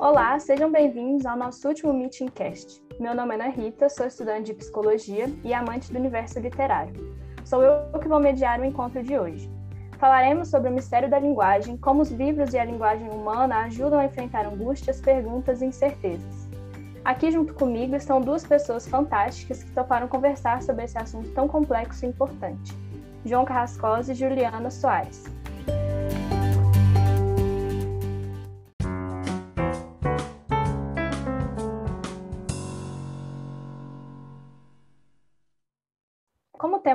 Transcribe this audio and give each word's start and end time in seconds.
Olá, 0.00 0.38
sejam 0.38 0.72
bem-vindos 0.72 1.26
ao 1.26 1.36
nosso 1.36 1.68
último 1.68 1.92
Meeting 1.92 2.28
Cast. 2.28 2.82
Meu 2.98 3.14
nome 3.14 3.32
é 3.32 3.34
Ana 3.34 3.48
Rita, 3.50 3.86
sou 3.90 4.06
estudante 4.06 4.46
de 4.46 4.54
psicologia 4.54 5.30
e 5.44 5.52
amante 5.52 5.92
do 5.92 5.98
universo 5.98 6.40
literário. 6.40 7.14
Sou 7.44 7.62
eu 7.62 7.98
que 8.00 8.08
vou 8.08 8.18
mediar 8.18 8.58
o 8.60 8.64
encontro 8.64 9.02
de 9.02 9.18
hoje. 9.18 9.52
Falaremos 9.98 10.48
sobre 10.48 10.70
o 10.70 10.72
mistério 10.72 11.10
da 11.10 11.18
linguagem, 11.18 11.76
como 11.76 12.00
os 12.00 12.10
livros 12.10 12.54
e 12.54 12.58
a 12.58 12.64
linguagem 12.64 13.10
humana 13.10 13.64
ajudam 13.64 13.98
a 13.98 14.06
enfrentar 14.06 14.46
angústias, 14.46 15.02
perguntas 15.02 15.60
e 15.60 15.66
incertezas. 15.66 16.48
Aqui 17.04 17.30
junto 17.30 17.52
comigo 17.52 17.94
estão 17.94 18.22
duas 18.22 18.42
pessoas 18.42 18.88
fantásticas 18.88 19.62
que 19.62 19.72
toparam 19.72 20.08
conversar 20.08 20.62
sobre 20.62 20.86
esse 20.86 20.96
assunto 20.96 21.30
tão 21.32 21.46
complexo 21.46 22.06
e 22.06 22.08
importante: 22.08 22.72
João 23.22 23.44
Carrascosa 23.44 24.12
e 24.12 24.14
Juliana 24.14 24.70
Soares. 24.70 25.39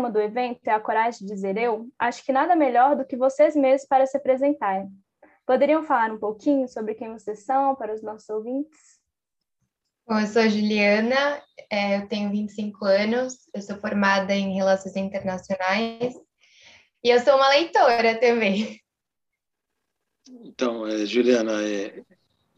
Tema 0.06 0.12
do 0.12 0.22
evento 0.22 0.68
é 0.68 0.72
a 0.72 0.80
coragem 0.80 1.26
de 1.26 1.34
dizer 1.34 1.58
eu, 1.58 1.90
acho 1.98 2.24
que 2.24 2.32
nada 2.32 2.56
melhor 2.56 2.96
do 2.96 3.06
que 3.06 3.16
vocês 3.16 3.56
mesmos 3.56 3.88
para 3.88 4.06
se 4.06 4.18
apresentarem. 4.18 4.90
Poderiam 5.46 5.84
falar 5.84 6.12
um 6.12 6.20
pouquinho 6.20 6.68
sobre 6.68 6.96
quem 6.96 7.12
vocês 7.12 7.44
são 7.44 7.76
para 7.76 7.94
os 7.94 8.02
nossos 8.02 8.28
ouvintes? 8.30 9.00
Bom, 10.08 10.20
eu 10.20 10.28
sou 10.28 10.44
a 10.44 10.48
Juliana, 10.48 11.42
é, 11.70 11.98
eu 11.98 12.08
tenho 12.08 12.30
25 12.30 12.86
anos, 12.86 13.50
eu 13.54 13.62
sou 13.62 13.78
formada 13.78 14.34
em 14.34 14.54
Relações 14.54 14.96
Internacionais 14.96 16.16
e 17.04 17.10
eu 17.10 17.20
sou 17.20 17.36
uma 17.36 17.50
leitora 17.50 18.20
também. 18.20 18.80
Então, 20.28 20.86
é, 20.88 21.06
Juliana, 21.06 21.64
é, 21.64 22.04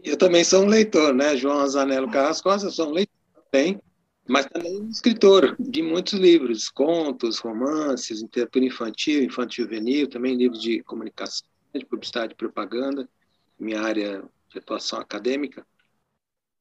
eu 0.04 0.18
também 0.18 0.44
sou 0.44 0.64
um 0.64 0.68
leitor, 0.68 1.14
né? 1.14 1.36
João 1.38 1.60
Azanello 1.60 2.12
Carrascosa, 2.12 2.68
eu 2.68 2.72
sou 2.72 2.90
um 2.90 2.94
leitor 2.94 3.16
também 3.50 3.82
mas 4.28 4.46
também 4.48 4.88
escritor 4.90 5.56
de 5.58 5.82
muitos 5.82 6.14
livros, 6.14 6.70
contos, 6.70 7.40
romances, 7.40 8.22
literatura 8.22 8.66
infantil, 8.66 9.24
infantil 9.24 9.64
juvenil, 9.64 10.10
também 10.10 10.36
livros 10.36 10.62
de 10.62 10.84
comunicação, 10.84 11.48
de 11.74 11.86
publicidade 11.86 12.34
e 12.34 12.36
propaganda, 12.36 13.10
minha 13.58 13.82
área 13.82 14.24
de 14.50 14.60
atuação 14.60 15.00
acadêmica. 15.00 15.66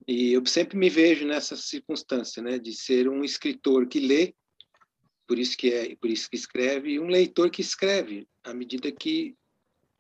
E 0.07 0.33
eu 0.33 0.47
sempre 0.47 0.79
me 0.79 0.89
vejo 0.89 1.27
nessa 1.27 1.57
circunstância, 1.57 2.41
né, 2.41 2.59
de 2.59 2.73
ser 2.73 3.09
um 3.09 3.25
escritor 3.25 3.89
que 3.89 3.99
lê, 3.99 4.33
por 5.27 5.37
isso 5.37 5.57
que 5.57 5.73
é, 5.73 5.97
por 5.97 6.09
isso 6.09 6.31
que 6.31 6.37
escreve, 6.37 6.93
e 6.93 7.01
um 7.01 7.09
leitor 7.09 7.51
que 7.51 7.61
escreve, 7.61 8.29
à 8.45 8.55
medida 8.55 8.93
que 8.93 9.35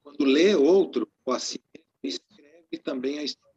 quando 0.04 0.24
lê 0.24 0.54
outro, 0.54 1.10
ou 1.24 1.34
assim, 1.34 1.58
escreve 2.00 2.78
também 2.84 3.18
a 3.18 3.24
história. 3.24 3.56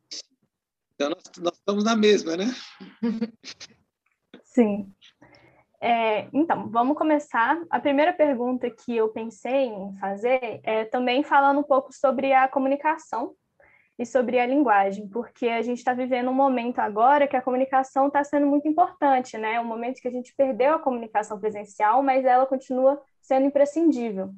Então 0.95 1.11
nós, 1.11 1.23
nós 1.37 1.53
estamos 1.53 1.83
na 1.83 1.95
mesma, 1.95 2.35
né? 2.35 2.55
Sim. 4.49 4.91
É, 5.81 6.27
então, 6.33 6.69
vamos 6.69 6.97
começar. 6.97 7.61
A 7.69 7.79
primeira 7.79 8.11
pergunta 8.11 8.69
que 8.69 8.95
eu 8.95 9.09
pensei 9.09 9.67
em 9.67 9.95
fazer 9.97 10.59
é 10.63 10.85
também 10.85 11.23
falando 11.23 11.59
um 11.59 11.63
pouco 11.63 11.93
sobre 11.93 12.33
a 12.33 12.47
comunicação 12.47 13.33
e 13.97 14.05
sobre 14.05 14.39
a 14.39 14.45
linguagem, 14.45 15.07
porque 15.07 15.47
a 15.47 15.61
gente 15.61 15.77
está 15.77 15.93
vivendo 15.93 16.29
um 16.29 16.33
momento 16.33 16.79
agora 16.79 17.27
que 17.27 17.35
a 17.35 17.41
comunicação 17.41 18.07
está 18.07 18.23
sendo 18.23 18.47
muito 18.47 18.67
importante, 18.67 19.37
né? 19.37 19.59
Um 19.59 19.65
momento 19.65 20.01
que 20.01 20.07
a 20.07 20.11
gente 20.11 20.33
perdeu 20.35 20.75
a 20.75 20.79
comunicação 20.79 21.39
presencial, 21.39 22.01
mas 22.01 22.25
ela 22.25 22.45
continua 22.45 22.99
sendo 23.21 23.45
imprescindível. 23.45 24.31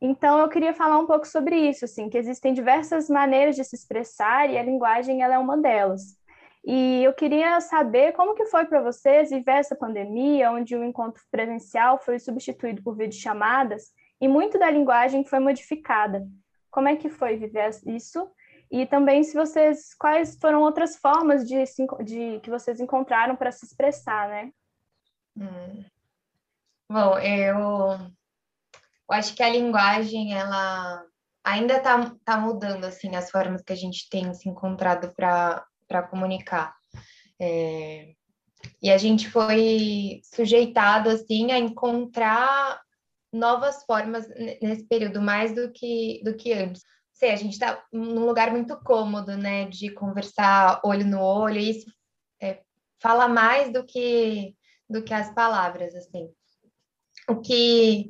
Então, 0.00 0.38
eu 0.38 0.48
queria 0.48 0.74
falar 0.74 0.98
um 0.98 1.06
pouco 1.06 1.26
sobre 1.26 1.56
isso, 1.56 1.84
assim, 1.84 2.10
que 2.10 2.18
existem 2.18 2.52
diversas 2.52 3.08
maneiras 3.08 3.56
de 3.56 3.64
se 3.64 3.76
expressar 3.76 4.50
e 4.50 4.58
a 4.58 4.62
linguagem 4.62 5.22
ela 5.22 5.34
é 5.34 5.38
uma 5.38 5.56
delas. 5.56 6.18
E 6.66 7.04
eu 7.04 7.12
queria 7.12 7.60
saber 7.60 8.12
como 8.12 8.34
que 8.34 8.46
foi 8.46 8.64
para 8.64 8.80
vocês 8.80 9.28
viver 9.30 9.52
essa 9.52 9.76
pandemia, 9.76 10.50
onde 10.50 10.74
o 10.74 10.82
encontro 10.82 11.22
presencial 11.30 11.98
foi 11.98 12.18
substituído 12.18 12.82
por 12.82 12.96
videochamadas 12.96 13.92
e 14.20 14.26
muito 14.26 14.58
da 14.58 14.70
linguagem 14.70 15.24
foi 15.24 15.38
modificada. 15.38 16.26
Como 16.70 16.88
é 16.88 16.96
que 16.96 17.10
foi 17.10 17.36
viver 17.36 17.70
isso? 17.86 18.30
E 18.70 18.86
também 18.86 19.22
se 19.22 19.34
vocês 19.34 19.94
quais 19.94 20.38
foram 20.40 20.62
outras 20.62 20.96
formas 20.96 21.46
de, 21.46 21.62
de 22.02 22.40
que 22.40 22.48
vocês 22.48 22.80
encontraram 22.80 23.36
para 23.36 23.52
se 23.52 23.66
expressar, 23.66 24.28
né? 24.28 24.50
Hum. 25.36 25.84
Bom, 26.90 27.18
eu, 27.18 27.58
eu 27.58 29.10
acho 29.10 29.34
que 29.34 29.42
a 29.42 29.50
linguagem 29.50 30.34
ela 30.34 31.04
ainda 31.44 31.76
está 31.76 32.10
tá 32.24 32.38
mudando 32.38 32.84
assim 32.84 33.14
as 33.14 33.30
formas 33.30 33.62
que 33.62 33.72
a 33.72 33.76
gente 33.76 34.08
tem 34.08 34.32
se 34.32 34.48
encontrado 34.48 35.12
para 35.14 35.64
para 35.94 36.02
comunicar. 36.02 36.74
É, 37.40 38.14
e 38.82 38.90
a 38.90 38.98
gente 38.98 39.30
foi 39.30 40.20
sujeitado 40.24 41.08
assim 41.08 41.52
a 41.52 41.58
encontrar 41.58 42.80
novas 43.32 43.84
formas 43.84 44.26
nesse 44.60 44.84
período 44.88 45.20
mais 45.22 45.54
do 45.54 45.70
que 45.70 46.20
do 46.24 46.34
que 46.34 46.52
antes. 46.52 46.82
Sei, 47.12 47.30
a 47.30 47.36
gente 47.36 47.52
está 47.52 47.80
num 47.92 48.26
lugar 48.26 48.50
muito 48.50 48.76
cômodo, 48.80 49.36
né, 49.36 49.66
de 49.66 49.90
conversar 49.90 50.80
olho 50.84 51.06
no 51.06 51.20
olho. 51.20 51.58
E 51.58 51.70
isso 51.70 51.86
é, 52.42 52.60
fala 53.00 53.28
mais 53.28 53.72
do 53.72 53.84
que 53.84 54.52
do 54.90 55.02
que 55.02 55.14
as 55.14 55.32
palavras, 55.32 55.94
assim. 55.94 56.28
O 57.28 57.40
que 57.40 58.08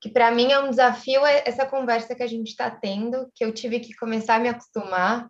que 0.00 0.08
para 0.08 0.30
mim 0.30 0.52
é 0.52 0.60
um 0.60 0.70
desafio 0.70 1.26
é 1.26 1.42
essa 1.44 1.66
conversa 1.66 2.14
que 2.14 2.22
a 2.22 2.28
gente 2.28 2.50
está 2.50 2.70
tendo, 2.70 3.28
que 3.34 3.44
eu 3.44 3.52
tive 3.52 3.80
que 3.80 3.96
começar 3.96 4.36
a 4.36 4.38
me 4.38 4.48
acostumar 4.48 5.28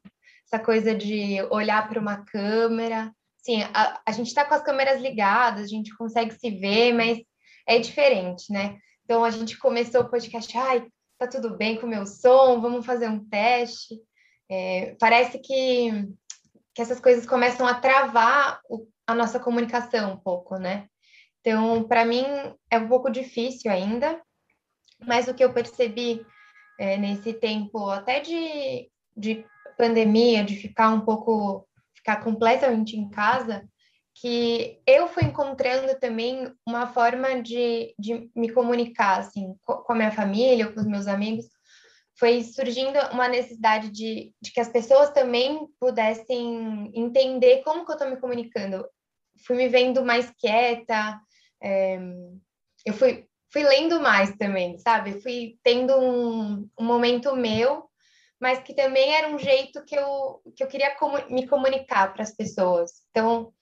essa 0.50 0.62
coisa 0.62 0.94
de 0.94 1.42
olhar 1.50 1.86
para 1.88 2.00
uma 2.00 2.24
câmera. 2.24 3.12
Sim, 3.36 3.62
a, 3.74 4.00
a 4.04 4.12
gente 4.12 4.28
está 4.28 4.44
com 4.44 4.54
as 4.54 4.62
câmeras 4.62 5.00
ligadas, 5.00 5.64
a 5.64 5.68
gente 5.68 5.96
consegue 5.96 6.34
se 6.34 6.50
ver, 6.50 6.92
mas 6.94 7.18
é 7.66 7.78
diferente, 7.78 8.50
né? 8.52 8.78
Então 9.04 9.24
a 9.24 9.30
gente 9.30 9.58
começou 9.58 10.02
o 10.02 10.08
podcast, 10.08 10.56
ai, 10.56 10.86
tá 11.18 11.26
tudo 11.26 11.56
bem 11.56 11.78
com 11.78 11.86
o 11.86 11.88
meu 11.88 12.06
som, 12.06 12.60
vamos 12.60 12.84
fazer 12.84 13.08
um 13.08 13.24
teste. 13.28 14.00
É, 14.50 14.96
parece 14.98 15.38
que, 15.38 16.08
que 16.74 16.82
essas 16.82 16.98
coisas 16.98 17.26
começam 17.26 17.66
a 17.66 17.74
travar 17.74 18.60
o, 18.68 18.86
a 19.06 19.14
nossa 19.14 19.38
comunicação 19.38 20.14
um 20.14 20.16
pouco, 20.16 20.56
né? 20.56 20.86
Então, 21.40 21.84
para 21.84 22.04
mim, 22.04 22.24
é 22.70 22.78
um 22.78 22.88
pouco 22.88 23.10
difícil 23.10 23.70
ainda, 23.70 24.20
mas 25.06 25.28
o 25.28 25.34
que 25.34 25.44
eu 25.44 25.52
percebi 25.52 26.24
é, 26.78 26.96
nesse 26.96 27.32
tempo, 27.32 27.88
até 27.88 28.20
de, 28.20 28.90
de 29.16 29.44
pandemia, 29.78 30.44
de 30.44 30.56
ficar 30.56 30.90
um 30.90 31.00
pouco, 31.00 31.66
ficar 31.94 32.16
completamente 32.22 32.96
em 32.96 33.08
casa, 33.08 33.66
que 34.20 34.80
eu 34.84 35.06
fui 35.08 35.22
encontrando 35.24 35.98
também 36.00 36.52
uma 36.66 36.88
forma 36.88 37.40
de, 37.40 37.94
de 37.96 38.28
me 38.34 38.50
comunicar, 38.50 39.20
assim, 39.20 39.54
com 39.64 39.92
a 39.92 39.94
minha 39.94 40.10
família, 40.10 40.70
com 40.70 40.80
os 40.80 40.86
meus 40.86 41.06
amigos, 41.06 41.46
foi 42.18 42.42
surgindo 42.42 42.98
uma 43.12 43.28
necessidade 43.28 43.90
de, 43.90 44.34
de 44.42 44.50
que 44.52 44.60
as 44.60 44.68
pessoas 44.68 45.10
também 45.10 45.68
pudessem 45.78 46.90
entender 46.92 47.62
como 47.62 47.86
que 47.86 47.92
eu 47.92 47.94
estou 47.94 48.10
me 48.10 48.16
comunicando. 48.16 48.84
Fui 49.46 49.54
me 49.54 49.68
vendo 49.68 50.04
mais 50.04 50.28
quieta, 50.36 51.20
é, 51.62 52.00
eu 52.84 52.92
fui, 52.92 53.24
fui 53.52 53.62
lendo 53.62 54.00
mais 54.00 54.36
também, 54.36 54.76
sabe? 54.78 55.20
Fui 55.20 55.58
tendo 55.62 55.96
um, 55.96 56.68
um 56.76 56.84
momento 56.84 57.36
meu 57.36 57.87
mas 58.40 58.60
que 58.60 58.74
também 58.74 59.14
era 59.14 59.28
um 59.28 59.38
jeito 59.38 59.84
que 59.84 59.94
eu, 59.94 60.40
que 60.54 60.62
eu 60.62 60.68
queria 60.68 60.96
me 61.28 61.46
comunicar 61.46 62.12
para 62.12 62.22
as 62.22 62.34
pessoas. 62.34 63.04
Então, 63.10 63.52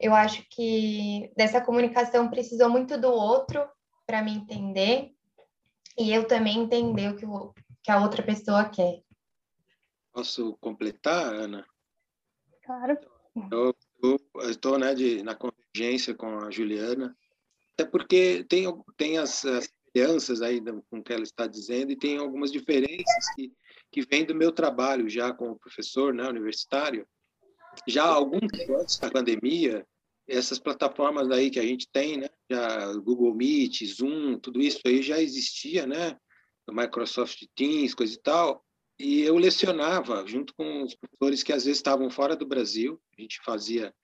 eu 0.00 0.14
acho 0.14 0.44
que 0.50 1.30
dessa 1.36 1.60
comunicação 1.60 2.30
precisou 2.30 2.68
muito 2.68 2.98
do 2.98 3.08
outro 3.08 3.68
para 4.06 4.22
me 4.22 4.32
entender 4.32 5.12
e 5.98 6.12
eu 6.12 6.26
também 6.26 6.60
entender 6.60 7.10
o 7.10 7.16
que, 7.16 7.26
o 7.26 7.52
que 7.82 7.90
a 7.90 8.00
outra 8.00 8.22
pessoa 8.22 8.68
quer. 8.68 9.02
Posso 10.12 10.56
completar, 10.60 11.34
Ana? 11.34 11.66
Claro. 12.64 12.98
Eu 13.50 13.74
estou 14.48 14.78
né, 14.78 14.94
de, 14.94 15.22
na 15.22 15.34
convergência 15.34 16.14
com 16.14 16.38
a 16.38 16.50
Juliana, 16.50 17.16
até 17.74 17.84
porque 17.84 18.44
tem, 18.48 18.64
tem 18.96 19.18
as, 19.18 19.44
as 19.44 19.68
semelhanças 19.94 20.42
aí 20.42 20.60
com 20.90 20.98
o 20.98 21.02
que 21.02 21.12
ela 21.12 21.22
está 21.22 21.46
dizendo 21.46 21.92
e 21.92 21.96
tem 21.96 22.18
algumas 22.18 22.50
diferenças 22.50 23.34
que 23.36 23.52
que 23.94 24.02
vem 24.02 24.24
do 24.24 24.34
meu 24.34 24.50
trabalho 24.50 25.08
já 25.08 25.32
como 25.32 25.56
professor 25.56 26.12
né, 26.12 26.28
universitário. 26.28 27.06
Já 27.86 28.02
há 28.02 28.08
algum 28.08 28.40
tempo 28.40 28.76
antes 28.76 28.98
da 28.98 29.08
pandemia, 29.08 29.86
essas 30.26 30.58
plataformas 30.58 31.30
aí 31.30 31.48
que 31.48 31.60
a 31.60 31.62
gente 31.62 31.88
tem, 31.92 32.16
né, 32.16 32.28
já 32.50 32.92
Google 32.94 33.32
Meet, 33.32 33.84
Zoom, 33.84 34.36
tudo 34.40 34.60
isso 34.60 34.80
aí 34.84 35.00
já 35.00 35.22
existia, 35.22 35.86
né, 35.86 36.18
Microsoft 36.68 37.44
Teams, 37.54 37.94
coisa 37.94 38.14
e 38.14 38.20
tal, 38.20 38.64
e 38.98 39.22
eu 39.22 39.36
lecionava 39.36 40.26
junto 40.26 40.52
com 40.56 40.82
os 40.82 40.96
professores 40.96 41.44
que 41.44 41.52
às 41.52 41.64
vezes 41.64 41.78
estavam 41.78 42.10
fora 42.10 42.34
do 42.34 42.46
Brasil, 42.46 43.00
a 43.16 43.22
gente 43.22 43.40
fazia 43.44 43.94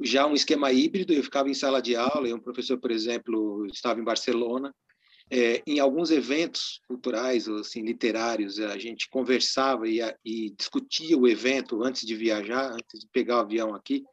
já 0.00 0.26
um 0.26 0.34
esquema 0.34 0.72
híbrido, 0.72 1.12
eu 1.12 1.22
ficava 1.22 1.50
em 1.50 1.54
sala 1.54 1.82
de 1.82 1.94
aula, 1.94 2.26
e 2.26 2.32
um 2.32 2.40
professor, 2.40 2.78
por 2.78 2.90
exemplo, 2.90 3.66
estava 3.66 4.00
em 4.00 4.04
Barcelona, 4.04 4.74
é, 5.30 5.62
em 5.66 5.80
alguns 5.80 6.10
eventos 6.10 6.80
culturais 6.86 7.48
ou 7.48 7.56
assim 7.56 7.82
literários 7.82 8.60
a 8.60 8.78
gente 8.78 9.08
conversava 9.08 9.88
e, 9.88 10.00
e, 10.24 10.50
discutia 10.50 11.18
o 11.18 11.26
evento 11.26 11.82
antes 11.82 12.06
de 12.06 12.14
viajar 12.14 12.72
antes 12.72 13.00
de 13.00 13.08
pegar 13.12 13.38
o 13.38 13.40
avião 13.40 13.74
aqui. 13.74 14.04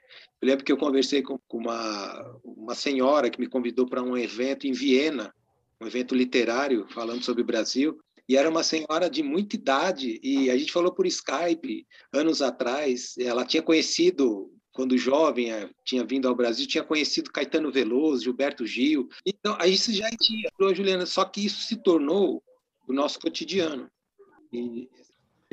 Eu 0.42 0.48
lembro 0.48 0.66
que 0.66 0.72
eu 0.72 0.78
conversei 0.78 1.22
com, 1.22 1.38
com 1.48 1.58
uma 1.58 2.40
uma 2.44 2.76
senhora 2.76 3.30
que 3.30 3.40
me 3.40 3.48
convidou 3.48 3.88
para 3.88 4.02
um 4.02 4.18
evento 4.18 4.66
em 4.66 4.72
Viena 4.72 5.34
um 5.80 5.88
evento 5.88 6.16
literário 6.16 6.88
falando 6.90 7.24
sobre 7.24 7.44
o 7.44 7.46
Brasil 7.46 8.00
e 8.28 8.38
era 8.38 8.50
uma 8.50 8.64
senhora 8.64 9.10
de 9.10 9.22
muita 9.22 9.56
idade 9.56 10.20
e 10.24 10.50
a 10.50 10.58
gente 10.58 10.72
falou 10.72 10.94
por 10.94 11.06
Skype 11.06 11.86
anos 12.12 12.42
atrás. 12.42 13.16
Ela 13.18 13.46
tinha 13.46 13.62
conhecido 13.62 14.50
quando 14.74 14.98
jovem, 14.98 15.52
eh, 15.52 15.70
tinha 15.86 16.04
vindo 16.04 16.28
ao 16.28 16.36
Brasil, 16.36 16.68
tinha 16.68 16.84
conhecido 16.84 17.32
Caetano 17.32 17.72
Veloso, 17.72 18.24
Gilberto 18.24 18.66
Gil. 18.66 19.08
Então, 19.26 19.56
aí 19.60 19.74
isso 19.74 19.94
já 19.94 20.10
tinha, 20.10 20.50
Juliana, 20.74 21.06
só 21.06 21.24
que 21.24 21.46
isso 21.46 21.62
se 21.62 21.78
tornou 21.78 22.44
o 22.88 22.92
nosso 22.92 23.20
cotidiano. 23.20 23.90
E 24.52 24.90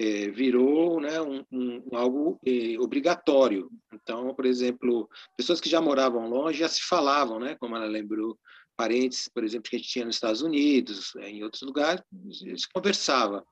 é, 0.00 0.30
virou 0.30 0.98
né, 0.98 1.20
um, 1.20 1.44
um, 1.52 1.82
algo 1.92 2.40
é, 2.46 2.78
obrigatório. 2.78 3.70
Então, 3.92 4.34
por 4.34 4.46
exemplo, 4.46 5.08
pessoas 5.36 5.60
que 5.60 5.68
já 5.68 5.80
moravam 5.80 6.28
longe 6.28 6.58
já 6.58 6.68
se 6.68 6.82
falavam, 6.82 7.38
né, 7.38 7.54
como 7.56 7.76
ela 7.76 7.84
lembrou, 7.84 8.38
parentes, 8.74 9.28
por 9.28 9.44
exemplo, 9.44 9.68
que 9.68 9.76
a 9.76 9.78
gente 9.78 9.90
tinha 9.90 10.06
nos 10.06 10.16
Estados 10.16 10.40
Unidos, 10.40 11.14
em 11.16 11.44
outros 11.44 11.60
lugares, 11.60 12.02
se 12.30 12.66
conversava. 12.72 13.44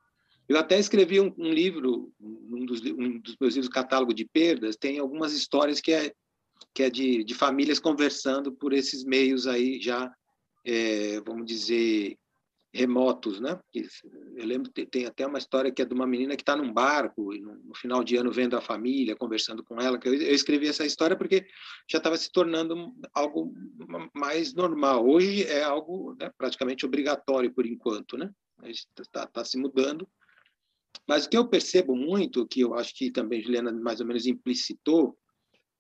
Eu 0.49 0.57
até 0.57 0.79
escrevi 0.79 1.21
um, 1.21 1.33
um 1.37 1.53
livro, 1.53 2.11
um 2.21 2.65
dos, 2.65 2.81
um 2.83 3.19
dos, 3.19 3.37
meus 3.39 3.55
livros, 3.55 3.73
Catálogo 3.73 4.15
de 4.15 4.25
Perdas, 4.25 4.77
tem 4.77 4.99
algumas 4.99 5.33
histórias 5.35 5.81
que 5.81 5.93
é, 5.93 6.13
que 6.75 6.83
é 6.83 6.91
de, 6.91 7.23
de 7.23 7.35
famílias 7.35 7.79
conversando 7.79 8.53
por 8.53 8.73
esses 8.73 9.05
meios 9.05 9.47
aí 9.47 9.81
já, 9.81 10.11
é, 10.65 11.21
vamos 11.21 11.47
dizer, 11.47 12.17
remotos, 12.73 13.41
né? 13.41 13.59
Eu 13.75 14.47
lembro, 14.47 14.71
tem 14.71 15.07
até 15.07 15.27
uma 15.27 15.39
história 15.39 15.73
que 15.73 15.83
é 15.83 15.85
de 15.85 15.95
uma 15.95 16.07
menina 16.07 16.37
que 16.37 16.43
está 16.43 16.55
num 16.55 16.73
barco 16.73 17.35
e 17.35 17.41
no, 17.41 17.75
final 17.75 18.05
de 18.05 18.17
ano 18.17 18.31
vendo 18.31 18.57
a 18.57 18.61
família, 18.61 19.17
conversando 19.17 19.65
com 19.65 19.81
ela. 19.81 19.99
Que 19.99 20.09
eu, 20.09 20.15
escrevi 20.15 20.69
essa 20.69 20.85
história 20.85 21.17
porque 21.17 21.47
já 21.91 21.99
estava 21.99 22.17
se 22.17 22.31
tornando 22.31 22.95
algo 23.13 23.53
mais 24.15 24.55
normal. 24.55 25.07
Hoje 25.07 25.45
é 25.45 25.63
algo 25.63 26.15
né, 26.19 26.31
praticamente 26.37 26.85
obrigatório 26.85 27.53
por 27.53 27.67
enquanto, 27.67 28.17
né? 28.17 28.31
Está 28.65 29.27
tá 29.27 29.45
se 29.45 29.57
mudando, 29.57 30.09
mas 31.07 31.25
o 31.25 31.29
que 31.31 31.37
eu 31.37 31.49
percebo 31.49 31.97
muito, 31.97 32.47
que 32.47 32.61
eu 32.61 32.75
acho 32.75 32.95
que 32.95 33.11
também 33.11 33.43
Juliana 33.43 33.73
mais 33.73 34.01
ou 34.01 34.07
menos 34.07 34.27
implicitou, 34.27 35.17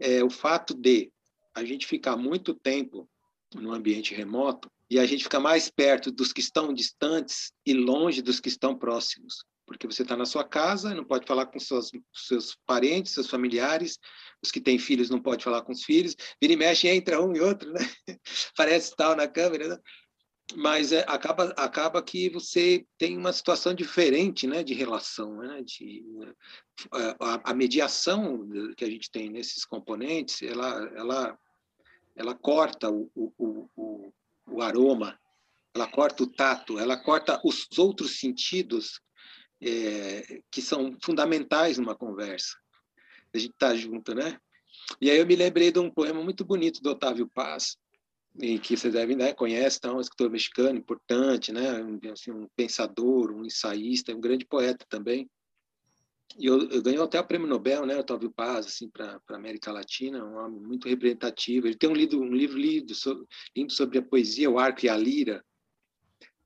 é 0.00 0.22
o 0.22 0.31
fato 0.31 0.75
de 0.75 1.12
a 1.55 1.64
gente 1.64 1.87
ficar 1.87 2.16
muito 2.16 2.55
tempo 2.55 3.08
no 3.55 3.72
ambiente 3.72 4.14
remoto 4.14 4.70
e 4.90 4.99
a 4.99 5.06
gente 5.06 5.25
fica 5.25 5.38
mais 5.38 5.70
perto 5.70 6.10
dos 6.10 6.32
que 6.32 6.40
estão 6.40 6.72
distantes 6.72 7.52
e 7.66 7.75
longe 7.75 8.22
dos 8.22 8.40
que 8.40 8.49
estão 8.49 8.76
próximos. 8.76 9.44
Porque 9.66 9.87
você 9.87 10.00
está 10.00 10.16
na 10.16 10.25
sua 10.25 10.44
casa, 10.44 10.94
não 10.94 11.05
pode 11.05 11.26
falar 11.26 11.44
com 11.44 11.58
seus, 11.58 11.90
seus 12.14 12.56
parentes, 12.64 13.12
seus 13.12 13.28
familiares, 13.28 13.99
os 14.43 14.50
que 14.50 14.62
têm 14.62 14.78
filhos 14.78 15.10
não 15.10 15.20
pode 15.20 15.44
falar 15.44 15.60
com 15.60 15.72
os 15.72 15.84
filhos, 15.84 16.16
vira 16.40 16.55
e 16.55 16.56
mexe, 16.56 16.88
entra 16.88 17.22
um 17.22 17.37
e 17.37 17.40
outro, 17.40 17.70
né? 17.70 17.81
Parece 18.56 18.96
tal 18.96 19.14
na 19.14 19.28
câmera, 19.28 19.69
né? 19.69 19.78
Mas 20.56 20.92
é, 20.92 21.04
acaba 21.06 21.44
acaba 21.56 22.02
que 22.02 22.30
você 22.30 22.86
tem 22.96 23.16
uma 23.16 23.32
situação 23.32 23.74
diferente 23.74 24.46
né 24.46 24.62
de 24.62 24.72
relação 24.72 25.36
né 25.36 25.62
de 25.62 26.02
é, 26.94 27.16
a, 27.20 27.50
a, 27.50 27.54
mediação 27.54 28.48
que 28.76 28.84
a 28.84 28.90
gente 28.90 29.10
tem 29.10 29.28
nesses 29.28 29.64
componentes 29.64 30.40
ela 30.42 30.90
ela 30.96 31.38
ela 32.16 32.34
corta 32.34 32.90
o, 32.90 33.10
o, 33.14 33.68
o, 33.76 34.12
o 34.46 34.62
aroma 34.62 35.18
ela 35.74 35.86
corta 35.86 36.22
o 36.22 36.26
tato 36.26 36.78
ela 36.78 36.96
corta 36.96 37.40
os 37.44 37.66
outros 37.78 38.18
sentidos 38.18 39.00
é, 39.60 40.40
que 40.50 40.62
são 40.62 40.96
fundamentais 41.02 41.78
numa 41.78 41.94
conversa. 41.94 42.56
A 43.34 43.38
gente 43.38 43.54
tá 43.58 43.74
junto 43.74 44.14
né? 44.14 44.38
E 45.00 45.10
aí 45.10 45.18
eu 45.18 45.26
me 45.26 45.36
lembrei 45.36 45.70
de 45.70 45.78
um 45.78 45.90
poema 45.90 46.22
muito 46.22 46.44
bonito 46.44 46.80
do 46.80 46.90
Otávio 46.90 47.28
Paz 47.28 47.76
e 48.40 48.58
que 48.58 48.76
vocês 48.76 48.93
devem 48.93 49.17
né, 49.17 49.32
conhece, 49.32 49.79
então, 49.79 49.96
um 49.96 50.00
escritor 50.00 50.31
mexicano 50.31 50.79
importante, 50.79 51.52
né, 51.52 51.82
um, 51.82 51.99
assim, 52.12 52.31
um 52.31 52.46
pensador, 52.55 53.32
um 53.32 53.44
ensaísta, 53.44 54.14
um 54.14 54.20
grande 54.20 54.46
poeta 54.46 54.87
também. 54.88 55.29
E 56.38 56.46
eu, 56.46 56.69
eu 56.70 56.82
ganhou 56.82 57.05
até 57.05 57.19
o 57.19 57.26
prêmio 57.26 57.49
Nobel, 57.49 57.85
né, 57.85 57.96
Otávio 57.96 58.31
Paz, 58.31 58.67
assim, 58.67 58.88
para 58.88 59.20
a 59.29 59.35
América 59.35 59.73
Latina, 59.73 60.25
um 60.25 60.37
homem 60.37 60.61
muito 60.61 60.88
representativo. 60.88 61.67
Ele 61.67 61.76
tem 61.76 61.90
um 61.90 61.94
livro, 61.94 62.20
um 62.20 62.32
livro 62.32 62.56
lido, 62.56 62.94
lindo 63.56 63.73
sobre 63.73 63.99
a 63.99 64.02
poesia, 64.02 64.50
o 64.50 64.58
arco 64.58 64.87
e 64.87 64.88
a 64.88 64.96
lira. 64.96 65.44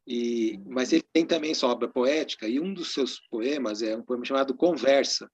E, 0.06 0.59
mas 0.67 0.93
ele 0.93 1.05
tem 1.12 1.27
também 1.27 1.55
sua 1.55 1.71
obra 1.71 1.88
poética 1.88 2.49
e 2.49 2.59
um 2.59 2.73
dos 2.73 2.93
seus 2.93 3.21
poemas 3.29 3.83
é 3.83 3.97
um 3.97 4.03
poema 4.03 4.25
chamado 4.25 4.56
Conversa. 4.56 5.31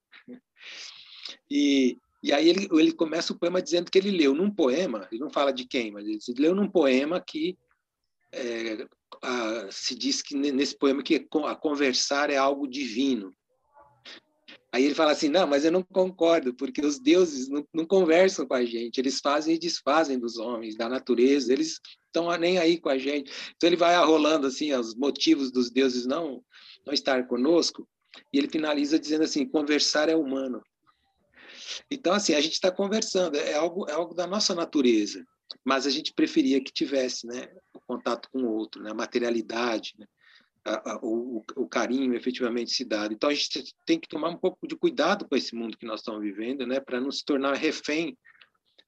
E 1.51 1.97
e 2.23 2.33
aí 2.33 2.49
ele, 2.49 2.69
ele 2.73 2.93
começa 2.93 3.33
o 3.33 3.39
poema 3.39 3.63
dizendo 3.63 3.91
que 3.91 3.99
ele 3.99 4.11
leu 4.11 4.35
num 4.35 4.51
poema, 4.51 5.07
ele 5.11 5.21
não 5.21 5.31
fala 5.31 5.53
de 5.53 5.65
quem, 5.65 5.93
mas 5.93 6.07
ele 6.07 6.19
leu 6.39 6.55
num 6.55 6.69
poema 6.69 7.21
que 7.21 7.57
é, 8.33 8.87
a, 9.23 9.69
se 9.71 9.95
diz 9.95 10.21
que 10.21 10.37
nesse 10.37 10.77
poema 10.77 11.03
que 11.03 11.27
a 11.47 11.55
conversar 11.55 12.31
é 12.31 12.37
algo 12.37 12.67
divino. 12.67 13.35
Aí 14.71 14.85
ele 14.85 14.95
fala 14.95 15.13
assim, 15.13 15.31
não, 15.31 15.47
mas 15.47 15.65
eu 15.65 15.73
não 15.73 15.83
concordo, 15.83 16.55
porque 16.55 16.85
os 16.85 16.99
deuses 16.99 17.49
não, 17.49 17.67
não 17.73 17.87
conversam 17.87 18.47
com 18.47 18.55
a 18.55 18.65
gente, 18.65 18.99
eles 18.99 19.19
fazem 19.19 19.55
e 19.55 19.59
desfazem 19.59 20.19
dos 20.19 20.37
homens, 20.37 20.77
da 20.77 20.89
natureza, 20.89 21.53
eles 21.53 21.81
estão 22.07 22.31
nem 22.37 22.59
aí 22.59 22.79
com 22.79 22.91
a 22.91 22.99
gente. 22.99 23.33
Então 23.57 23.69
ele 23.69 23.77
vai 23.77 23.95
arrolando 23.95 24.47
assim 24.47 24.73
os 24.75 24.95
motivos 24.95 25.51
dos 25.51 25.71
deuses 25.71 26.07
não 26.07 26.43
não 26.87 26.95
estar 26.95 27.27
conosco, 27.27 27.87
e 28.33 28.39
ele 28.39 28.49
finaliza 28.49 28.99
dizendo 28.99 29.25
assim, 29.25 29.47
conversar 29.47 30.09
é 30.09 30.17
humano. 30.17 30.63
Então, 31.91 32.13
assim, 32.15 32.35
a 32.35 32.41
gente 32.41 32.55
está 32.55 32.71
conversando, 32.71 33.37
é 33.37 33.55
algo, 33.55 33.89
é 33.89 33.93
algo 33.93 34.15
da 34.15 34.27
nossa 34.27 34.55
natureza, 34.55 35.25
mas 35.65 35.87
a 35.87 35.91
gente 35.91 36.13
preferia 36.13 36.63
que 36.63 36.73
tivesse 36.73 37.27
né, 37.27 37.49
o 37.73 37.81
contato 37.81 38.29
com 38.31 38.43
o 38.43 38.53
outro, 38.53 38.83
né, 38.83 38.91
a 38.91 38.95
materialidade, 38.95 39.95
né, 39.99 40.07
a, 40.65 40.93
a, 40.93 40.99
o, 41.03 41.45
o, 41.57 41.69
carinho 41.69 42.15
efetivamente 42.15 42.73
se 42.73 42.85
dado. 42.85 43.15
Então, 43.15 43.31
a 43.31 43.35
gente 43.35 43.75
tem 43.87 43.99
que 43.99 44.09
tomar 44.09 44.29
um 44.29 44.37
pouco 44.37 44.67
de 44.67 44.77
cuidado 44.77 45.27
com 45.27 45.37
esse 45.37 45.55
mundo 45.55 45.79
que 45.79 45.87
nós 45.87 46.01
estamos 46.01 46.23
vivendo, 46.23 46.67
né, 46.67 46.81
para 46.81 47.01
não 47.01 47.11
se 47.11 47.25
tornar 47.25 47.55
refém 47.55 48.17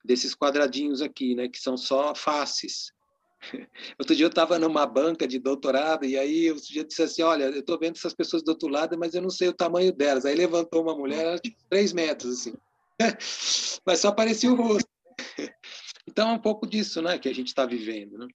desses 0.04 0.34
quadradinhos 0.34 1.02
aqui, 1.02 1.34
né, 1.34 1.48
que 1.48 1.58
são 1.58 1.76
só 1.76 2.14
faces. 2.14 2.92
Outro 3.98 4.14
dia 4.14 4.26
eu 4.26 4.30
estava 4.30 4.58
numa 4.58 4.86
banca 4.86 5.26
de 5.26 5.38
doutorado 5.38 6.04
e 6.04 6.18
aí 6.18 6.50
o 6.50 6.58
sujeito 6.58 6.88
disse 6.88 7.02
assim, 7.02 7.22
olha, 7.22 7.44
eu 7.44 7.60
estou 7.60 7.78
vendo 7.78 7.96
essas 7.96 8.14
pessoas 8.14 8.42
do 8.42 8.50
outro 8.50 8.68
lado, 8.68 8.98
mas 8.98 9.14
eu 9.14 9.22
não 9.22 9.30
sei 9.30 9.48
o 9.48 9.54
tamanho 9.54 9.92
delas. 9.92 10.26
Aí 10.26 10.34
levantou 10.34 10.82
uma 10.82 10.94
mulher, 10.94 11.25
ela 11.25 11.38
tinha 11.38 11.56
três 11.68 11.92
metros, 11.92 12.40
assim. 12.40 12.54
mas 13.87 14.00
só 14.00 14.09
aparecia 14.09 14.52
o 14.52 14.57
rosto. 14.57 14.88
Então 16.09 16.30
é 16.30 16.33
um 16.33 16.38
pouco 16.38 16.66
disso, 16.66 17.00
né, 17.00 17.19
que 17.19 17.28
a 17.28 17.35
gente 17.35 17.49
está 17.49 17.64
vivendo, 17.64 18.19
né? 18.19 18.26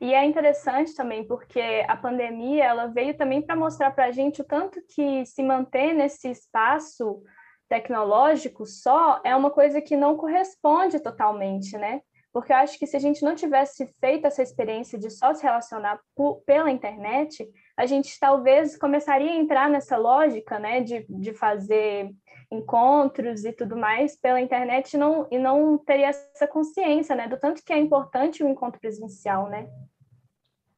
E 0.00 0.14
é 0.14 0.24
interessante 0.24 0.94
também 0.94 1.26
porque 1.26 1.84
a 1.86 1.96
pandemia 1.96 2.64
ela 2.64 2.86
veio 2.86 3.14
também 3.14 3.42
para 3.42 3.56
mostrar 3.56 3.90
para 3.90 4.06
a 4.06 4.10
gente 4.10 4.40
o 4.40 4.44
tanto 4.44 4.80
que 4.88 5.26
se 5.26 5.42
manter 5.42 5.92
nesse 5.92 6.30
espaço 6.30 7.22
tecnológico 7.68 8.64
só 8.64 9.20
é 9.24 9.34
uma 9.36 9.50
coisa 9.50 9.80
que 9.82 9.96
não 9.96 10.16
corresponde 10.16 10.98
totalmente, 11.00 11.76
né? 11.76 12.00
Porque 12.32 12.52
eu 12.52 12.56
acho 12.56 12.78
que 12.78 12.86
se 12.86 12.96
a 12.96 13.00
gente 13.00 13.22
não 13.22 13.34
tivesse 13.34 13.86
feito 14.00 14.26
essa 14.26 14.42
experiência 14.42 14.98
de 14.98 15.10
só 15.10 15.34
se 15.34 15.42
relacionar 15.42 16.00
pela 16.46 16.70
internet, 16.70 17.46
a 17.76 17.86
gente 17.86 18.18
talvez 18.20 18.76
começaria 18.76 19.32
a 19.32 19.36
entrar 19.36 19.68
nessa 19.68 19.96
lógica, 19.96 20.58
né, 20.58 20.80
de, 20.80 21.04
de 21.08 21.32
fazer 21.34 22.10
encontros 22.50 23.44
e 23.44 23.52
tudo 23.52 23.76
mais 23.76 24.16
pela 24.16 24.40
internet 24.40 24.96
não, 24.96 25.28
e 25.30 25.38
não 25.38 25.78
teria 25.78 26.08
essa 26.08 26.46
consciência, 26.46 27.14
né, 27.14 27.28
do 27.28 27.38
tanto 27.38 27.62
que 27.64 27.72
é 27.72 27.78
importante 27.78 28.42
o 28.42 28.48
encontro 28.48 28.80
presencial, 28.80 29.48
né? 29.48 29.70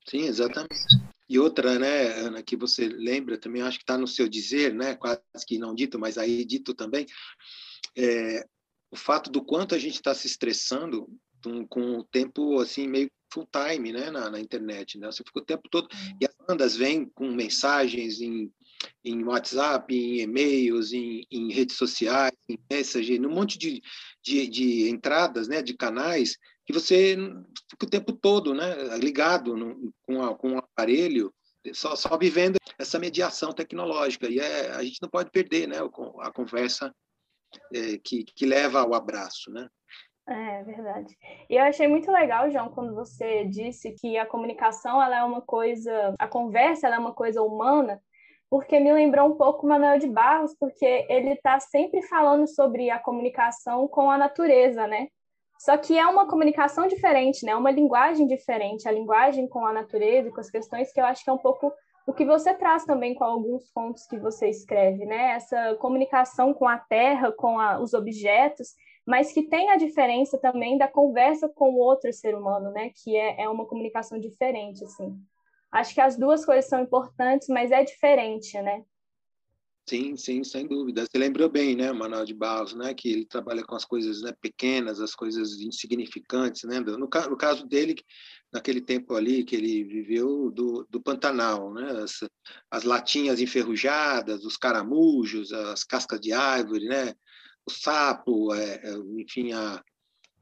Sim, 0.07 0.27
exatamente. 0.27 0.75
E 1.29 1.39
outra, 1.39 1.79
né, 1.79 2.09
Ana, 2.19 2.43
que 2.43 2.57
você 2.57 2.87
lembra 2.87 3.39
também, 3.39 3.63
acho 3.63 3.79
que 3.79 3.85
está 3.85 3.97
no 3.97 4.07
seu 4.07 4.29
dizer, 4.29 4.75
né, 4.75 4.95
quase 4.97 5.23
que 5.47 5.59
não 5.59 5.75
dito, 5.75 5.99
mas 5.99 6.19
aí 6.19 6.45
dito 6.45 6.75
também, 6.75 7.07
é, 7.97 8.45
o 8.91 8.97
fato 8.97 9.31
do 9.31 9.43
quanto 9.43 9.75
a 9.75 9.79
gente 9.79 9.95
está 9.95 10.15
se 10.15 10.27
estressando 10.27 11.09
com, 11.43 11.67
com 11.67 11.99
o 11.99 12.05
tempo 12.05 12.61
assim 12.61 12.87
meio 12.87 13.11
full 13.33 13.49
time, 13.51 13.93
né, 13.93 14.11
na, 14.11 14.29
na, 14.29 14.39
internet, 14.39 14.99
né? 14.99 15.07
Você 15.11 15.25
fica 15.25 15.39
o 15.39 15.45
tempo 15.45 15.67
todo 15.71 15.85
uhum. 15.85 16.19
e 16.21 16.27
as 16.27 16.35
bandas 16.47 16.77
vêm 16.77 17.07
com 17.15 17.31
mensagens 17.33 18.21
em, 18.21 18.53
em 19.05 19.23
WhatsApp, 19.25 19.95
em 19.95 20.21
e-mails, 20.21 20.93
em, 20.93 21.27
em 21.31 21.53
redes 21.53 21.77
sociais, 21.77 22.33
em 22.49 22.59
message, 22.71 23.19
num 23.19 23.31
monte 23.31 23.59
de, 23.59 23.83
de, 24.23 24.47
de, 24.47 24.89
entradas, 24.89 25.49
né, 25.49 25.63
de 25.63 25.75
canais 25.75 26.37
que 26.65 26.73
você 26.73 27.17
fica 27.71 27.87
o 27.87 27.91
tempo 27.91 28.13
todo, 28.13 28.55
né, 28.55 28.97
ligado 28.99 29.57
no, 29.57 29.93
com, 30.03 30.23
a, 30.23 30.37
com 30.37 30.55
o 30.55 30.59
aparelho, 30.59 31.35
só, 31.73 31.97
só 31.97 32.17
vivendo 32.17 32.57
essa 32.79 32.99
mediação 32.99 33.53
tecnológica 33.53 34.29
e 34.29 34.39
é, 34.39 34.71
a 34.73 34.83
gente 34.83 35.01
não 35.03 35.09
pode 35.09 35.31
perder, 35.31 35.69
né, 35.69 35.79
a 36.21 36.33
conversa 36.33 36.95
é, 37.75 37.99
que, 37.99 38.25
que 38.25 38.47
leva 38.47 38.81
ao 38.81 38.95
abraço, 38.95 39.51
né? 39.51 39.69
É 40.29 40.63
verdade. 40.63 41.17
E 41.51 41.57
eu 41.57 41.63
achei 41.65 41.89
muito 41.89 42.11
legal, 42.11 42.49
João, 42.51 42.69
quando 42.71 42.95
você 42.95 43.45
disse 43.45 43.93
que 43.93 44.17
a 44.17 44.25
comunicação 44.25 45.03
ela 45.03 45.19
é 45.19 45.25
uma 45.25 45.41
coisa, 45.41 46.15
a 46.17 46.29
conversa 46.29 46.87
é 46.87 46.99
uma 46.99 47.13
coisa 47.13 47.43
humana, 47.43 48.01
porque 48.53 48.79
me 48.79 48.93
lembrou 48.93 49.29
um 49.29 49.35
pouco 49.35 49.65
o 49.65 49.69
Manuel 49.71 49.99
de 49.99 50.07
Barros, 50.07 50.55
porque 50.61 51.07
ele 51.09 51.31
está 51.31 51.59
sempre 51.59 52.03
falando 52.03 52.47
sobre 52.47 52.91
a 52.91 52.99
comunicação 52.99 53.89
com 53.89 54.11
a 54.11 54.19
natureza, 54.19 54.87
né? 54.87 55.09
Só 55.59 55.79
que 55.79 55.99
é 55.99 56.07
uma 56.07 56.29
comunicação 56.29 56.87
diferente, 56.87 57.47
né? 57.47 57.57
Uma 57.57 57.71
linguagem 57.71 58.27
diferente, 58.27 58.87
a 58.87 58.93
linguagem 58.93 59.49
com 59.49 59.65
a 59.65 59.73
natureza 59.73 60.29
e 60.29 60.31
com 60.31 60.39
as 60.39 60.51
questões 60.51 60.93
que 60.93 61.01
eu 61.01 61.07
acho 61.07 61.25
que 61.25 61.31
é 61.31 61.33
um 61.33 61.39
pouco 61.39 61.73
o 62.07 62.13
que 62.13 62.27
você 62.27 62.53
traz 62.53 62.85
também 62.85 63.15
com 63.15 63.25
alguns 63.25 63.71
contos 63.71 64.07
que 64.07 64.19
você 64.19 64.51
escreve, 64.51 65.07
né? 65.07 65.31
Essa 65.31 65.75
comunicação 65.77 66.53
com 66.53 66.69
a 66.69 66.77
terra, 66.77 67.33
com 67.33 67.59
a, 67.59 67.81
os 67.81 67.95
objetos, 67.95 68.75
mas 69.07 69.33
que 69.33 69.45
tem 69.45 69.71
a 69.71 69.79
diferença 69.79 70.37
também 70.37 70.77
da 70.77 70.89
conversa 70.89 71.49
com 71.49 71.71
o 71.71 71.79
outro 71.79 72.13
ser 72.13 72.35
humano, 72.35 72.71
né? 72.71 72.91
Que 73.03 73.17
é, 73.17 73.45
é 73.45 73.49
uma 73.49 73.65
comunicação 73.65 74.19
diferente, 74.19 74.85
assim. 74.85 75.19
Acho 75.73 75.95
que 75.95 76.01
as 76.01 76.17
duas 76.19 76.45
coisas 76.45 76.69
são 76.69 76.83
importantes, 76.83 77.49
mas 77.49 77.71
é 77.73 77.83
diferente, 77.83 78.61
né? 78.61 78.85
Sim, 79.89 80.17
sim, 80.17 80.45
sem 80.45 80.67
dúvida. 80.67 81.05
Você 81.05 81.19
lembrou 81.19 81.49
bem, 81.49 81.75
né, 81.75 81.91
Manuel 81.93 82.25
de 82.25 82.33
Barros, 82.33 82.73
né, 82.73 82.95
que 82.95 83.11
ele 83.11 83.27
trabalha 83.27 83.65
com 83.65 83.75
as 83.75 83.85
coisas 83.85 84.23
né, 84.23 84.33
pequenas, 84.41 85.01
as 85.01 85.15
coisas 85.15 85.61
insignificantes, 85.61 86.63
né? 86.65 86.79
No, 86.79 86.97
no 86.99 87.09
caso 87.09 87.67
dele, 87.67 87.97
naquele 88.53 88.81
tempo 88.81 89.15
ali 89.15 89.43
que 89.45 89.57
ele 89.57 89.83
viveu 89.83 90.51
do, 90.51 90.87
do 90.89 91.01
Pantanal, 91.01 91.73
né? 91.75 91.91
As, 92.03 92.21
as 92.71 92.85
latinhas 92.85 93.41
enferrujadas, 93.41 94.45
os 94.45 94.57
caramujos, 94.57 95.53
as 95.53 95.83
cascas 95.83 96.21
de 96.21 96.33
árvore, 96.33 96.87
né? 96.87 97.15
O 97.67 97.71
sapo, 97.71 98.55
é, 98.55 98.75
é, 98.85 98.95
enfim, 99.19 99.53
a, 99.53 99.83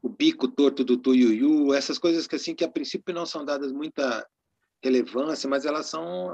o 0.03 0.09
bico 0.09 0.49
torto 0.49 0.85
do 0.85 0.99
tuiuiu, 0.99 1.73
essas 1.73 1.99
coisas 1.99 2.27
que 2.27 2.37
assim 2.37 2.55
que 2.55 2.65
a 2.65 2.71
princípio 2.71 3.15
não 3.15 3.25
são 3.25 3.45
dadas 3.45 3.73
muita 3.73 4.27
relevância, 4.83 5.49
mas 5.49 5.65
elas 5.65 5.87
são 5.87 6.31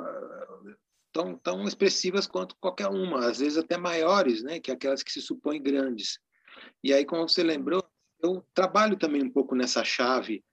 tão, 1.13 1.37
tão 1.39 1.65
expressivas 1.65 2.27
quanto 2.27 2.57
qualquer 2.61 2.89
uma, 2.89 3.27
às 3.27 3.39
vezes 3.39 3.57
até 3.57 3.77
maiores, 3.77 4.43
né, 4.43 4.61
que 4.61 4.71
aquelas 4.71 5.03
que 5.03 5.13
se 5.13 5.21
supõem 5.21 5.63
grandes. 5.63 6.19
E 6.85 6.93
aí, 6.93 7.05
como 7.05 7.29
você 7.29 7.43
lembrou, 7.43 7.83
eu 8.23 8.47
trabalho 8.55 8.99
também 8.99 9.23
um 9.23 9.31
pouco 9.31 9.55
nessa 9.55 9.83
chave 9.85 10.45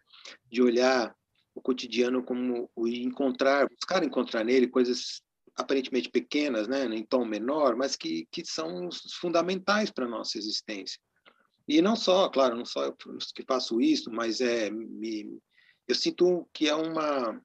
de 0.51 0.61
olhar 0.61 1.13
o 1.53 1.61
cotidiano 1.61 2.23
como 2.23 2.69
o 2.75 2.87
encontrar, 2.87 3.67
buscar 3.67 4.03
encontrar 4.03 4.43
nele 4.43 4.67
coisas 4.67 5.21
aparentemente 5.55 6.09
pequenas, 6.09 6.67
né, 6.67 6.85
em 6.85 7.05
tom 7.05 7.25
menor, 7.25 7.75
mas 7.75 7.95
que, 7.95 8.27
que 8.31 8.43
são 8.45 8.89
fundamentais 9.19 9.91
para 9.91 10.05
a 10.05 10.09
nossa 10.09 10.37
existência. 10.37 10.99
E 11.67 11.81
não 11.81 11.95
só, 11.95 12.27
claro, 12.29 12.55
não 12.55 12.65
só 12.65 12.85
eu 12.85 12.95
que 13.35 13.43
faço 13.47 13.79
isso, 13.79 14.11
mas 14.11 14.41
é 14.41 14.69
me, 14.69 15.39
eu 15.87 15.95
sinto 15.95 16.47
que 16.53 16.67
é 16.67 16.75
uma 16.75 17.39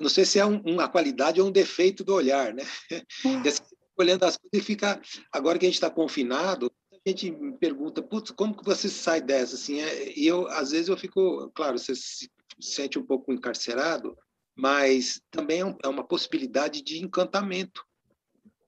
não 0.00 0.08
sei 0.08 0.24
se 0.24 0.38
é 0.38 0.46
um, 0.46 0.60
uma 0.62 0.88
qualidade 0.88 1.40
ou 1.40 1.48
um 1.48 1.52
defeito 1.52 2.02
do 2.02 2.14
olhar, 2.14 2.54
né? 2.54 2.64
olhando 3.96 4.24
as 4.24 4.36
coisas 4.36 4.50
e 4.54 4.60
fica 4.60 5.00
agora 5.30 5.58
que 5.58 5.66
a 5.66 5.68
gente 5.68 5.74
está 5.74 5.90
confinado, 5.90 6.72
a 7.06 7.08
gente 7.08 7.30
me 7.30 7.56
pergunta, 7.56 8.02
putz, 8.02 8.30
como 8.30 8.56
que 8.56 8.64
você 8.64 8.88
sai 8.88 9.20
dessa? 9.20 9.54
Assim, 9.54 9.80
é, 9.80 10.18
e 10.18 10.26
eu, 10.26 10.46
às 10.48 10.70
vezes, 10.70 10.88
eu 10.88 10.96
fico, 10.96 11.50
claro, 11.54 11.78
você 11.78 11.94
se 11.94 12.30
sente 12.58 12.98
um 12.98 13.04
pouco 13.04 13.32
encarcerado, 13.32 14.16
mas 14.54 15.20
também 15.30 15.62
é, 15.62 15.76
é 15.84 15.88
uma 15.88 16.04
possibilidade 16.04 16.82
de 16.82 17.02
encantamento, 17.02 17.84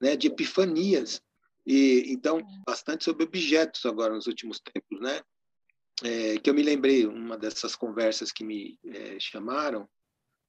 né? 0.01 0.17
De 0.17 0.29
epifanias. 0.29 1.21
E 1.67 2.05
então, 2.09 2.41
bastante 2.67 3.05
sobre 3.05 3.25
objetos 3.25 3.85
agora 3.87 4.15
nos 4.15 4.27
últimos 4.27 4.61
tempos, 4.61 5.01
né? 5.01 5.21
É, 6.03 6.39
que 6.39 6.51
eu 6.51 6.55
me 6.55 6.63
lembrei, 6.63 7.07
uma 7.07 7.37
dessas 7.37 7.77
conversas 7.77 8.33
que 8.33 8.43
me 8.43 8.79
é, 8.87 9.21
chamaram, 9.21 9.89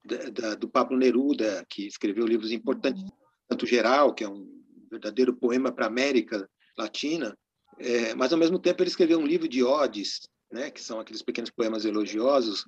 da, 0.06 0.30
da, 0.30 0.56
do 0.56 0.68
Pablo 0.68 0.98
Neruda, 0.98 1.66
que 1.70 1.88
escreveu 1.88 2.26
livros 2.26 2.52
importantes, 2.52 3.04
tanto 3.48 3.66
geral, 3.66 4.14
que 4.14 4.24
é 4.24 4.30
um 4.30 4.48
verdadeiro 4.90 5.34
poema 5.34 5.72
para 5.72 5.86
a 5.86 5.90
América 5.90 6.48
Latina, 6.78 7.38
é, 7.80 8.14
mas 8.16 8.32
ao 8.32 8.40
mesmo 8.40 8.60
tempo 8.60 8.82
ele 8.82 8.90
escreveu 8.90 9.20
um 9.20 9.26
livro 9.26 9.48
de 9.48 9.64
odes, 9.64 10.22
né, 10.52 10.70
que 10.70 10.82
são 10.82 11.00
aqueles 11.00 11.22
pequenos 11.22 11.50
poemas 11.50 11.86
elogiosos, 11.86 12.66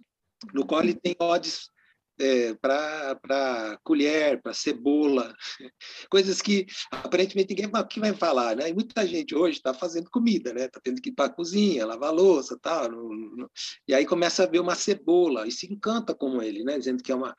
no 0.54 0.66
qual 0.66 0.82
ele 0.82 0.96
tem 0.96 1.16
odes 1.20 1.70
é, 2.20 2.54
para 2.56 3.80
colher, 3.84 4.42
para 4.42 4.54
cebola, 4.54 5.36
coisas 6.10 6.42
que 6.42 6.66
aparentemente 6.92 7.50
ninguém 7.50 7.72
que 7.90 8.00
vai 8.00 8.14
falar, 8.14 8.56
né? 8.56 8.70
E 8.70 8.74
muita 8.74 9.06
gente 9.06 9.36
hoje 9.36 9.58
está 9.58 9.74
fazendo 9.74 10.10
comida, 10.10 10.54
né? 10.54 10.66
Está 10.66 10.80
tendo 10.82 11.02
que 11.02 11.10
ir 11.10 11.14
para 11.14 11.26
a 11.26 11.34
cozinha, 11.34 11.86
lavar 11.86 12.14
louça, 12.14 12.58
tal. 12.62 12.90
No, 12.90 13.14
no... 13.14 13.52
E 13.88 13.94
aí 13.94 14.06
começa 14.06 14.44
a 14.44 14.48
ver 14.48 14.60
uma 14.60 14.76
cebola 14.76 15.48
e 15.48 15.52
se 15.52 15.72
encanta 15.72 16.16
com 16.16 16.42
ele, 16.42 16.64
né? 16.64 16.78
Dizendo 16.78 17.04
que 17.04 17.12
é 17.12 17.16
uma 17.16 17.36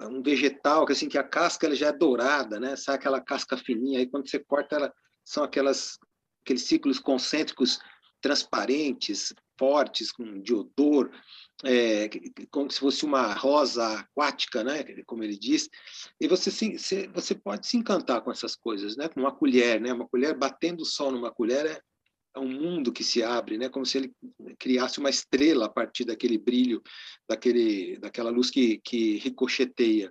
é 0.00 0.06
um 0.06 0.22
vegetal 0.22 0.86
que 0.86 0.92
assim 0.92 1.08
que 1.08 1.18
a 1.18 1.24
casca 1.24 1.66
ela 1.66 1.74
já 1.74 1.88
é 1.88 1.92
dourada, 1.92 2.60
né? 2.60 2.76
Sai 2.76 2.94
aquela 2.94 3.20
casca 3.20 3.56
fininha 3.56 3.98
aí 3.98 4.06
quando 4.06 4.28
você 4.28 4.38
corta 4.38 4.76
ela 4.76 4.94
são 5.24 5.42
aquelas 5.42 5.98
aqueles 6.42 6.62
ciclos 6.62 6.98
concêntricos 6.98 7.80
transparentes, 8.20 9.34
fortes, 9.60 10.10
com 10.10 10.40
de 10.40 10.54
odor, 10.54 11.10
é, 11.62 12.08
como 12.50 12.70
se 12.70 12.80
fosse 12.80 13.04
uma 13.04 13.34
rosa 13.34 14.00
aquática, 14.00 14.64
né? 14.64 14.82
como 15.04 15.22
ele 15.22 15.36
diz, 15.36 15.68
e 16.18 16.26
você, 16.26 16.50
se, 16.50 17.06
você 17.08 17.34
pode 17.34 17.66
se 17.66 17.76
encantar 17.76 18.22
com 18.22 18.32
essas 18.32 18.56
coisas, 18.56 18.96
né? 18.96 19.06
com 19.06 19.20
uma 19.20 19.30
colher, 19.30 19.78
né? 19.78 19.92
uma 19.92 20.08
colher 20.08 20.34
batendo 20.34 20.80
o 20.80 20.86
sol 20.86 21.12
numa 21.12 21.30
colher 21.30 21.66
é, 21.66 21.80
é 22.34 22.38
um 22.38 22.48
mundo 22.48 22.90
que 22.90 23.04
se 23.04 23.22
abre, 23.22 23.58
né? 23.58 23.68
como 23.68 23.84
se 23.84 23.98
ele 23.98 24.14
criasse 24.58 24.98
uma 24.98 25.10
estrela 25.10 25.66
a 25.66 25.70
partir 25.70 26.06
daquele 26.06 26.38
brilho, 26.38 26.82
daquele, 27.28 27.98
daquela 27.98 28.30
luz 28.30 28.50
que, 28.50 28.80
que 28.82 29.18
ricocheteia. 29.18 30.10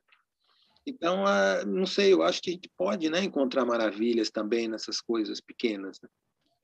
Então, 0.85 1.23
não 1.67 1.87
sei, 1.87 2.13
eu 2.13 2.21
acho 2.21 2.39
que 2.39 2.51
a 2.51 2.53
gente 2.53 2.69
pode 2.77 3.09
né, 3.09 3.23
encontrar 3.23 3.65
maravilhas 3.65 4.29
também 4.29 4.67
nessas 4.67 5.01
coisas 5.01 5.41
pequenas. 5.41 5.99
Né? 6.01 6.09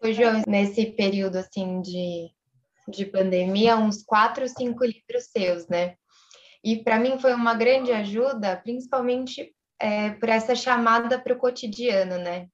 Ô, 0.02 0.12
João, 0.12 0.44
nesse 0.48 0.86
período 0.88 1.38
assim 1.38 1.82
de, 1.82 2.32
de 2.88 3.06
pandemia, 3.06 3.78
uns 3.78 4.04
quatro, 4.04 4.48
cinco 4.48 4.84
livros 4.84 5.26
seus, 5.32 5.68
né? 5.68 5.96
E 6.64 6.84
para 6.84 7.00
mim 7.00 7.20
foi 7.20 7.34
uma 7.34 7.54
grande 7.54 7.92
ajuda, 7.92 8.58
principalmente 8.58 9.54
é, 9.80 10.12
por 10.12 10.30
essa 10.30 10.56
chamada 10.56 11.20
para 11.20 11.34
o 11.34 11.38
cotidiano, 11.38 12.18
né? 12.18 12.48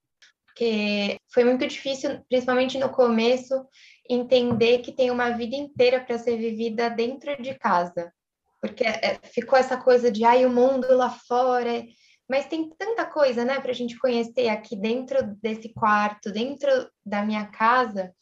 Porque 0.45 1.17
foi 1.33 1.45
muito 1.45 1.65
difícil, 1.65 2.21
principalmente 2.27 2.77
no 2.77 2.89
começo, 2.89 3.65
entender 4.09 4.79
que 4.79 4.91
tem 4.91 5.09
uma 5.09 5.29
vida 5.29 5.55
inteira 5.55 6.01
para 6.01 6.17
ser 6.17 6.37
vivida 6.37 6.89
dentro 6.89 7.41
de 7.41 7.53
casa. 7.53 8.11
Porque 8.61 8.83
é, 8.83 9.17
ficou 9.23 9.57
essa 9.57 9.77
coisa 9.77 10.11
de, 10.11 10.25
ai, 10.25 10.45
o 10.45 10.49
mundo 10.49 10.93
lá 10.95 11.09
fora, 11.09 11.85
mas 12.29 12.45
tem 12.47 12.69
tanta 12.77 13.05
coisa, 13.05 13.43
né, 13.43 13.59
para 13.59 13.71
a 13.71 13.75
gente 13.75 13.97
conhecer 13.97 14.49
aqui 14.49 14.75
dentro 14.75 15.35
desse 15.41 15.73
quarto, 15.73 16.31
dentro 16.31 16.69
da 17.05 17.23
minha 17.25 17.45
casa. 17.45 18.13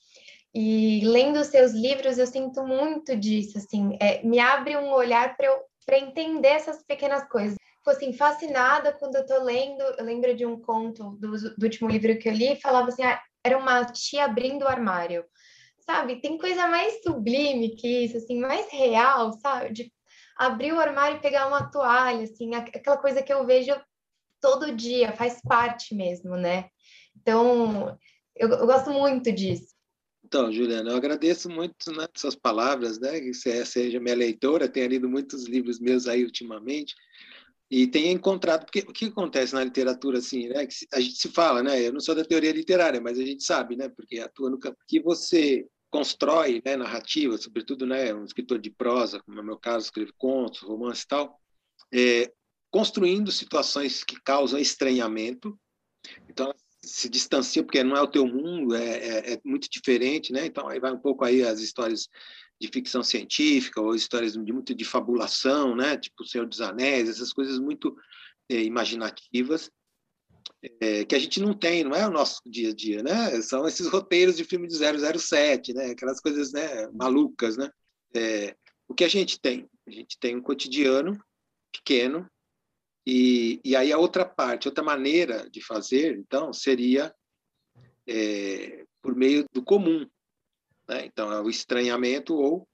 E 0.54 1.02
lendo 1.06 1.44
seus 1.44 1.72
livros, 1.74 2.18
eu 2.18 2.26
sinto 2.26 2.64
muito 2.66 3.16
disso, 3.16 3.58
assim, 3.58 3.98
é, 4.02 4.24
me 4.24 4.40
abre 4.40 4.76
um 4.78 4.92
olhar 4.92 5.38
para 5.38 5.48
eu 5.48 5.70
para 5.90 5.98
entender 5.98 6.50
essas 6.50 6.84
pequenas 6.84 7.28
coisas. 7.28 7.58
Fico 7.78 7.90
assim, 7.90 8.14
fascinada 8.14 8.94
quando 8.94 9.16
eu 9.16 9.22
estou 9.22 9.44
lendo. 9.44 9.82
Eu 9.82 10.06
lembro 10.06 10.36
de 10.36 10.46
um 10.46 10.62
conto 10.62 11.18
do, 11.20 11.32
do 11.58 11.64
último 11.64 11.90
livro 11.90 12.16
que 12.20 12.30
eu 12.30 12.34
li, 12.34 12.56
falava 12.62 12.90
assim: 12.90 13.02
ah, 13.02 13.20
era 13.44 13.58
uma 13.58 13.84
tia 13.86 14.26
abrindo 14.26 14.64
o 14.64 14.68
armário. 14.68 15.26
Sabe? 15.80 16.22
Tem 16.22 16.38
coisa 16.38 16.68
mais 16.68 17.02
sublime 17.02 17.76
que 17.76 18.06
isso, 18.06 18.18
assim, 18.18 18.40
mais 18.40 18.72
real, 18.72 19.34
sabe? 19.34 19.74
De 19.74 19.94
abrir 20.38 20.74
o 20.74 20.80
armário 20.80 21.18
e 21.18 21.22
pegar 21.22 21.48
uma 21.48 21.72
toalha, 21.72 22.24
assim, 22.24 22.54
aquela 22.54 22.98
coisa 22.98 23.24
que 23.24 23.34
eu 23.34 23.44
vejo 23.44 23.74
todo 24.40 24.76
dia, 24.76 25.12
faz 25.14 25.42
parte 25.42 25.96
mesmo, 25.96 26.38
né? 26.38 26.70
Então, 27.20 27.98
eu, 28.36 28.48
eu 28.50 28.68
gosto 28.68 28.92
muito 28.92 29.32
disso. 29.32 29.79
Então, 30.30 30.52
Juliana, 30.52 30.92
eu 30.92 30.96
agradeço 30.96 31.50
muito 31.50 31.92
né, 31.92 32.08
suas 32.16 32.36
palavras, 32.36 33.00
né? 33.00 33.20
Que 33.20 33.34
você 33.34 33.66
seja 33.66 34.00
minha 34.00 34.16
leitora, 34.16 34.70
tenha 34.70 34.88
lido 34.88 35.10
muitos 35.10 35.46
livros 35.46 35.80
meus 35.80 36.08
aí 36.08 36.24
ultimamente 36.24 36.94
e 37.68 37.88
tenha 37.88 38.12
encontrado 38.12 38.64
porque 38.64 38.82
o 38.82 38.94
que 38.94 39.06
acontece 39.06 39.56
na 39.56 39.64
literatura 39.64 40.20
assim, 40.20 40.48
né? 40.48 40.68
Que 40.68 40.76
a 40.94 41.00
gente 41.00 41.16
se 41.16 41.30
fala, 41.30 41.64
né? 41.64 41.82
Eu 41.82 41.92
não 41.92 42.00
sou 42.00 42.14
da 42.14 42.24
teoria 42.24 42.52
literária, 42.52 43.02
mas 43.02 43.18
a 43.18 43.26
gente 43.26 43.44
sabe, 43.44 43.76
né? 43.76 43.90
Porque 43.90 44.20
atua 44.20 44.52
no 44.52 44.60
campo 44.60 44.78
que 44.88 45.02
você 45.02 45.68
constrói, 45.90 46.62
né? 46.64 46.78
Narrativa, 46.78 47.36
sobretudo, 47.36 47.88
né? 47.88 48.14
Um 48.14 48.24
escritor 48.24 48.60
de 48.60 48.70
prosa, 48.70 49.20
como 49.22 49.40
é 49.40 49.42
meu 49.42 49.58
caso, 49.58 49.86
escreve 49.86 50.14
contos, 50.16 50.62
romances 50.62 51.06
e 51.06 51.08
tal. 51.08 51.42
É, 51.92 52.32
construindo 52.70 53.32
situações 53.32 54.04
que 54.04 54.16
causam 54.22 54.60
estranhamento. 54.60 55.60
Então, 56.30 56.54
se 56.84 57.10
distancia 57.10 57.64
porque 57.64 57.84
não 57.84 57.96
é 57.96 58.02
o 58.02 58.08
teu 58.08 58.26
mundo, 58.26 58.76
é, 58.76 58.98
é, 58.98 59.34
é, 59.34 59.42
muito 59.44 59.70
diferente, 59.70 60.32
né? 60.32 60.46
Então, 60.46 60.68
aí 60.68 60.80
vai 60.80 60.92
um 60.92 61.00
pouco 61.00 61.26
aí 61.26 61.44
as 61.44 61.60
histórias 61.60 62.08
de 62.60 62.68
ficção 62.68 63.04
científica 63.04 63.82
ou 63.82 63.96
histórias 63.96 64.34
de 64.34 64.54
muito 64.54 64.74
de 64.74 64.86
fabulação, 64.86 65.76
né? 65.76 65.98
Tipo 65.98 66.24
O 66.24 66.28
Senhor 66.28 66.48
dos 66.48 66.62
Anéis, 66.62 67.10
essas 67.10 67.34
coisas 67.34 67.60
muito 67.60 67.96
é, 68.50 68.62
imaginativas. 68.64 69.70
é, 70.82 71.06
que 71.06 71.16
a 71.16 71.20
gente 71.20 71.40
não 71.40 71.54
tem, 71.54 71.84
não 71.84 71.96
é 71.96 72.08
o 72.08 72.12
nosso 72.12 72.42
dia 72.46 72.70
a 72.70 72.76
dia, 72.76 73.04
né? 73.04 73.42
São 73.42 73.68
esses 73.68 73.88
roteiros 73.88 74.38
de 74.38 74.44
filme 74.44 74.68
de 74.68 74.76
007, 74.76 75.74
né? 75.74 75.92
Aquelas 75.92 76.20
coisas 76.20 76.52
né, 76.52 76.88
malucas, 76.94 77.58
né? 77.58 77.70
É, 78.16 78.56
o 78.88 78.94
que 78.94 79.04
a 79.04 79.08
gente 79.08 79.40
tem? 79.40 79.70
A 79.88 79.92
gente 79.92 80.18
tem 80.20 80.36
um 80.36 80.42
cotidiano 80.42 81.18
pequeno 81.72 82.30
e, 83.06 83.60
e 83.64 83.76
aí 83.76 83.92
a 83.92 83.98
outra 83.98 84.26
parte, 84.26 84.68
outra 84.68 84.84
maneira 84.84 85.50
de 85.50 85.62
fazer, 85.62 86.18
então, 86.18 86.54
seria 86.54 87.14
é, 88.08 88.86
por 89.02 89.16
meio 89.16 89.46
do 89.52 89.64
comum. 89.64 90.08
Né? 90.88 91.06
Então, 91.06 91.32
é 91.32 91.42
o 91.42 91.50
estranhamento 91.50 92.36
ou 92.36 92.68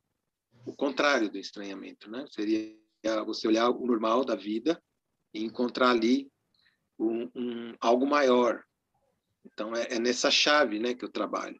o 0.65 0.75
contrário 0.75 1.29
do 1.29 1.37
estranhamento. 1.37 2.09
Né? 2.09 2.25
Seria 2.29 2.75
você 3.25 3.47
olhar 3.47 3.69
o 3.69 3.85
normal 3.85 4.25
da 4.25 4.35
vida 4.35 4.81
e 5.33 5.43
encontrar 5.43 5.91
ali 5.91 6.29
um, 6.97 7.29
um 7.35 7.75
algo 7.79 8.07
maior. 8.07 8.63
Então, 9.45 9.75
é, 9.75 9.95
é 9.95 9.99
nessa 9.99 10.31
chave 10.31 10.79
né, 10.79 10.93
que 10.93 11.05
eu 11.05 11.11
trabalho. 11.11 11.59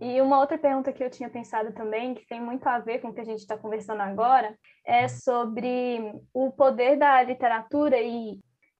E 0.00 0.20
uma 0.20 0.40
outra 0.40 0.58
pergunta 0.58 0.92
que 0.92 1.02
eu 1.02 1.10
tinha 1.10 1.30
pensado 1.30 1.72
também, 1.72 2.14
que 2.14 2.26
tem 2.26 2.40
muito 2.40 2.66
a 2.66 2.78
ver 2.78 3.00
com 3.00 3.08
o 3.08 3.14
que 3.14 3.20
a 3.20 3.24
gente 3.24 3.40
está 3.40 3.56
conversando 3.56 4.00
agora, 4.00 4.56
é 4.84 5.08
sobre 5.08 6.12
o 6.32 6.50
poder 6.50 6.96
da 6.96 7.22
literatura 7.22 8.00
e 8.00 8.38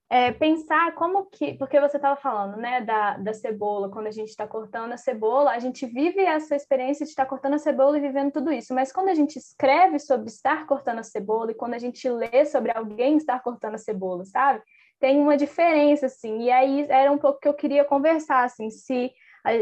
é, 0.09 0.31
pensar 0.31 0.93
como 0.93 1.25
que, 1.25 1.57
porque 1.57 1.79
você 1.79 1.97
estava 1.97 2.15
falando, 2.15 2.57
né, 2.57 2.81
da, 2.81 3.17
da 3.17 3.33
cebola, 3.33 3.89
quando 3.89 4.07
a 4.07 4.11
gente 4.11 4.29
está 4.29 4.45
cortando 4.45 4.91
a 4.91 4.97
cebola, 4.97 5.51
a 5.51 5.59
gente 5.59 5.85
vive 5.85 6.19
essa 6.21 6.55
experiência 6.55 7.05
de 7.05 7.11
estar 7.11 7.23
tá 7.23 7.29
cortando 7.29 7.55
a 7.55 7.59
cebola 7.59 7.97
e 7.97 8.01
vivendo 8.01 8.31
tudo 8.31 8.51
isso, 8.51 8.73
mas 8.73 8.91
quando 8.91 9.09
a 9.09 9.15
gente 9.15 9.37
escreve 9.37 9.97
sobre 9.97 10.27
estar 10.27 10.67
cortando 10.67 10.99
a 10.99 11.03
cebola 11.03 11.51
e 11.51 11.55
quando 11.55 11.73
a 11.73 11.79
gente 11.79 12.07
lê 12.07 12.45
sobre 12.45 12.71
alguém 12.71 13.17
estar 13.17 13.41
cortando 13.41 13.75
a 13.75 13.79
cebola, 13.79 14.23
sabe? 14.25 14.61
Tem 14.99 15.19
uma 15.19 15.35
diferença, 15.35 16.05
assim, 16.05 16.43
e 16.43 16.51
aí 16.51 16.85
era 16.87 17.11
um 17.11 17.17
pouco 17.17 17.39
que 17.39 17.47
eu 17.47 17.53
queria 17.53 17.83
conversar, 17.83 18.43
assim, 18.43 18.69
se 18.69 19.11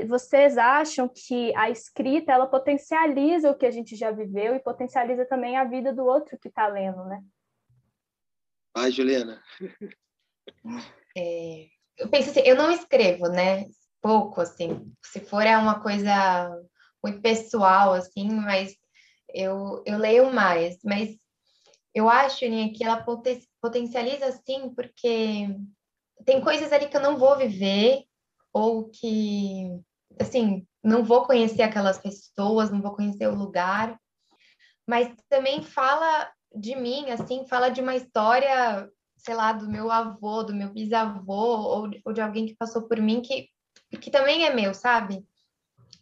vocês 0.08 0.58
acham 0.58 1.10
que 1.10 1.54
a 1.56 1.70
escrita 1.70 2.32
ela 2.32 2.48
potencializa 2.48 3.52
o 3.52 3.58
que 3.58 3.66
a 3.66 3.72
gente 3.72 3.96
já 3.96 4.12
viveu 4.12 4.56
e 4.56 4.60
potencializa 4.60 5.26
também 5.26 5.58
a 5.58 5.66
vida 5.66 5.94
do 5.94 6.06
outro 6.06 6.38
que 6.38 6.48
está 6.48 6.68
lendo, 6.68 7.04
né? 7.06 7.22
Vai, 8.76 8.92
Juliana. 8.92 9.42
É, 11.16 11.68
eu 11.96 12.10
penso 12.10 12.32
assim, 12.32 12.40
eu 12.40 12.56
não 12.56 12.72
escrevo, 12.72 13.28
né? 13.30 13.68
Pouco, 14.02 14.42
assim. 14.42 14.92
Se 15.06 15.20
for 15.20 15.46
é 15.46 15.56
uma 15.56 15.80
coisa 15.80 16.60
muito 17.04 17.22
pessoal, 17.22 17.94
assim, 17.94 18.32
mas 18.32 18.76
eu, 19.32 19.84
eu 19.86 20.00
leio 20.00 20.34
mais. 20.34 20.80
Mas 20.84 21.16
eu 21.94 22.10
acho, 22.10 22.44
Aninha, 22.44 22.74
que 22.74 22.84
ela 22.84 23.06
potencializa, 23.62 24.32
sim, 24.44 24.74
porque 24.74 25.56
tem 26.26 26.42
coisas 26.42 26.74
ali 26.74 26.88
que 26.88 26.98
eu 26.98 27.02
não 27.02 27.16
vou 27.18 27.38
viver 27.38 28.04
ou 28.54 28.90
que, 28.90 29.82
assim, 30.20 30.66
não 30.84 31.04
vou 31.04 31.26
conhecer 31.26 31.64
aquelas 31.64 31.98
pessoas, 31.98 32.70
não 32.70 32.82
vou 32.82 32.96
conhecer 32.96 33.28
o 33.28 33.36
lugar, 33.36 34.00
mas 34.88 35.12
também 35.28 35.64
fala 35.64 36.32
de 36.56 36.76
mim, 36.76 37.10
assim, 37.10 37.48
fala 37.48 37.70
de 37.70 37.82
uma 37.82 37.96
história, 37.96 38.90
sei 39.18 39.34
lá, 39.34 39.54
do 39.54 39.68
meu 39.68 39.90
avô, 39.90 40.44
do 40.44 40.54
meu 40.54 40.70
bisavô, 40.70 41.34
ou, 41.34 41.90
ou 42.06 42.14
de 42.14 42.22
alguém 42.22 42.46
que 42.46 42.56
passou 42.56 42.84
por 42.84 43.00
mim, 43.02 43.22
que, 43.22 43.50
que 44.00 44.12
também 44.12 44.46
é 44.46 44.54
meu, 44.54 44.74
sabe? 44.74 45.26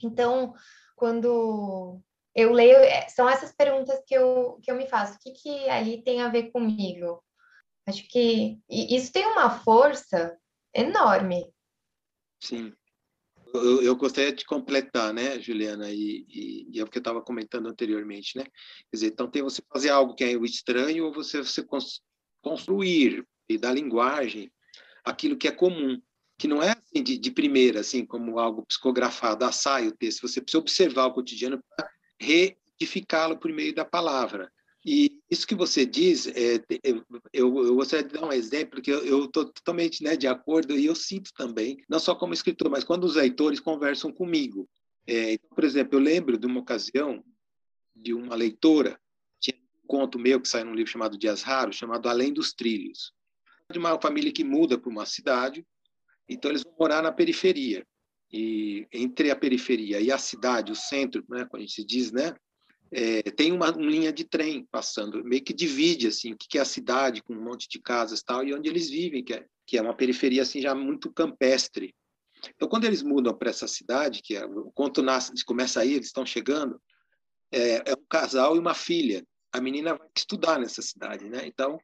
Então, 0.03 0.53
quando 0.95 2.01
eu 2.35 2.51
leio, 2.51 2.77
é, 2.77 3.07
são 3.07 3.29
essas 3.29 3.53
perguntas 3.53 4.01
que 4.05 4.13
eu, 4.13 4.59
que 4.61 4.71
eu 4.71 4.75
me 4.75 4.87
faço. 4.87 5.15
O 5.15 5.19
que, 5.19 5.31
que 5.31 5.69
ali 5.69 6.01
tem 6.03 6.21
a 6.21 6.29
ver 6.29 6.51
comigo? 6.51 7.23
Acho 7.87 8.07
que 8.07 8.59
isso 8.69 9.11
tem 9.11 9.25
uma 9.25 9.49
força 9.49 10.37
enorme. 10.73 11.51
Sim. 12.41 12.73
Eu, 13.53 13.81
eu, 13.81 13.95
gostaria 13.95 14.31
de 14.31 14.45
completar, 14.45 15.13
né, 15.13 15.39
Juliana, 15.39 15.91
e, 15.91 16.25
e, 16.29 16.67
e 16.71 16.79
é 16.79 16.83
o 16.83 16.87
que 16.87 16.97
eu 16.97 17.01
estava 17.01 17.21
comentando 17.21 17.67
anteriormente, 17.67 18.37
né? 18.37 18.43
Quer 18.43 18.93
dizer, 18.93 19.07
então 19.07 19.29
tem 19.29 19.41
você 19.41 19.61
fazer 19.71 19.89
algo 19.89 20.15
que 20.15 20.23
é 20.23 20.37
o 20.37 20.45
estranho 20.45 21.05
ou 21.05 21.13
você, 21.13 21.39
você 21.39 21.65
construir 22.41 23.25
e 23.49 23.57
dar 23.57 23.73
linguagem 23.73 24.51
aquilo 25.03 25.37
que 25.37 25.47
é 25.47 25.51
comum, 25.51 26.01
que 26.37 26.47
não 26.47 26.63
é 26.63 26.71
assim 26.71 27.03
de, 27.03 27.17
de 27.17 27.31
primeira, 27.31 27.81
assim, 27.81 28.05
como 28.05 28.39
algo 28.39 28.65
psicografado, 28.65 29.43
assai 29.43 29.87
o 29.87 29.95
texto, 29.95 30.27
você 30.27 30.41
precisa 30.41 30.59
observar 30.59 31.07
o 31.07 31.13
cotidiano 31.13 31.61
para 31.75 31.89
retificá-lo 32.19 33.37
por 33.37 33.51
meio 33.51 33.75
da 33.75 33.83
palavra. 33.83 34.51
E 34.83 35.21
isso 35.29 35.45
que 35.45 35.53
você 35.53 35.85
diz, 35.85 36.27
é, 36.27 36.63
eu, 36.83 37.05
eu, 37.33 37.75
gostaria 37.75 38.05
de 38.05 38.13
dar 38.13 38.25
um 38.25 38.33
exemplo 38.33 38.81
que 38.81 38.89
eu 38.89 39.25
estou 39.25 39.45
totalmente 39.45 40.03
né, 40.03 40.17
de 40.17 40.27
acordo 40.27 40.75
e 40.75 40.85
eu 40.85 40.95
sinto 40.95 41.31
também, 41.33 41.77
não 41.87 41.99
só 41.99 42.15
como 42.15 42.33
escritor, 42.33 42.69
mas 42.69 42.83
quando 42.83 43.03
os 43.03 43.15
leitores 43.15 43.59
conversam 43.59 44.11
comigo. 44.11 44.67
É, 45.05 45.33
então, 45.33 45.49
por 45.49 45.63
exemplo, 45.63 45.95
eu 45.97 46.03
lembro 46.03 46.37
de 46.37 46.47
uma 46.47 46.59
ocasião 46.59 47.23
de 47.95 48.13
uma 48.13 48.35
leitora, 48.35 48.99
tinha 49.39 49.55
um 49.83 49.87
conto 49.87 50.17
meu 50.17 50.41
que 50.41 50.47
saiu 50.47 50.65
num 50.65 50.73
livro 50.73 50.91
chamado 50.91 51.17
Dias 51.17 51.43
Raros, 51.43 51.75
chamado 51.75 52.09
Além 52.09 52.33
dos 52.33 52.53
Trilhos, 52.53 53.13
de 53.71 53.77
uma 53.77 53.99
família 54.01 54.31
que 54.31 54.43
muda 54.43 54.79
para 54.79 54.89
uma 54.89 55.05
cidade, 55.05 55.65
então 56.27 56.49
eles 56.49 56.63
vão 56.63 56.73
morar 56.79 57.03
na 57.03 57.11
periferia. 57.11 57.85
E 58.33 58.87
entre 58.91 59.29
a 59.29 59.35
periferia 59.35 59.99
e 59.99 60.11
a 60.11 60.17
cidade, 60.17 60.71
o 60.71 60.75
centro, 60.75 61.23
né, 61.29 61.45
como 61.45 61.61
a 61.61 61.65
gente 61.65 61.83
diz, 61.83 62.11
né, 62.11 62.33
é, 62.93 63.21
tem 63.23 63.51
uma, 63.51 63.71
uma, 63.71 63.89
linha 63.89 64.11
de 64.11 64.25
trem 64.25 64.67
passando, 64.69 65.23
meio 65.23 65.41
que 65.41 65.53
divide 65.53 66.07
assim 66.07 66.33
o 66.33 66.37
que 66.37 66.57
é 66.57 66.61
a 66.61 66.65
cidade 66.65 67.23
com 67.23 67.33
um 67.33 67.41
monte 67.41 67.67
de 67.69 67.79
casas 67.79 68.21
tal 68.21 68.43
e 68.43 68.53
onde 68.53 68.69
eles 68.69 68.89
vivem, 68.89 69.23
que 69.23 69.33
é, 69.33 69.45
que 69.65 69.77
é 69.77 69.81
uma 69.81 69.95
periferia 69.95 70.41
assim 70.41 70.61
já 70.61 70.75
muito 70.75 71.11
campestre. 71.11 71.95
Então, 72.55 72.67
quando 72.67 72.85
eles 72.85 73.01
mudam 73.01 73.33
para 73.33 73.49
essa 73.49 73.67
cidade, 73.67 74.21
que 74.21 74.35
é, 74.35 74.45
o 74.45 74.71
conto 74.71 75.01
nasce, 75.01 75.31
começa 75.45 75.79
aí, 75.79 75.93
eles 75.93 76.07
estão 76.07 76.25
chegando, 76.25 76.81
é, 77.51 77.91
é, 77.91 77.93
um 77.93 78.05
casal 78.09 78.55
e 78.55 78.59
uma 78.59 78.73
filha. 78.73 79.23
A 79.53 79.61
menina 79.61 79.95
vai 79.95 80.07
estudar 80.15 80.59
nessa 80.59 80.81
cidade, 80.81 81.29
né? 81.29 81.45
Então, 81.45 81.77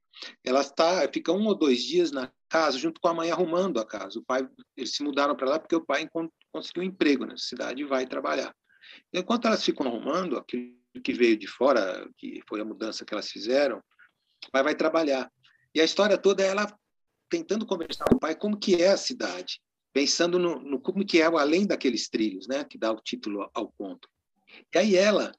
ela 0.44 0.62
está, 0.62 1.08
fica 1.14 1.32
um 1.32 1.46
ou 1.46 1.56
dois 1.56 1.84
dias 1.84 2.12
na 2.12 2.32
casa 2.50 2.78
junto 2.78 3.00
com 3.00 3.10
a 3.10 3.14
mãe 3.14 3.30
arrumando 3.30 3.80
a 3.80 3.86
casa. 3.86 4.20
O 4.20 4.24
pai, 4.24 4.48
eles 4.76 4.96
se 4.96 5.04
mudaram 5.04 5.36
para 5.36 5.50
lá 5.50 5.60
porque 5.60 5.76
o 5.76 5.86
pai 5.86 6.10
conseguiu 6.52 6.82
um 6.82 6.86
emprego 6.86 7.26
nessa 7.26 7.44
cidade 7.44 7.82
e 7.82 7.86
vai 7.86 8.08
trabalhar. 8.08 8.56
Enquanto 9.14 9.48
elas 9.48 9.64
ficam 9.64 9.86
arrumando 9.86 10.38
aquilo 10.38 10.77
que 11.04 11.14
veio 11.14 11.38
de 11.38 11.48
fora, 11.48 12.10
que 12.18 12.42
foi 12.48 12.62
a 12.62 12.66
mudança 12.66 13.06
que 13.06 13.14
elas 13.14 13.30
fizeram, 13.30 13.78
o 14.48 14.52
pai 14.52 14.64
vai 14.64 14.76
trabalhar. 14.76 15.32
E 15.74 15.82
a 15.82 15.86
história 15.86 16.18
toda 16.18 16.44
é 16.44 16.48
ela 16.48 16.68
tentando 17.30 17.66
conversar 17.66 18.06
com 18.06 18.16
o 18.16 18.20
pai 18.20 18.36
como 18.36 18.58
que 18.58 18.76
é 18.76 18.90
a 18.90 18.98
cidade, 18.98 19.60
pensando 19.94 20.40
no, 20.40 20.60
no 20.60 20.80
como 20.80 21.06
que 21.06 21.22
é 21.22 21.26
além 21.26 21.66
daqueles 21.66 22.10
trilhos, 22.10 22.48
né, 22.48 22.64
que 22.64 22.78
dá 22.78 22.92
o 22.92 23.02
título 23.02 23.50
ao 23.54 23.72
conto. 23.78 24.08
E 24.74 24.78
aí 24.78 24.96
ela 24.96 25.34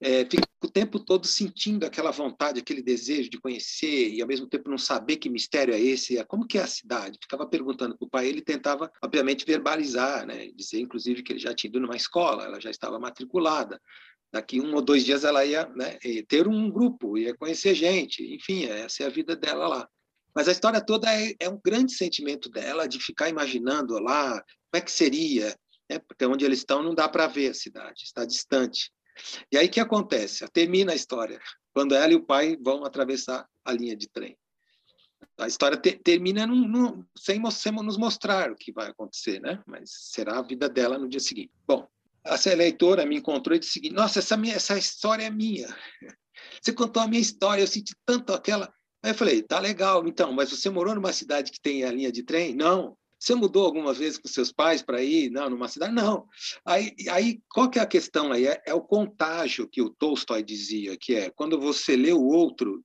é, 0.00 0.24
fica 0.24 0.46
o 0.62 0.70
tempo 0.70 1.00
todo 1.00 1.26
sentindo 1.26 1.84
aquela 1.84 2.10
vontade, 2.10 2.60
aquele 2.60 2.82
desejo 2.82 3.28
de 3.28 3.40
conhecer 3.40 4.10
e 4.10 4.22
ao 4.22 4.28
mesmo 4.28 4.46
tempo 4.46 4.70
não 4.70 4.78
saber 4.78 5.16
que 5.16 5.28
mistério 5.28 5.74
é 5.74 5.80
esse, 5.80 6.22
como 6.26 6.46
que 6.46 6.58
é 6.58 6.62
a 6.62 6.66
cidade. 6.66 7.18
Ficava 7.20 7.46
perguntando 7.46 7.96
para 7.96 8.06
o 8.06 8.10
pai, 8.10 8.28
ele 8.28 8.40
tentava 8.40 8.90
obviamente 9.02 9.44
verbalizar, 9.44 10.26
né, 10.26 10.48
dizer 10.54 10.80
inclusive 10.80 11.22
que 11.22 11.32
ele 11.32 11.40
já 11.40 11.54
tinha 11.54 11.68
ido 11.68 11.80
numa 11.80 11.96
escola, 11.96 12.44
ela 12.44 12.60
já 12.60 12.70
estava 12.70 12.98
matriculada, 12.98 13.80
daqui 14.32 14.60
um 14.60 14.74
ou 14.74 14.80
dois 14.80 15.04
dias 15.04 15.24
ela 15.24 15.44
ia 15.44 15.68
né, 15.68 15.98
ter 16.26 16.48
um 16.48 16.70
grupo, 16.70 17.18
ia 17.18 17.36
conhecer 17.36 17.74
gente, 17.74 18.22
enfim, 18.34 18.64
essa 18.64 19.02
é 19.02 19.06
a 19.06 19.10
vida 19.10 19.36
dela 19.36 19.68
lá. 19.68 19.88
Mas 20.34 20.48
a 20.48 20.52
história 20.52 20.80
toda 20.80 21.12
é, 21.14 21.34
é 21.38 21.48
um 21.48 21.60
grande 21.62 21.92
sentimento 21.92 22.48
dela 22.48 22.88
de 22.88 22.98
ficar 22.98 23.28
imaginando 23.28 23.98
lá 23.98 24.32
como 24.32 24.44
é 24.74 24.80
que 24.80 24.90
seria, 24.90 25.54
né, 25.90 25.98
porque 25.98 26.24
onde 26.24 26.44
eles 26.44 26.60
estão 26.60 26.82
não 26.82 26.94
dá 26.94 27.08
para 27.08 27.26
ver 27.26 27.50
a 27.50 27.54
cidade, 27.54 28.04
está 28.04 28.24
distante. 28.24 28.90
E 29.50 29.58
aí 29.58 29.66
o 29.66 29.70
que 29.70 29.80
acontece? 29.80 30.48
Termina 30.48 30.92
a 30.92 30.96
história, 30.96 31.38
quando 31.74 31.94
ela 31.94 32.12
e 32.12 32.16
o 32.16 32.24
pai 32.24 32.56
vão 32.56 32.84
atravessar 32.84 33.46
a 33.62 33.72
linha 33.72 33.94
de 33.94 34.08
trem. 34.08 34.36
A 35.38 35.46
história 35.46 35.76
te, 35.76 35.92
termina 35.92 36.46
num, 36.46 36.66
num, 36.66 37.04
sem, 37.16 37.42
sem 37.50 37.72
nos 37.72 37.98
mostrar 37.98 38.50
o 38.50 38.56
que 38.56 38.72
vai 38.72 38.88
acontecer, 38.88 39.40
né? 39.40 39.62
Mas 39.66 39.90
será 40.10 40.38
a 40.38 40.42
vida 40.42 40.68
dela 40.68 40.98
no 40.98 41.08
dia 41.08 41.20
seguinte. 41.20 41.52
Bom, 41.66 41.86
essa 42.24 42.50
eleitora 42.50 43.04
me 43.04 43.16
encontrou 43.16 43.56
e 43.56 43.58
disse 43.58 43.80
Nossa, 43.90 44.20
essa, 44.20 44.36
minha, 44.36 44.54
essa 44.54 44.78
história 44.78 45.24
é 45.24 45.30
minha. 45.30 45.68
Você 46.60 46.72
contou 46.72 47.02
a 47.02 47.08
minha 47.08 47.20
história, 47.20 47.62
eu 47.62 47.66
senti 47.66 47.94
tanto 48.04 48.32
aquela. 48.32 48.72
Aí 49.02 49.10
eu 49.10 49.14
falei: 49.14 49.42
Tá 49.42 49.58
legal, 49.58 50.06
então, 50.06 50.32
mas 50.32 50.50
você 50.50 50.70
morou 50.70 50.94
numa 50.94 51.12
cidade 51.12 51.50
que 51.50 51.60
tem 51.60 51.84
a 51.84 51.92
linha 51.92 52.12
de 52.12 52.22
trem? 52.22 52.54
Não. 52.54 52.96
Você 53.18 53.36
mudou 53.36 53.64
alguma 53.64 53.94
vez 53.94 54.18
com 54.18 54.26
seus 54.26 54.50
pais 54.50 54.82
para 54.82 55.00
ir? 55.00 55.30
Não, 55.30 55.48
numa 55.48 55.68
cidade? 55.68 55.94
Não. 55.94 56.26
Aí, 56.64 56.92
aí 57.08 57.40
qual 57.48 57.70
que 57.70 57.78
é 57.78 57.82
a 57.82 57.86
questão 57.86 58.32
aí? 58.32 58.48
É, 58.48 58.60
é, 58.66 58.74
o 58.74 58.80
contágio 58.80 59.68
que 59.68 59.80
o 59.80 59.90
Tolstói 59.90 60.42
dizia, 60.42 60.96
que 60.96 61.14
é 61.14 61.30
quando 61.30 61.60
você 61.60 61.94
lê 61.94 62.12
o 62.12 62.24
outro, 62.24 62.82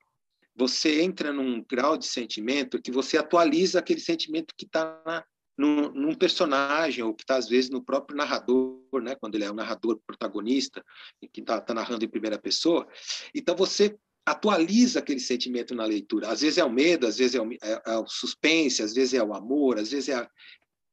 você 0.55 1.01
entra 1.01 1.33
num 1.33 1.63
grau 1.63 1.97
de 1.97 2.05
sentimento 2.05 2.79
que 2.79 2.91
você 2.91 3.17
atualiza 3.17 3.79
aquele 3.79 3.99
sentimento 3.99 4.53
que 4.55 4.65
está 4.65 5.25
num, 5.57 5.89
num, 5.91 6.13
personagem, 6.13 7.03
ou 7.03 7.13
que 7.13 7.23
está, 7.23 7.35
às 7.35 7.47
vezes, 7.49 7.69
no 7.69 7.83
próprio 7.83 8.15
narrador, 8.15 8.79
né? 9.01 9.15
quando 9.15 9.35
ele 9.35 9.43
é 9.43 9.51
o 9.51 9.55
narrador 9.55 9.99
protagonista, 10.05 10.83
e 11.21 11.27
que 11.27 11.41
está 11.41 11.59
tá 11.59 11.73
narrando 11.73 12.05
em 12.05 12.09
primeira 12.09 12.37
pessoa. 12.37 12.87
Então, 13.33 13.55
você 13.55 13.97
atualiza 14.27 14.99
aquele 14.99 15.21
sentimento 15.21 15.73
na 15.73 15.85
leitura. 15.85 16.29
Às 16.29 16.41
vezes 16.41 16.57
é 16.57 16.63
o 16.63 16.69
medo, 16.69 17.07
às 17.07 17.17
vezes 17.17 17.35
é 17.35 17.41
o, 17.41 17.53
é, 17.53 17.81
é 17.85 17.97
o 17.97 18.05
suspense, 18.07 18.83
às 18.83 18.93
vezes 18.93 19.13
é 19.13 19.23
o 19.23 19.33
amor, 19.33 19.79
às 19.79 19.89
vezes 19.89 20.09
é 20.09 20.15
a, 20.15 20.29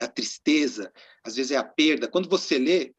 a, 0.01 0.07
tristeza, 0.07 0.93
às 1.25 1.35
vezes 1.35 1.51
é 1.51 1.57
a 1.57 1.65
perda. 1.65 2.07
Quando 2.07 2.29
você 2.29 2.59
lê, 2.59 2.95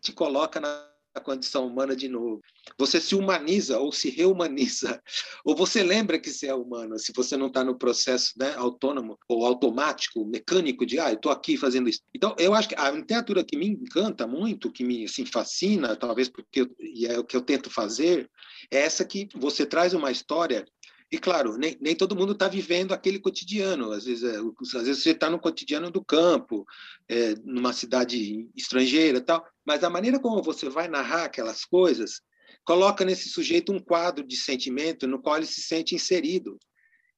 te 0.00 0.12
coloca 0.12 0.58
na 0.58 0.89
a 1.14 1.20
condição 1.20 1.66
humana 1.66 1.96
de 1.96 2.08
novo. 2.08 2.40
Você 2.78 3.00
se 3.00 3.14
humaniza 3.14 3.78
ou 3.78 3.92
se 3.92 4.10
reumaniza, 4.10 5.02
ou 5.44 5.56
você 5.56 5.82
lembra 5.82 6.18
que 6.18 6.30
você 6.30 6.46
é 6.46 6.54
humano, 6.54 6.98
se 6.98 7.12
você 7.14 7.36
não 7.36 7.48
está 7.48 7.64
no 7.64 7.76
processo 7.76 8.32
né, 8.38 8.54
autônomo 8.54 9.18
ou 9.28 9.44
automático, 9.44 10.24
mecânico 10.24 10.86
de, 10.86 10.98
ah, 10.98 11.10
eu 11.10 11.16
estou 11.16 11.32
aqui 11.32 11.56
fazendo 11.56 11.88
isso. 11.88 12.00
Então, 12.14 12.34
eu 12.38 12.54
acho 12.54 12.68
que 12.68 12.76
a 12.76 12.90
literatura 12.90 13.44
que 13.44 13.56
me 13.56 13.68
encanta 13.68 14.26
muito, 14.26 14.72
que 14.72 14.84
me 14.84 15.04
assim, 15.04 15.26
fascina, 15.26 15.96
talvez 15.96 16.28
porque 16.28 16.62
eu, 16.62 16.70
e 16.78 17.06
é 17.06 17.18
o 17.18 17.24
que 17.24 17.36
eu 17.36 17.42
tento 17.42 17.70
fazer, 17.70 18.30
é 18.70 18.78
essa 18.78 19.04
que 19.04 19.28
você 19.34 19.66
traz 19.66 19.94
uma 19.94 20.10
história 20.10 20.64
e 21.12 21.18
claro, 21.18 21.56
nem, 21.58 21.76
nem 21.80 21.96
todo 21.96 22.14
mundo 22.14 22.32
está 22.32 22.46
vivendo 22.46 22.92
aquele 22.92 23.18
cotidiano. 23.18 23.90
Às 23.90 24.04
vezes, 24.04 24.22
é, 24.22 24.36
às 24.36 24.86
vezes 24.86 25.02
você 25.02 25.10
está 25.10 25.28
no 25.28 25.40
cotidiano 25.40 25.90
do 25.90 26.04
campo, 26.04 26.64
é, 27.08 27.34
numa 27.44 27.72
cidade 27.72 28.48
estrangeira, 28.56 29.20
tal. 29.20 29.44
Mas 29.64 29.82
a 29.82 29.90
maneira 29.90 30.20
como 30.20 30.42
você 30.42 30.68
vai 30.68 30.86
narrar 30.86 31.24
aquelas 31.24 31.64
coisas 31.64 32.20
coloca 32.64 33.04
nesse 33.04 33.28
sujeito 33.28 33.72
um 33.72 33.80
quadro 33.80 34.24
de 34.24 34.36
sentimento 34.36 35.06
no 35.08 35.20
qual 35.20 35.36
ele 35.36 35.46
se 35.46 35.62
sente 35.62 35.94
inserido. 35.94 36.58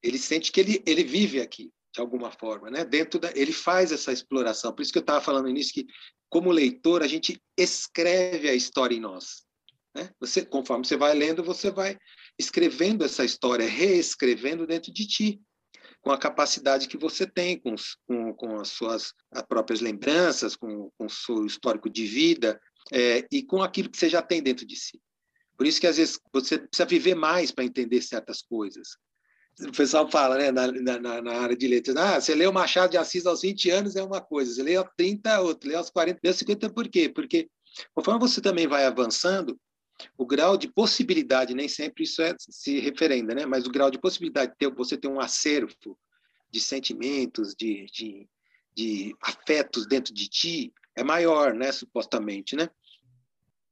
Ele 0.02 0.18
sente 0.18 0.50
que 0.50 0.60
ele, 0.60 0.82
ele 0.86 1.04
vive 1.04 1.40
aqui 1.40 1.70
de 1.94 2.00
alguma 2.00 2.30
forma, 2.30 2.70
né? 2.70 2.86
Dentro 2.86 3.20
da, 3.20 3.30
ele 3.36 3.52
faz 3.52 3.92
essa 3.92 4.10
exploração. 4.10 4.72
Por 4.72 4.80
isso 4.80 4.92
que 4.92 4.98
eu 4.98 5.02
estava 5.02 5.20
falando 5.20 5.48
nisso 5.48 5.74
que, 5.74 5.86
como 6.30 6.50
leitor, 6.50 7.02
a 7.02 7.06
gente 7.06 7.38
escreve 7.58 8.48
a 8.48 8.54
história 8.54 8.94
em 8.94 9.00
nós. 9.00 9.42
Né? 9.94 10.10
Você, 10.18 10.42
conforme 10.42 10.86
você 10.86 10.96
vai 10.96 11.14
lendo, 11.14 11.44
você 11.44 11.70
vai 11.70 11.98
escrevendo 12.38 13.04
essa 13.04 13.24
história, 13.24 13.68
reescrevendo 13.68 14.66
dentro 14.66 14.92
de 14.92 15.06
ti, 15.06 15.40
com 16.02 16.10
a 16.10 16.18
capacidade 16.18 16.88
que 16.88 16.96
você 16.96 17.26
tem, 17.26 17.58
com, 17.58 17.74
com, 18.06 18.34
com 18.34 18.60
as 18.60 18.68
suas 18.68 19.14
as 19.30 19.42
próprias 19.42 19.80
lembranças, 19.80 20.56
com, 20.56 20.90
com 20.98 21.06
o 21.06 21.10
seu 21.10 21.46
histórico 21.46 21.88
de 21.88 22.04
vida 22.04 22.60
é, 22.92 23.24
e 23.30 23.42
com 23.42 23.62
aquilo 23.62 23.88
que 23.88 23.96
você 23.96 24.08
já 24.08 24.20
tem 24.20 24.42
dentro 24.42 24.66
de 24.66 24.76
si. 24.76 25.00
Por 25.56 25.66
isso 25.66 25.80
que 25.80 25.86
às 25.86 25.96
vezes 25.96 26.18
você 26.32 26.58
precisa 26.58 26.86
viver 26.86 27.14
mais 27.14 27.52
para 27.52 27.64
entender 27.64 28.02
certas 28.02 28.42
coisas. 28.42 28.96
O 29.60 29.70
pessoal 29.70 30.10
fala, 30.10 30.38
né, 30.38 30.50
na, 30.50 30.98
na, 30.98 31.22
na, 31.22 31.32
área 31.34 31.56
de 31.56 31.68
letras, 31.68 31.94
ah, 31.96 32.20
você 32.20 32.34
leu 32.34 32.52
Machado 32.52 32.90
de 32.90 32.96
Assis 32.96 33.26
aos 33.26 33.42
20 33.42 33.70
anos 33.70 33.96
é 33.96 34.02
uma 34.02 34.20
coisa, 34.20 34.52
você 34.52 34.62
lê 34.62 34.76
aos 34.76 34.88
30 34.96 35.40
outra, 35.40 35.68
lê 35.68 35.76
aos 35.76 35.90
40, 35.90 36.20
lê 36.24 36.30
aos 36.30 36.38
50 36.38 36.70
por 36.70 36.88
quê? 36.88 37.08
Porque 37.08 37.48
conforme 37.94 38.18
você 38.18 38.40
também 38.40 38.66
vai 38.66 38.86
avançando, 38.86 39.58
o 40.16 40.26
grau 40.26 40.56
de 40.56 40.68
possibilidade, 40.68 41.54
nem 41.54 41.68
sempre 41.68 42.04
isso 42.04 42.22
é, 42.22 42.34
se 42.38 42.78
referenda, 42.80 43.34
né? 43.34 43.46
mas 43.46 43.66
o 43.66 43.70
grau 43.70 43.90
de 43.90 43.98
possibilidade 43.98 44.52
de 44.52 44.58
ter, 44.58 44.70
você 44.70 44.96
ter 44.96 45.08
um 45.08 45.20
acervo 45.20 45.98
de 46.50 46.60
sentimentos, 46.60 47.54
de, 47.54 47.86
de, 47.86 48.28
de 48.74 49.16
afetos 49.20 49.86
dentro 49.86 50.12
de 50.12 50.28
ti 50.28 50.72
é 50.94 51.02
maior, 51.02 51.54
né? 51.54 51.72
supostamente. 51.72 52.54
Né? 52.56 52.68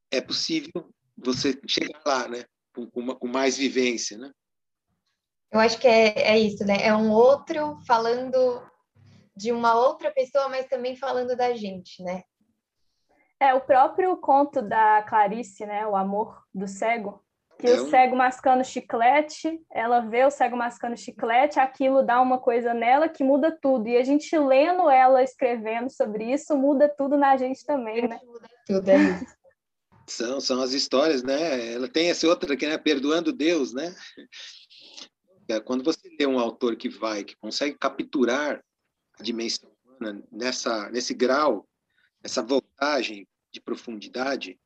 É 0.09 0.21
possível 0.21 0.93
você 1.17 1.59
chegar 1.67 2.01
lá 2.05 2.27
né? 2.27 2.45
com, 2.73 2.89
com, 2.89 3.07
com 3.15 3.27
mais 3.27 3.57
vivência. 3.57 4.17
Né? 4.17 4.31
Eu 5.51 5.59
acho 5.59 5.77
que 5.79 5.87
é, 5.87 6.13
é 6.17 6.39
isso, 6.39 6.63
né? 6.65 6.77
É 6.81 6.95
um 6.95 7.11
outro 7.11 7.77
falando 7.85 8.65
de 9.35 9.51
uma 9.51 9.73
outra 9.75 10.09
pessoa, 10.11 10.47
mas 10.47 10.67
também 10.67 10.95
falando 10.95 11.35
da 11.35 11.53
gente, 11.55 12.01
né? 12.01 12.23
É, 13.41 13.55
o 13.55 13.61
próprio 13.61 14.15
conto 14.17 14.61
da 14.61 15.01
Clarice, 15.01 15.65
né, 15.65 15.87
O 15.87 15.95
Amor 15.95 16.43
do 16.53 16.67
Cego, 16.67 17.23
que 17.57 17.65
é 17.65 17.81
um... 17.81 17.85
o 17.85 17.89
cego 17.89 18.15
mascando 18.15 18.63
chiclete, 18.63 19.59
ela 19.71 20.01
vê 20.01 20.23
o 20.23 20.29
cego 20.29 20.55
mascando 20.55 20.95
chiclete, 20.95 21.59
aquilo 21.59 22.03
dá 22.03 22.21
uma 22.21 22.37
coisa 22.37 22.71
nela 22.71 23.09
que 23.09 23.23
muda 23.23 23.51
tudo. 23.51 23.87
E 23.87 23.97
a 23.97 24.03
gente 24.03 24.37
lendo 24.37 24.87
ela 24.91 25.23
escrevendo 25.23 25.89
sobre 25.89 26.31
isso, 26.31 26.55
muda 26.55 26.87
tudo 26.87 27.17
na 27.17 27.35
gente 27.35 27.65
também, 27.65 28.07
né? 28.07 28.19
Muda 28.23 28.47
tudo, 28.67 28.89
é 28.89 28.97
isso. 28.97 29.41
São, 30.07 30.39
são 30.39 30.61
as 30.61 30.73
histórias, 30.73 31.23
né? 31.23 31.73
Ela 31.73 31.87
tem 31.87 32.11
essa 32.11 32.27
outra 32.27 32.53
aqui, 32.53 32.67
né? 32.67 32.77
Perdoando 32.77 33.33
Deus, 33.33 33.73
né? 33.73 33.95
É, 35.47 35.59
quando 35.59 35.83
você 35.83 36.09
lê 36.19 36.27
um 36.27 36.39
autor 36.39 36.75
que 36.75 36.89
vai, 36.89 37.23
que 37.23 37.35
consegue 37.37 37.75
capturar 37.75 38.63
a 39.19 39.23
dimensão 39.23 39.69
humana 39.83 40.21
nessa, 40.31 40.89
nesse 40.91 41.13
grau, 41.13 41.65
essa 42.23 42.41
voltagem 42.41 43.27
de 43.51 43.61
profundidade, 43.61 44.59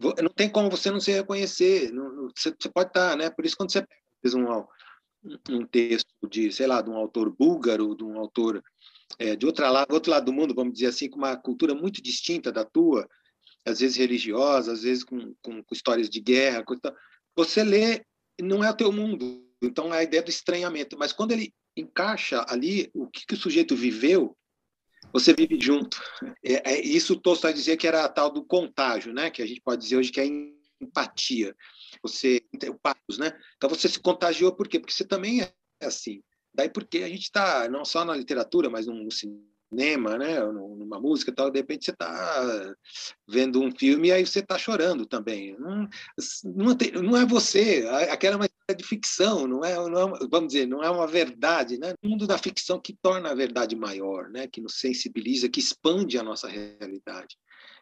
não 0.00 0.30
tem 0.30 0.48
como 0.48 0.70
você 0.70 0.90
não 0.90 1.00
se 1.00 1.12
reconhecer. 1.12 1.92
Você, 2.36 2.68
pode 2.68 2.88
estar, 2.88 3.16
né? 3.16 3.30
Por 3.30 3.44
isso, 3.44 3.56
quando 3.56 3.72
você 3.72 3.86
fez 4.20 4.34
um, 4.34 4.46
um 5.50 5.66
texto 5.66 6.08
de, 6.28 6.52
sei 6.52 6.66
lá, 6.66 6.82
de 6.82 6.90
um 6.90 6.96
autor 6.96 7.30
búlgaro, 7.30 7.94
de 7.94 8.04
um 8.04 8.18
autor 8.18 8.62
é, 9.18 9.36
de 9.36 9.46
outra 9.46 9.70
lado, 9.70 9.92
outro 9.92 10.10
lado 10.10 10.26
do 10.26 10.32
mundo, 10.32 10.54
vamos 10.54 10.74
dizer 10.74 10.86
assim, 10.86 11.08
com 11.08 11.18
uma 11.18 11.36
cultura 11.36 11.74
muito 11.74 12.02
distinta 12.02 12.50
da 12.50 12.64
tua, 12.64 13.08
às 13.64 13.80
vezes 13.80 13.96
religiosa, 13.96 14.72
às 14.72 14.82
vezes 14.82 15.04
com, 15.04 15.34
com, 15.40 15.62
com 15.62 15.74
histórias 15.74 16.10
de 16.10 16.20
guerra, 16.20 16.64
coisa, 16.64 16.94
você 17.36 17.62
lê, 17.62 18.04
não 18.40 18.64
é 18.64 18.70
o 18.70 18.76
teu 18.76 18.92
mundo. 18.92 19.44
Então, 19.62 19.94
é 19.94 19.98
a 19.98 20.02
ideia 20.02 20.22
do 20.22 20.30
estranhamento. 20.30 20.96
Mas 20.98 21.12
quando 21.12 21.32
ele 21.32 21.52
encaixa 21.76 22.44
ali 22.48 22.90
o 22.94 23.08
que, 23.08 23.26
que 23.26 23.34
o 23.34 23.38
sujeito 23.38 23.74
viveu, 23.74 24.36
você 25.12 25.32
vive 25.32 25.58
junto. 25.60 26.00
É, 26.42 26.72
é, 26.72 26.80
isso 26.80 27.16
Tolstói 27.16 27.54
que 27.54 27.86
era 27.86 28.04
a 28.04 28.08
tal 28.08 28.30
do 28.30 28.44
contágio, 28.44 29.12
né? 29.12 29.30
Que 29.30 29.42
a 29.42 29.46
gente 29.46 29.60
pode 29.60 29.82
dizer 29.82 29.96
hoje 29.96 30.10
que 30.10 30.20
é 30.20 30.26
empatia. 30.80 31.54
Você, 32.02 32.42
o 32.68 32.74
patos, 32.74 33.18
né? 33.18 33.32
Então 33.56 33.68
você 33.68 33.88
se 33.88 33.98
contagiou 33.98 34.54
por 34.54 34.68
quê? 34.68 34.78
Porque 34.78 34.92
você 34.92 35.04
também 35.04 35.42
é 35.42 35.52
assim. 35.82 36.22
Daí 36.54 36.68
porque 36.68 36.98
a 36.98 37.08
gente 37.08 37.22
está 37.22 37.68
não 37.68 37.84
só 37.84 38.04
na 38.04 38.16
literatura, 38.16 38.70
mas 38.70 38.86
no 38.86 39.10
cinema, 39.10 40.16
né? 40.18 40.40
Numa 40.40 41.00
música, 41.00 41.32
tal. 41.32 41.50
De 41.50 41.58
repente 41.58 41.84
você 41.84 41.90
está 41.90 42.74
vendo 43.26 43.60
um 43.60 43.70
filme 43.70 44.08
e 44.08 44.12
aí 44.12 44.26
você 44.26 44.40
está 44.40 44.58
chorando 44.58 45.06
também. 45.06 45.56
Não, 45.58 45.88
não, 46.44 46.76
tem, 46.76 46.92
não 46.92 47.16
é 47.16 47.24
você. 47.24 47.86
Aquela 48.10 48.34
é 48.34 48.36
uma 48.36 48.48
de 48.72 48.82
ficção, 48.82 49.46
não 49.46 49.62
é, 49.62 49.74
não 49.74 50.16
é, 50.16 50.18
vamos 50.30 50.52
dizer, 50.52 50.66
não 50.66 50.82
é 50.82 50.88
uma 50.88 51.06
verdade, 51.06 51.76
né? 51.76 51.92
O 52.02 52.08
mundo 52.08 52.26
da 52.26 52.38
ficção 52.38 52.80
que 52.80 52.94
torna 52.94 53.30
a 53.30 53.34
verdade 53.34 53.76
maior, 53.76 54.30
né? 54.30 54.46
Que 54.46 54.60
nos 54.60 54.76
sensibiliza, 54.78 55.50
que 55.50 55.60
expande 55.60 56.18
a 56.18 56.22
nossa 56.22 56.48
realidade. 56.48 57.36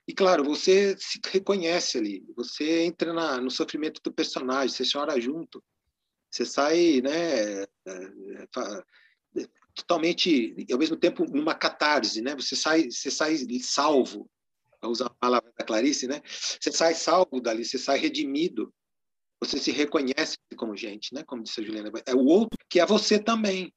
E 0.08 0.12
claro, 0.12 0.42
você 0.42 0.96
se 0.98 1.20
reconhece 1.30 1.98
ali, 1.98 2.24
você 2.34 2.80
entra 2.80 3.12
na, 3.12 3.40
no 3.40 3.50
sofrimento 3.50 4.00
do 4.02 4.12
personagem, 4.12 4.74
você 4.74 4.82
chora 4.90 5.20
junto, 5.20 5.62
você 6.28 6.44
sai, 6.44 7.00
né? 7.00 7.62
É, 7.62 7.68
é, 7.86 9.46
totalmente, 9.74 10.56
ao 10.70 10.78
mesmo 10.78 10.96
tempo, 10.96 11.24
numa 11.26 11.54
catarse, 11.54 12.20
né? 12.20 12.34
Você 12.34 12.56
sai, 12.56 12.90
você 12.90 13.10
sai 13.10 13.36
salvo, 13.60 14.28
para 14.80 14.90
usar 14.90 15.06
a 15.06 15.10
palavra 15.10 15.52
da 15.56 15.64
Clarice, 15.64 16.08
né? 16.08 16.20
Você 16.24 16.72
sai 16.72 16.94
salvo 16.94 17.40
dali, 17.40 17.64
você 17.64 17.78
sai 17.78 17.98
redimido 17.98 18.74
você 19.42 19.58
se 19.58 19.72
reconhece 19.72 20.36
como 20.56 20.76
gente, 20.76 21.12
né? 21.12 21.24
Como 21.26 21.42
disse 21.42 21.60
a 21.60 21.64
Juliana, 21.64 21.90
é 22.06 22.14
o 22.14 22.24
outro 22.24 22.56
que 22.68 22.78
é 22.78 22.86
você 22.86 23.18
também. 23.18 23.72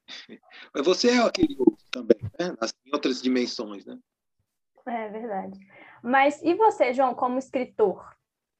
É 0.76 0.82
você 0.82 1.10
é 1.10 1.18
aquele 1.18 1.56
outro 1.58 1.84
também, 1.90 2.22
né? 2.38 2.54
Em 2.86 2.92
outras 2.92 3.20
dimensões, 3.20 3.84
né? 3.84 3.98
É 4.86 5.08
verdade. 5.08 5.58
Mas 6.04 6.40
e 6.42 6.54
você, 6.54 6.92
João, 6.92 7.14
como 7.14 7.38
escritor? 7.38 8.14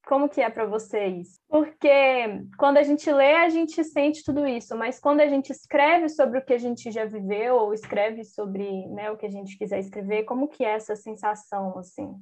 Como 0.04 0.28
que 0.28 0.40
é 0.40 0.50
para 0.50 0.66
vocês? 0.66 1.38
Porque 1.48 2.42
quando 2.58 2.78
a 2.78 2.82
gente 2.82 3.10
lê, 3.12 3.34
a 3.34 3.48
gente 3.48 3.82
sente 3.84 4.24
tudo 4.24 4.44
isso, 4.46 4.76
mas 4.76 4.98
quando 4.98 5.20
a 5.20 5.26
gente 5.28 5.50
escreve 5.50 6.08
sobre 6.08 6.38
o 6.38 6.44
que 6.44 6.54
a 6.54 6.58
gente 6.58 6.90
já 6.90 7.04
viveu 7.04 7.56
ou 7.56 7.72
escreve 7.72 8.24
sobre 8.24 8.86
né, 8.88 9.10
o 9.10 9.16
que 9.16 9.26
a 9.26 9.30
gente 9.30 9.56
quiser 9.56 9.78
escrever, 9.78 10.24
como 10.24 10.48
que 10.48 10.64
é 10.64 10.70
essa 10.70 10.96
sensação, 10.96 11.78
assim? 11.78 12.16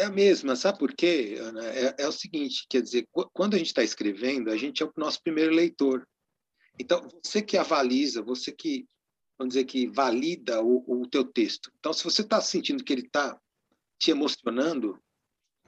É 0.00 0.04
a 0.04 0.10
mesma, 0.10 0.54
sabe 0.54 0.78
por 0.78 0.94
quê, 0.94 1.36
Ana? 1.40 1.64
É, 1.64 1.96
é 1.98 2.08
o 2.08 2.12
seguinte, 2.12 2.64
quer 2.70 2.80
dizer, 2.80 3.08
quando 3.32 3.54
a 3.54 3.58
gente 3.58 3.66
está 3.66 3.82
escrevendo, 3.82 4.48
a 4.48 4.56
gente 4.56 4.80
é 4.80 4.86
o 4.86 4.92
nosso 4.96 5.20
primeiro 5.20 5.52
leitor. 5.52 6.06
Então, 6.78 7.04
você 7.24 7.42
que 7.42 7.56
avaliza, 7.56 8.22
você 8.22 8.52
que, 8.52 8.86
vamos 9.36 9.54
dizer, 9.54 9.64
que 9.64 9.88
valida 9.88 10.62
o, 10.62 10.84
o 10.86 11.08
teu 11.08 11.24
texto. 11.24 11.72
Então, 11.80 11.92
se 11.92 12.04
você 12.04 12.22
está 12.22 12.40
sentindo 12.40 12.84
que 12.84 12.92
ele 12.92 13.06
está 13.06 13.36
te 13.98 14.12
emocionando, 14.12 14.96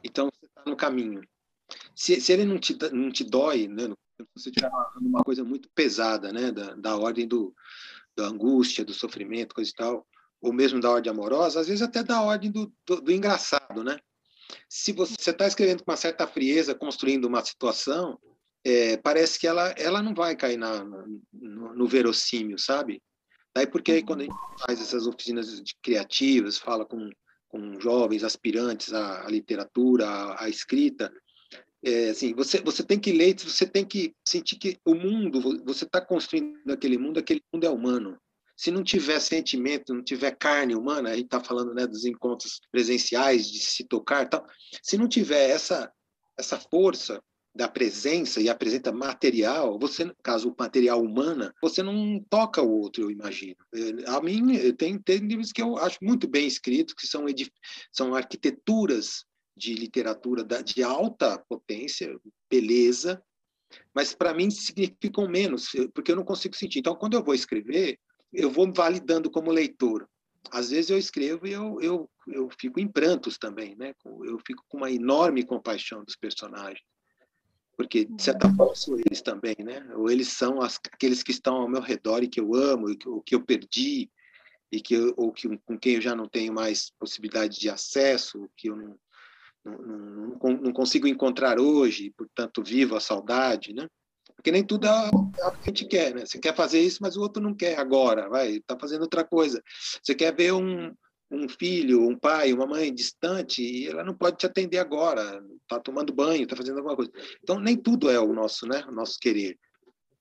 então 0.05 0.31
você 0.33 0.47
está 0.47 0.63
no 0.65 0.77
caminho. 0.77 1.23
Se, 1.97 2.21
se 2.21 2.33
ele 2.33 2.45
não 2.45 2.59
te, 2.59 2.79
não 2.93 3.11
te 3.11 3.25
dói, 3.25 3.67
né, 3.67 3.89
se 3.89 4.27
você 4.37 4.51
estiver 4.51 4.71
uma 5.01 5.25
coisa 5.25 5.43
muito 5.43 5.69
pesada, 5.75 6.33
né, 6.33 6.53
da, 6.53 6.75
da 6.77 6.97
ordem 6.97 7.27
do, 7.27 7.53
da 8.17 8.27
angústia, 8.27 8.85
do 8.85 8.95
sofrimento, 8.95 9.57
coisa 9.57 9.71
e 9.71 9.75
tal, 9.75 10.07
ou 10.41 10.53
mesmo 10.53 10.81
da 10.81 10.91
ordem 10.91 11.11
amorosa, 11.11 11.59
às 11.59 11.67
vezes 11.67 11.83
até 11.83 12.05
da 12.05 12.23
ordem 12.23 12.51
do, 12.53 12.73
do, 12.87 13.01
do 13.01 13.13
engraçado, 13.13 13.83
né? 13.83 13.99
Se 14.69 14.93
você 14.93 15.31
está 15.31 15.47
escrevendo 15.47 15.85
com 15.85 15.91
uma 15.91 15.97
certa 15.97 16.27
frieza, 16.27 16.75
construindo 16.75 17.27
uma 17.27 17.45
situação, 17.45 18.19
é, 18.65 18.97
parece 18.99 19.39
que 19.39 19.47
ela, 19.47 19.71
ela 19.79 20.03
não 20.03 20.15
vai 20.15 20.37
cair 20.37 20.57
na, 20.57 20.85
no, 20.85 21.75
no 21.75 21.87
verossímil, 21.87 22.59
sabe? 22.59 23.03
Daí 23.55 23.67
porque 23.67 23.93
aí, 23.93 24.03
quando 24.03 24.21
a 24.21 24.25
gente 24.25 24.37
faz 24.67 24.81
essas 24.81 25.07
oficinas 25.07 25.63
criativas, 25.83 26.59
fala 26.59 26.85
com, 26.85 27.11
com 27.49 27.81
jovens 27.81 28.23
aspirantes 28.23 28.93
à, 28.93 29.27
à 29.27 29.29
literatura, 29.29 30.07
à, 30.09 30.45
à, 30.45 30.49
escrita, 30.49 31.13
É, 31.83 32.11
assim, 32.11 32.35
você, 32.35 32.61
você 32.61 32.83
tem 32.85 33.01
que 33.01 33.11
ler, 33.11 33.35
você 33.39 33.67
tem 33.67 33.87
que 33.87 34.15
sentir 34.23 34.57
que 34.59 34.79
o 34.85 34.95
mundo, 34.95 35.65
você 35.65 35.87
está 35.87 35.99
construindo 35.99 36.71
aquele 36.71 36.99
mundo, 36.99 37.19
aquele 37.19 37.43
mundo 37.53 37.65
é 37.65 37.71
humano. 37.71 38.19
Se 38.61 38.71
não 38.71 38.85
tiver 38.85 39.19
sentimento, 39.21 39.95
não 39.95 40.05
tiver 40.05 40.33
carne 40.33 40.75
humana, 40.75 41.09
a 41.09 41.17
gente 41.17 41.25
está 41.25 41.43
falando 41.43 41.73
né, 41.73 41.87
dos 41.87 42.05
encontros 42.05 42.61
presenciais, 42.71 43.51
de 43.51 43.59
se 43.59 43.85
tocar 43.85 44.29
tal, 44.29 44.47
se 44.83 44.99
não 44.99 45.09
tiver 45.09 45.49
essa, 45.49 45.91
essa 46.39 46.61
força 46.61 47.23
da 47.55 47.67
presença 47.67 48.39
e 48.39 48.51
apresenta 48.51 48.93
material, 48.93 49.79
você, 49.79 50.15
caso, 50.23 50.55
material 50.59 51.03
humana, 51.03 51.55
você 51.63 51.83
não 51.83 52.23
toca 52.29 52.61
o 52.61 52.71
outro, 52.71 53.05
eu 53.05 53.11
imagino. 53.11 53.57
É, 53.75 54.11
a 54.11 54.21
mim, 54.21 54.75
tem, 54.75 54.99
tem 54.99 55.21
livros 55.21 55.53
que 55.53 55.63
eu 55.63 55.79
acho 55.79 55.97
muito 56.03 56.29
bem 56.29 56.47
escritos, 56.47 56.93
que 56.93 57.07
são, 57.07 57.25
são 57.91 58.15
arquiteturas 58.15 59.25
de 59.57 59.73
literatura 59.73 60.45
de 60.45 60.83
alta 60.83 61.43
potência, 61.49 62.15
beleza, 62.51 63.23
mas 63.95 64.13
para 64.13 64.35
mim 64.35 64.51
significam 64.51 65.27
menos, 65.27 65.71
porque 65.95 66.13
eu 66.13 66.17
não 66.17 66.25
consigo 66.27 66.55
sentir. 66.55 66.81
Então, 66.81 66.95
quando 66.95 67.15
eu 67.15 67.25
vou 67.25 67.35
escrever, 67.35 67.99
eu 68.33 68.51
vou 68.51 68.73
validando 68.73 69.31
como 69.31 69.51
leitor. 69.51 70.09
Às 70.51 70.71
vezes 70.71 70.91
eu 70.91 70.99
escrevo 70.99 71.47
e 71.47 71.53
eu, 71.53 71.81
eu, 71.81 72.11
eu 72.29 72.49
fico 72.59 72.81
em 72.81 72.89
prantos 72.89 73.37
também, 73.37 73.77
né? 73.77 73.93
Eu 74.05 74.39
fico 74.47 74.65
com 74.69 74.79
uma 74.79 74.91
enorme 74.91 75.45
compaixão 75.45 76.03
dos 76.03 76.17
personagens 76.17 76.81
porque 77.81 78.05
de 78.05 78.23
certa 78.23 78.47
uhum. 78.47 78.57
forma 78.57 78.75
são 78.75 78.95
eles 78.99 79.23
também, 79.23 79.57
né? 79.59 79.83
Ou 79.95 80.11
eles 80.11 80.29
são 80.29 80.61
as, 80.61 80.79
aqueles 80.93 81.23
que 81.23 81.31
estão 81.31 81.57
ao 81.57 81.69
meu 81.69 81.81
redor 81.81 82.23
e 82.23 82.29
que 82.29 82.39
eu 82.39 82.55
amo, 82.55 82.91
e 82.91 82.95
que, 82.95 83.09
ou 83.09 83.23
que 83.23 83.35
eu 83.35 83.41
perdi, 83.43 84.11
e 84.71 84.83
que 84.83 84.93
eu, 84.93 85.15
ou 85.17 85.33
que 85.33 85.49
com 85.65 85.79
quem 85.79 85.95
eu 85.95 86.01
já 86.03 86.15
não 86.15 86.29
tenho 86.29 86.53
mais 86.53 86.91
possibilidade 86.99 87.59
de 87.59 87.71
acesso, 87.71 88.51
que 88.55 88.69
eu 88.69 88.77
não, 88.77 88.99
não, 89.65 89.79
não, 89.79 90.61
não 90.65 90.73
consigo 90.75 91.09
encontrar 91.09 91.59
hoje, 91.59 92.13
portanto 92.19 92.63
vivo 92.63 92.97
a 92.97 93.01
saudade, 93.01 93.73
né? 93.73 93.89
Porque 94.41 94.51
nem 94.51 94.65
tudo 94.65 94.87
é 94.87 95.11
o 95.11 95.31
que 95.33 95.43
a 95.43 95.69
gente 95.69 95.85
quer, 95.85 96.15
né? 96.15 96.25
Você 96.25 96.39
quer 96.39 96.57
fazer 96.57 96.81
isso, 96.81 96.99
mas 97.03 97.15
o 97.15 97.21
outro 97.21 97.43
não 97.43 97.55
quer 97.55 97.79
agora, 97.79 98.27
vai, 98.27 98.57
está 98.57 98.79
fazendo 98.79 99.03
outra 99.03 99.23
coisa. 99.23 99.63
Você 100.03 100.15
quer 100.15 100.35
ver 100.35 100.53
um, 100.55 100.95
um 101.31 101.47
filho, 101.47 102.09
um 102.09 102.19
pai, 102.19 102.51
uma 102.51 102.67
mãe 102.67 102.93
distante 102.93 103.63
e 103.63 103.87
ela 103.87 104.03
não 104.03 104.15
pode 104.15 104.39
te 104.39 104.47
atender 104.47 104.79
agora, 104.79 105.45
está 105.61 105.79
tomando 105.79 106.15
banho, 106.15 106.45
está 106.45 106.57
fazendo 106.57 106.79
alguma 106.79 106.97
coisa. 106.97 107.13
Então 107.43 107.61
nem 107.61 107.77
tudo 107.77 108.11
é 108.11 108.19
o 108.19 108.33
nosso, 108.33 108.67
né, 108.67 108.83
o 108.89 108.93
nosso 108.93 109.19
querer. 109.21 109.59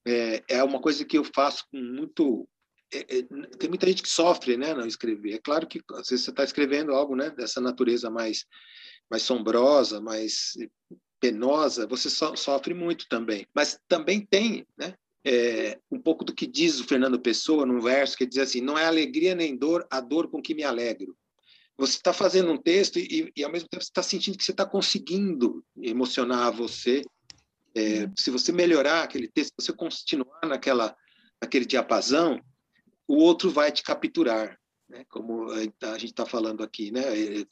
É, 0.06 0.44
é 0.50 0.64
uma 0.64 0.82
coisa 0.82 1.06
que 1.06 1.18
eu 1.18 1.24
faço 1.24 1.64
com 1.72 1.80
muito 1.80 2.46
é, 2.92 3.20
é, 3.20 3.22
tem 3.58 3.70
muita 3.70 3.88
gente 3.88 4.04
que 4.04 4.10
sofre, 4.10 4.58
né, 4.58 4.74
não 4.74 4.86
escrever. 4.86 5.36
É 5.36 5.40
claro 5.40 5.66
que 5.66 5.80
às 5.92 6.10
vezes 6.10 6.26
você 6.26 6.32
está 6.32 6.44
escrevendo 6.44 6.94
algo, 6.94 7.16
né, 7.16 7.30
dessa 7.30 7.62
natureza 7.62 8.10
mais 8.10 8.46
mais 9.10 9.24
sombrosa, 9.24 10.02
mais 10.02 10.54
penosa, 11.20 11.88
você 11.88 12.10
so, 12.10 12.36
sofre 12.36 12.74
muito 12.74 13.08
também. 13.08 13.46
Mas 13.54 13.80
também 13.88 14.26
tem, 14.26 14.66
né, 14.78 14.94
é, 15.26 15.80
um 15.92 16.00
pouco 16.00 16.24
do 16.24 16.34
que 16.34 16.48
diz 16.48 16.80
o 16.80 16.86
Fernando 16.86 17.20
Pessoa 17.20 17.66
num 17.66 17.82
verso 17.82 18.18
que 18.18 18.26
diz 18.26 18.40
assim: 18.40 18.62
não 18.62 18.78
é 18.78 18.86
alegria 18.86 19.36
nem 19.36 19.56
dor, 19.56 19.86
a 19.90 20.00
dor 20.00 20.30
com 20.30 20.42
que 20.42 20.56
me 20.56 20.64
alegro. 20.64 21.16
Você 21.78 21.94
está 21.94 22.12
fazendo 22.12 22.52
um 22.52 22.58
texto 22.58 23.00
e, 23.00 23.32
e, 23.36 23.44
ao 23.44 23.52
mesmo 23.52 23.70
tempo 23.70 23.84
você 23.84 23.90
está 23.90 24.04
sentindo 24.04 24.38
que 24.38 24.44
você 24.44 24.52
está 24.52 24.66
conseguindo 24.66 25.64
emocionar 25.82 26.52
você. 26.52 27.02
É, 27.76 28.10
se 28.18 28.32
você 28.32 28.52
melhorar 28.52 29.04
aquele 29.04 29.28
texto, 29.28 29.54
se 29.60 29.68
você 29.68 29.74
continuar 29.74 30.42
naquela, 30.46 30.96
naquele 31.42 31.66
diapasão, 31.66 32.42
o 33.08 33.18
outro 33.18 33.50
vai 33.50 33.72
te 33.72 33.82
capturar. 33.84 34.60
Né? 34.90 35.06
Como 35.08 35.52
a 35.52 35.98
gente 35.98 36.06
está 36.06 36.26
falando 36.26 36.64
aqui, 36.64 36.92
né? 36.92 37.02
É, 37.02 37.46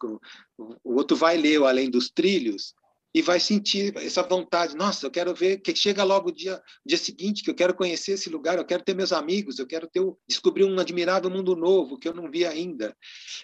o 0.83 0.95
outro 0.95 1.15
vai 1.15 1.37
ler 1.37 1.61
o 1.61 1.65
Além 1.65 1.89
dos 1.89 2.09
Trilhos 2.09 2.73
e 3.13 3.21
vai 3.21 3.39
sentir 3.39 3.95
essa 3.97 4.21
vontade. 4.21 4.75
Nossa, 4.75 5.05
eu 5.05 5.11
quero 5.11 5.33
ver 5.33 5.57
que 5.57 5.75
chega 5.75 6.03
logo 6.03 6.29
o 6.29 6.31
dia, 6.31 6.61
dia 6.85 6.97
seguinte, 6.97 7.43
que 7.43 7.49
eu 7.49 7.55
quero 7.55 7.73
conhecer 7.73 8.13
esse 8.13 8.29
lugar, 8.29 8.57
eu 8.57 8.65
quero 8.65 8.83
ter 8.83 8.95
meus 8.95 9.11
amigos, 9.11 9.59
eu 9.59 9.67
quero 9.67 9.87
ter 9.87 10.01
descobrir 10.27 10.65
um 10.65 10.79
admirável 10.79 11.29
mundo 11.29 11.55
novo 11.55 11.97
que 11.97 12.07
eu 12.07 12.13
não 12.13 12.29
vi 12.29 12.45
ainda, 12.45 12.95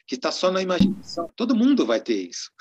que 0.05 0.15
está 0.15 0.31
só 0.31 0.51
na 0.51 0.61
imaginação. 0.61 1.31
Todo 1.35 1.55
mundo 1.55 1.85
vai 1.85 2.01
ter 2.01 2.29
isso. 2.29 2.51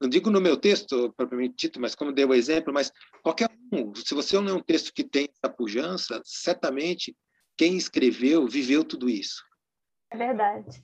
Não 0.00 0.08
digo 0.08 0.28
no 0.28 0.40
meu 0.40 0.56
texto 0.56 1.12
propriamente 1.16 1.54
dito, 1.56 1.80
mas 1.80 1.94
como 1.94 2.12
dei 2.12 2.24
o 2.24 2.34
exemplo, 2.34 2.72
mas 2.72 2.92
qualquer 3.22 3.48
um, 3.72 3.94
se 3.94 4.14
você 4.14 4.38
lê 4.38 4.52
um 4.52 4.60
texto 4.60 4.92
que 4.92 5.04
tem 5.04 5.28
essa 5.30 5.52
pujança, 5.52 6.20
certamente 6.24 7.16
quem 7.56 7.76
escreveu 7.76 8.46
viveu 8.48 8.84
tudo 8.84 9.08
isso. 9.08 9.42
É 10.10 10.16
verdade. 10.16 10.82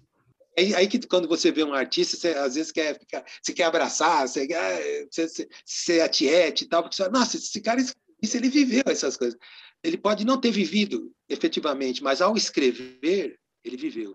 Aí, 0.60 0.74
aí, 0.74 0.86
que 0.86 1.00
quando 1.06 1.26
você 1.26 1.50
vê 1.50 1.64
um 1.64 1.72
artista, 1.72 2.18
você 2.18 2.28
às 2.28 2.54
vezes 2.54 2.70
quer, 2.70 2.98
você 3.42 3.52
quer 3.54 3.64
abraçar, 3.64 4.28
você 4.28 4.46
quer 4.46 5.06
você, 5.10 5.48
ser 5.64 6.02
atiete 6.02 6.64
e 6.64 6.68
tal, 6.68 6.82
porque 6.82 6.94
você 6.94 7.04
fala, 7.04 7.18
nossa, 7.18 7.38
esse 7.38 7.60
cara, 7.62 7.80
isso 7.80 8.36
ele 8.36 8.50
viveu 8.50 8.82
essas 8.86 9.16
coisas. 9.16 9.38
Ele 9.82 9.96
pode 9.96 10.26
não 10.26 10.38
ter 10.38 10.50
vivido 10.50 11.10
efetivamente, 11.30 12.02
mas 12.02 12.20
ao 12.20 12.36
escrever, 12.36 13.38
ele 13.64 13.76
viveu. 13.78 14.14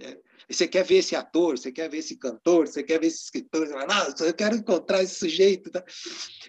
É. 0.00 0.18
Você 0.48 0.66
quer 0.66 0.84
ver 0.84 0.96
esse 0.96 1.14
ator, 1.14 1.58
você 1.58 1.70
quer 1.70 1.90
ver 1.90 1.98
esse 1.98 2.16
cantor, 2.16 2.66
você 2.66 2.82
quer 2.82 2.98
ver 2.98 3.08
esse 3.08 3.24
escritor, 3.24 3.66
você 3.66 3.74
fala, 3.74 3.86
nossa, 3.86 4.24
eu 4.24 4.34
quero 4.34 4.56
encontrar 4.56 5.02
esse 5.02 5.16
sujeito. 5.16 5.70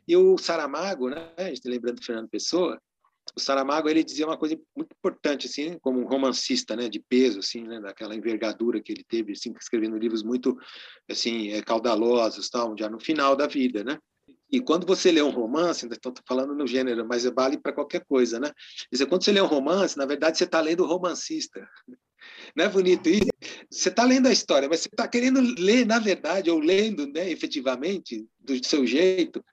E 0.08 0.16
o 0.16 0.38
Saramago, 0.38 1.10
né? 1.10 1.34
tá 1.36 1.70
lembrando 1.70 2.00
do 2.00 2.06
Fernando 2.06 2.30
Pessoa, 2.30 2.82
o 3.36 3.40
Saramago 3.40 3.90
ele 3.90 4.04
dizia 4.04 4.26
uma 4.26 4.38
coisa 4.38 4.60
muito 4.76 4.92
importante 4.92 5.48
assim 5.48 5.78
como 5.80 6.00
um 6.00 6.06
romancista 6.06 6.76
né 6.76 6.88
de 6.88 7.00
peso 7.00 7.40
assim 7.40 7.64
né 7.64 7.80
daquela 7.80 8.16
envergadura 8.16 8.82
que 8.82 8.92
ele 8.92 9.04
teve 9.04 9.34
assim 9.34 9.54
escrevendo 9.60 9.98
livros 9.98 10.24
muito 10.24 10.58
assim 11.10 11.50
é, 11.50 11.62
caudalosos 11.62 12.50
tal 12.50 12.76
já 12.78 12.90
no 12.90 13.00
final 13.00 13.36
da 13.36 13.48
vida 13.48 13.84
né 13.84 13.98
e 14.52 14.62
quando 14.62 14.86
você 14.86 15.12
lê 15.12 15.22
um 15.22 15.32
romance 15.32 15.88
estou 15.88 16.14
falando 16.28 16.54
no 16.54 16.68
gênero 16.68 17.06
mas 17.08 17.26
vale 17.26 17.58
para 17.58 17.74
qualquer 17.74 18.06
coisa 18.06 18.40
né 18.40 18.52
dizer 18.92 19.08
quando 19.08 19.24
você 19.24 19.32
lê 19.32 19.42
um 19.42 19.48
romance 19.48 19.98
na 19.98 20.06
verdade 20.06 20.38
você 20.38 20.44
está 20.44 20.62
lendo 20.62 20.84
o 20.84 20.88
romancista 20.88 21.68
não 22.56 22.66
é 22.66 22.70
bonito 22.70 23.10
isso? 23.10 23.28
Você 23.70 23.90
está 23.90 24.06
lendo 24.06 24.28
a 24.28 24.32
história, 24.32 24.70
mas 24.70 24.82
você 24.82 24.88
está 24.88 25.08
querendo 25.08 25.42
ler, 25.60 25.86
na 25.86 26.00
verdade, 26.00 26.50
ou 26.50 26.60
lendo, 26.60 27.06
né, 27.08 27.30
efetivamente, 27.30 28.26
do 28.40 28.66
seu 28.66 28.86
jeito, 28.86 29.44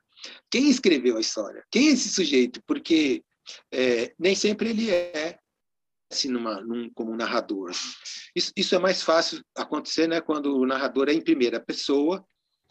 quem 0.51 0.69
escreveu 0.69 1.17
a 1.17 1.21
história? 1.21 1.65
Quem 1.71 1.89
é 1.89 1.93
esse 1.93 2.11
sujeito? 2.11 2.63
Porque 2.67 3.23
é, 3.73 4.15
nem 4.19 4.35
sempre 4.35 4.71
ele 4.71 4.91
é 4.91 5.39
assim, 6.13 6.29
numa, 6.29 6.61
num, 6.61 6.91
como 6.91 7.13
um 7.13 7.17
narrador. 7.17 7.71
Isso, 8.35 8.53
isso 8.57 8.75
é 8.75 8.79
mais 8.79 9.03
fácil 9.03 9.41
acontecer 9.55 10.09
né, 10.09 10.21
quando 10.21 10.57
o 10.57 10.67
narrador 10.67 11.09
é 11.09 11.13
em 11.13 11.23
primeira 11.23 11.61
pessoa, 11.61 12.25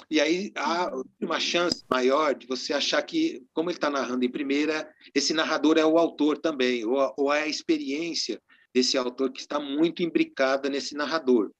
e 0.09 0.19
aí 0.19 0.51
há 0.55 0.91
uma 1.19 1.39
chance 1.39 1.83
maior 1.89 2.35
de 2.35 2.47
você 2.47 2.73
achar 2.73 3.01
que, 3.01 3.43
como 3.53 3.69
ele 3.69 3.77
está 3.77 3.89
narrando 3.89 4.23
em 4.23 4.31
primeira, 4.31 4.89
esse 5.13 5.33
narrador 5.33 5.77
é 5.77 5.85
o 5.85 5.97
autor 5.97 6.37
também, 6.37 6.85
ou, 6.85 7.13
ou 7.17 7.33
é 7.33 7.43
a 7.43 7.47
experiência 7.47 8.41
desse 8.73 8.97
autor 8.97 9.31
que 9.31 9.39
está 9.39 9.59
muito 9.59 10.03
imbricada 10.03 10.69
nesse 10.69 10.95
narrador. 10.95 11.51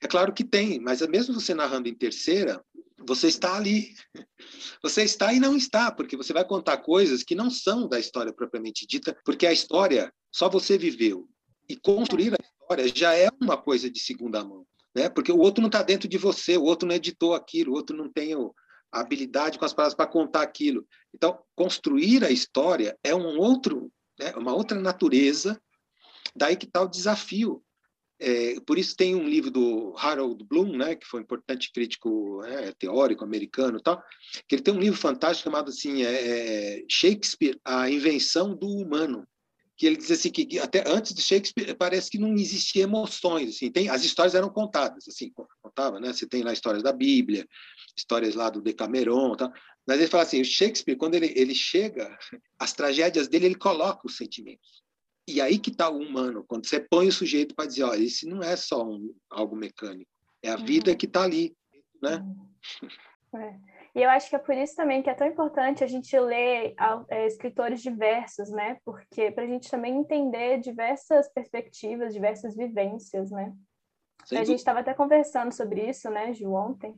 É 0.00 0.06
claro 0.06 0.32
que 0.32 0.44
tem, 0.44 0.78
mas 0.78 1.04
mesmo 1.08 1.34
você 1.34 1.52
narrando 1.52 1.88
em 1.88 1.94
terceira, 1.94 2.62
você 3.06 3.28
está 3.28 3.56
ali. 3.56 3.94
Você 4.82 5.02
está 5.02 5.32
e 5.32 5.40
não 5.40 5.56
está, 5.56 5.90
porque 5.90 6.16
você 6.16 6.32
vai 6.32 6.44
contar 6.44 6.78
coisas 6.78 7.22
que 7.22 7.34
não 7.34 7.50
são 7.50 7.88
da 7.88 7.98
história 7.98 8.32
propriamente 8.32 8.86
dita, 8.86 9.16
porque 9.24 9.46
a 9.46 9.52
história 9.52 10.12
só 10.32 10.48
você 10.48 10.78
viveu. 10.78 11.28
E 11.68 11.76
construir 11.76 12.34
a 12.34 12.42
história 12.42 12.92
já 12.94 13.14
é 13.14 13.28
uma 13.40 13.56
coisa 13.56 13.90
de 13.90 14.00
segunda 14.00 14.42
mão, 14.44 14.66
né? 14.94 15.08
Porque 15.08 15.30
o 15.30 15.38
outro 15.38 15.60
não 15.60 15.68
está 15.68 15.82
dentro 15.82 16.08
de 16.08 16.18
você, 16.18 16.56
o 16.56 16.64
outro 16.64 16.88
não 16.88 16.94
editou 16.94 17.34
aquilo, 17.34 17.72
o 17.72 17.76
outro 17.76 17.96
não 17.96 18.10
tem 18.10 18.34
a 18.34 19.00
habilidade 19.00 19.58
com 19.58 19.64
as 19.64 19.72
palavras 19.72 19.94
para 19.94 20.06
contar 20.06 20.42
aquilo. 20.42 20.86
Então, 21.14 21.38
construir 21.54 22.24
a 22.24 22.30
história 22.30 22.98
é 23.04 23.14
um 23.14 23.38
outro, 23.38 23.92
né? 24.18 24.32
uma 24.36 24.54
outra 24.54 24.80
natureza. 24.80 25.60
Daí 26.34 26.56
que 26.56 26.66
está 26.66 26.82
o 26.82 26.88
desafio 26.88 27.62
é, 28.20 28.60
por 28.66 28.78
isso 28.78 28.94
tem 28.94 29.14
um 29.14 29.26
livro 29.26 29.50
do 29.50 29.94
Harold 29.96 30.44
Bloom, 30.44 30.76
né, 30.76 30.94
que 30.94 31.06
foi 31.06 31.20
um 31.20 31.22
importante 31.22 31.72
crítico 31.72 32.44
é, 32.44 32.72
teórico 32.72 33.24
americano, 33.24 33.80
tal, 33.80 34.02
que 34.46 34.54
ele 34.54 34.62
tem 34.62 34.74
um 34.74 34.80
livro 34.80 34.98
fantástico 34.98 35.48
chamado 35.48 35.70
assim 35.70 36.02
é, 36.02 36.12
é 36.78 36.84
Shakespeare, 36.88 37.58
a 37.64 37.90
invenção 37.90 38.54
do 38.54 38.68
humano, 38.68 39.26
que 39.80 39.86
ele 39.86 39.96
diz 39.96 40.10
assim 40.10 40.30
que, 40.30 40.58
até 40.58 40.84
antes 40.86 41.14
de 41.14 41.22
Shakespeare 41.22 41.74
parece 41.74 42.10
que 42.10 42.18
não 42.18 42.34
existia 42.34 42.82
emoções, 42.82 43.56
assim, 43.56 43.70
tem 43.70 43.88
as 43.88 44.04
histórias 44.04 44.34
eram 44.34 44.50
contadas, 44.50 45.08
assim, 45.08 45.32
contava, 45.62 45.98
né? 45.98 46.12
Você 46.12 46.26
tem 46.26 46.42
lá 46.42 46.52
histórias 46.52 46.82
da 46.82 46.92
Bíblia, 46.92 47.48
histórias 47.96 48.34
lá 48.34 48.50
do 48.50 48.60
Decameron, 48.60 49.34
tal. 49.36 49.50
Mas 49.86 49.98
ele 49.98 50.08
fala 50.10 50.24
assim, 50.24 50.42
o 50.42 50.44
Shakespeare 50.44 50.98
quando 50.98 51.14
ele 51.14 51.32
ele 51.34 51.54
chega, 51.54 52.14
as 52.60 52.74
tragédias 52.74 53.26
dele 53.26 53.46
ele 53.46 53.54
coloca 53.54 54.06
os 54.06 54.18
sentimentos. 54.18 54.82
E 55.28 55.40
aí 55.40 55.58
que 55.58 55.70
está 55.70 55.88
o 55.88 55.98
humano, 55.98 56.44
quando 56.46 56.66
você 56.66 56.80
põe 56.80 57.08
o 57.08 57.12
sujeito 57.12 57.54
para 57.54 57.66
dizer, 57.66 57.84
olha, 57.84 57.98
isso 57.98 58.28
não 58.28 58.42
é 58.42 58.56
só 58.56 58.84
um, 58.84 59.14
algo 59.30 59.54
mecânico, 59.54 60.10
é 60.42 60.50
a 60.50 60.56
uhum. 60.56 60.64
vida 60.64 60.96
que 60.96 61.06
está 61.06 61.22
ali, 61.22 61.54
né? 62.02 62.16
Uhum. 62.16 63.40
É. 63.40 63.70
E 63.94 64.02
eu 64.02 64.10
acho 64.10 64.30
que 64.30 64.36
é 64.36 64.38
por 64.38 64.56
isso 64.56 64.76
também 64.76 65.02
que 65.02 65.10
é 65.10 65.14
tão 65.14 65.26
importante 65.26 65.82
a 65.82 65.86
gente 65.86 66.16
ler 66.18 66.74
é, 67.08 67.26
escritores 67.26 67.82
diversos, 67.82 68.50
né? 68.50 68.78
Porque 68.84 69.32
para 69.32 69.44
a 69.44 69.46
gente 69.46 69.68
também 69.68 69.96
entender 69.96 70.60
diversas 70.60 71.28
perspectivas, 71.32 72.14
diversas 72.14 72.56
vivências, 72.56 73.30
né? 73.30 73.52
Sem 74.24 74.38
a 74.38 74.44
gente 74.44 74.58
estava 74.58 74.80
até 74.80 74.94
conversando 74.94 75.52
sobre 75.52 75.88
isso, 75.88 76.08
né, 76.10 76.32
Ju, 76.32 76.52
ontem. 76.52 76.94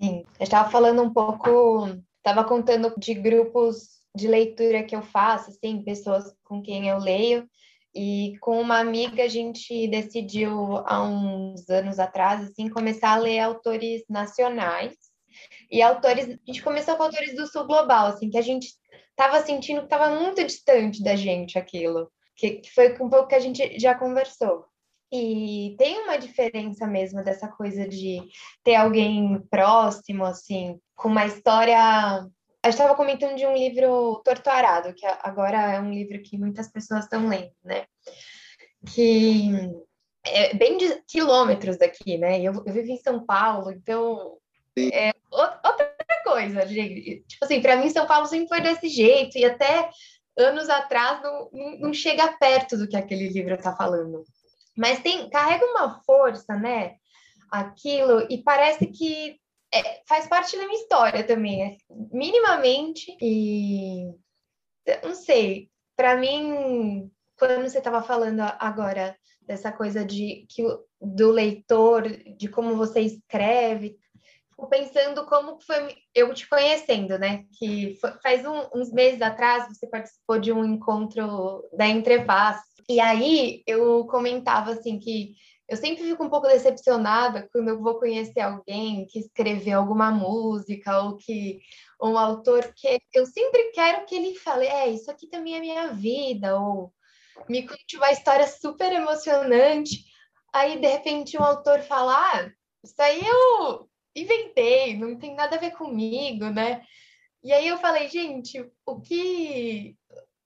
Sim, 0.00 0.24
eu 0.38 0.44
estava 0.44 0.70
falando 0.70 1.02
um 1.02 1.12
pouco 1.12 1.88
estava 2.18 2.44
contando 2.44 2.94
de 2.98 3.14
grupos 3.14 3.97
de 4.18 4.28
leitura 4.28 4.82
que 4.82 4.94
eu 4.96 5.02
faço, 5.02 5.50
assim, 5.50 5.82
pessoas 5.82 6.34
com 6.44 6.62
quem 6.62 6.88
eu 6.88 6.98
leio, 6.98 7.48
e 7.94 8.36
com 8.40 8.60
uma 8.60 8.78
amiga 8.78 9.24
a 9.24 9.28
gente 9.28 9.88
decidiu 9.88 10.76
há 10.86 11.02
uns 11.02 11.68
anos 11.70 11.98
atrás 11.98 12.42
assim 12.42 12.68
começar 12.68 13.12
a 13.12 13.16
ler 13.16 13.40
autores 13.40 14.02
nacionais 14.08 14.94
e 15.70 15.82
autores, 15.82 16.26
a 16.26 16.38
gente 16.46 16.62
começou 16.62 16.96
com 16.96 17.04
autores 17.04 17.34
do 17.34 17.46
sul 17.46 17.66
global, 17.66 18.06
assim, 18.06 18.30
que 18.30 18.38
a 18.38 18.42
gente 18.42 18.68
estava 19.10 19.40
sentindo 19.42 19.80
que 19.80 19.86
estava 19.86 20.18
muito 20.20 20.44
distante 20.44 21.02
da 21.02 21.16
gente 21.16 21.58
aquilo, 21.58 22.10
que, 22.36 22.56
que 22.56 22.70
foi 22.70 22.92
um 23.00 23.08
pouco 23.08 23.28
que 23.28 23.34
a 23.34 23.40
gente 23.40 23.78
já 23.78 23.94
conversou. 23.94 24.64
E 25.12 25.74
tem 25.78 26.02
uma 26.02 26.18
diferença 26.18 26.86
mesmo 26.86 27.24
dessa 27.24 27.48
coisa 27.48 27.88
de 27.88 28.20
ter 28.62 28.74
alguém 28.74 29.40
próximo, 29.50 30.24
assim, 30.24 30.78
com 30.94 31.08
uma 31.08 31.26
história. 31.26 32.26
Estava 32.64 32.94
comentando 32.94 33.36
de 33.36 33.46
um 33.46 33.54
livro 33.54 34.20
Torto 34.24 34.50
Arado, 34.50 34.92
que 34.92 35.06
agora 35.06 35.74
é 35.74 35.80
um 35.80 35.92
livro 35.92 36.20
que 36.22 36.36
muitas 36.36 36.68
pessoas 36.68 37.04
estão 37.04 37.28
lendo, 37.28 37.52
né? 37.64 37.86
Que 38.92 39.50
é 40.26 40.54
bem 40.54 40.76
de 40.76 41.02
quilômetros 41.06 41.78
daqui, 41.78 42.18
né? 42.18 42.40
Eu, 42.40 42.62
eu 42.66 42.72
vivo 42.72 42.90
em 42.90 42.98
São 42.98 43.24
Paulo, 43.24 43.70
então 43.70 44.36
é 44.92 45.12
outra 45.30 45.94
coisa, 46.24 46.66
gente. 46.66 47.24
Tipo 47.26 47.44
assim, 47.44 47.60
para 47.60 47.76
mim, 47.76 47.88
São 47.90 48.06
Paulo 48.06 48.26
sempre 48.26 48.48
foi 48.48 48.60
desse 48.60 48.88
jeito, 48.88 49.38
e 49.38 49.44
até 49.44 49.88
anos 50.36 50.68
atrás 50.68 51.22
não, 51.22 51.50
não 51.80 51.94
chega 51.94 52.36
perto 52.38 52.76
do 52.76 52.88
que 52.88 52.96
aquele 52.96 53.28
livro 53.28 53.54
está 53.54 53.74
falando. 53.74 54.24
Mas 54.76 55.00
tem, 55.00 55.28
carrega 55.30 55.64
uma 55.64 56.00
força, 56.04 56.54
né? 56.56 56.96
Aquilo, 57.50 58.26
e 58.28 58.42
parece 58.42 58.86
que 58.86 59.40
é, 59.72 60.02
faz 60.06 60.26
parte 60.26 60.56
da 60.56 60.66
minha 60.66 60.80
história 60.80 61.24
também, 61.24 61.62
é, 61.62 61.76
minimamente. 62.12 63.16
E 63.20 64.10
não 65.02 65.14
sei, 65.14 65.70
para 65.96 66.16
mim, 66.16 67.10
quando 67.38 67.62
você 67.62 67.78
estava 67.78 68.02
falando 68.02 68.40
agora 68.58 69.16
dessa 69.42 69.72
coisa 69.72 70.04
de 70.04 70.46
que 70.48 70.62
do 71.00 71.30
leitor, 71.30 72.08
de 72.36 72.48
como 72.48 72.76
você 72.76 73.00
escreve, 73.00 73.96
fico 74.50 74.68
pensando 74.68 75.24
como 75.26 75.60
foi 75.60 75.96
eu 76.14 76.34
te 76.34 76.48
conhecendo, 76.48 77.18
né? 77.18 77.44
Que 77.58 77.96
faz 78.22 78.44
um, 78.44 78.68
uns 78.74 78.92
meses 78.92 79.22
atrás 79.22 79.68
você 79.68 79.86
participou 79.86 80.38
de 80.38 80.52
um 80.52 80.64
encontro 80.64 81.64
da 81.72 81.86
Entrepaz 81.86 82.60
e 82.88 83.00
aí 83.00 83.62
eu 83.66 84.06
comentava 84.06 84.72
assim 84.72 84.98
que 84.98 85.34
eu 85.68 85.76
sempre 85.76 86.02
fico 86.02 86.24
um 86.24 86.30
pouco 86.30 86.48
decepcionada 86.48 87.48
quando 87.52 87.68
eu 87.68 87.80
vou 87.80 87.98
conhecer 87.98 88.40
alguém 88.40 89.06
que 89.06 89.18
escreveu 89.18 89.78
alguma 89.78 90.10
música 90.10 91.02
ou 91.02 91.16
que 91.16 91.60
um 92.02 92.16
autor 92.16 92.72
que 92.74 92.98
eu 93.12 93.26
sempre 93.26 93.70
quero 93.72 94.06
que 94.06 94.14
ele 94.14 94.34
fale, 94.34 94.66
é, 94.66 94.88
isso 94.88 95.10
aqui 95.10 95.26
também 95.26 95.56
é 95.56 95.60
minha 95.60 95.88
vida, 95.88 96.58
ou 96.58 96.92
me 97.48 97.66
conte 97.66 97.96
uma 97.96 98.10
história 98.10 98.46
super 98.46 98.90
emocionante. 98.92 100.04
Aí, 100.52 100.80
de 100.80 100.86
repente, 100.86 101.36
um 101.36 101.44
autor 101.44 101.80
fala, 101.82 102.14
ah, 102.16 102.50
isso 102.82 103.00
aí 103.02 103.20
eu 103.20 103.90
inventei, 104.16 104.96
não 104.96 105.18
tem 105.18 105.34
nada 105.34 105.56
a 105.56 105.58
ver 105.58 105.72
comigo, 105.72 106.46
né? 106.46 106.82
E 107.44 107.52
aí 107.52 107.68
eu 107.68 107.76
falei, 107.76 108.08
gente, 108.08 108.58
o 108.86 109.00
que 109.00 109.96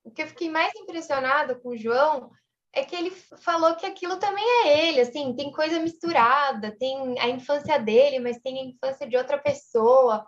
o 0.04 0.10
que 0.10 0.22
eu 0.22 0.26
fiquei 0.26 0.50
mais 0.50 0.74
impressionada 0.74 1.54
com 1.54 1.70
o 1.70 1.76
João 1.76 2.30
é 2.74 2.84
que 2.84 2.96
ele 2.96 3.10
falou 3.10 3.74
que 3.76 3.84
aquilo 3.84 4.16
também 4.16 4.44
é 4.64 4.88
ele, 4.88 5.00
assim, 5.00 5.34
tem 5.36 5.52
coisa 5.52 5.78
misturada, 5.78 6.74
tem 6.78 7.18
a 7.20 7.28
infância 7.28 7.78
dele, 7.78 8.18
mas 8.18 8.40
tem 8.40 8.58
a 8.58 8.64
infância 8.64 9.06
de 9.06 9.16
outra 9.16 9.38
pessoa, 9.38 10.26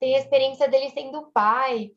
tem 0.00 0.16
a 0.16 0.18
experiência 0.18 0.68
dele 0.68 0.90
sendo 0.90 1.30
pai. 1.32 1.90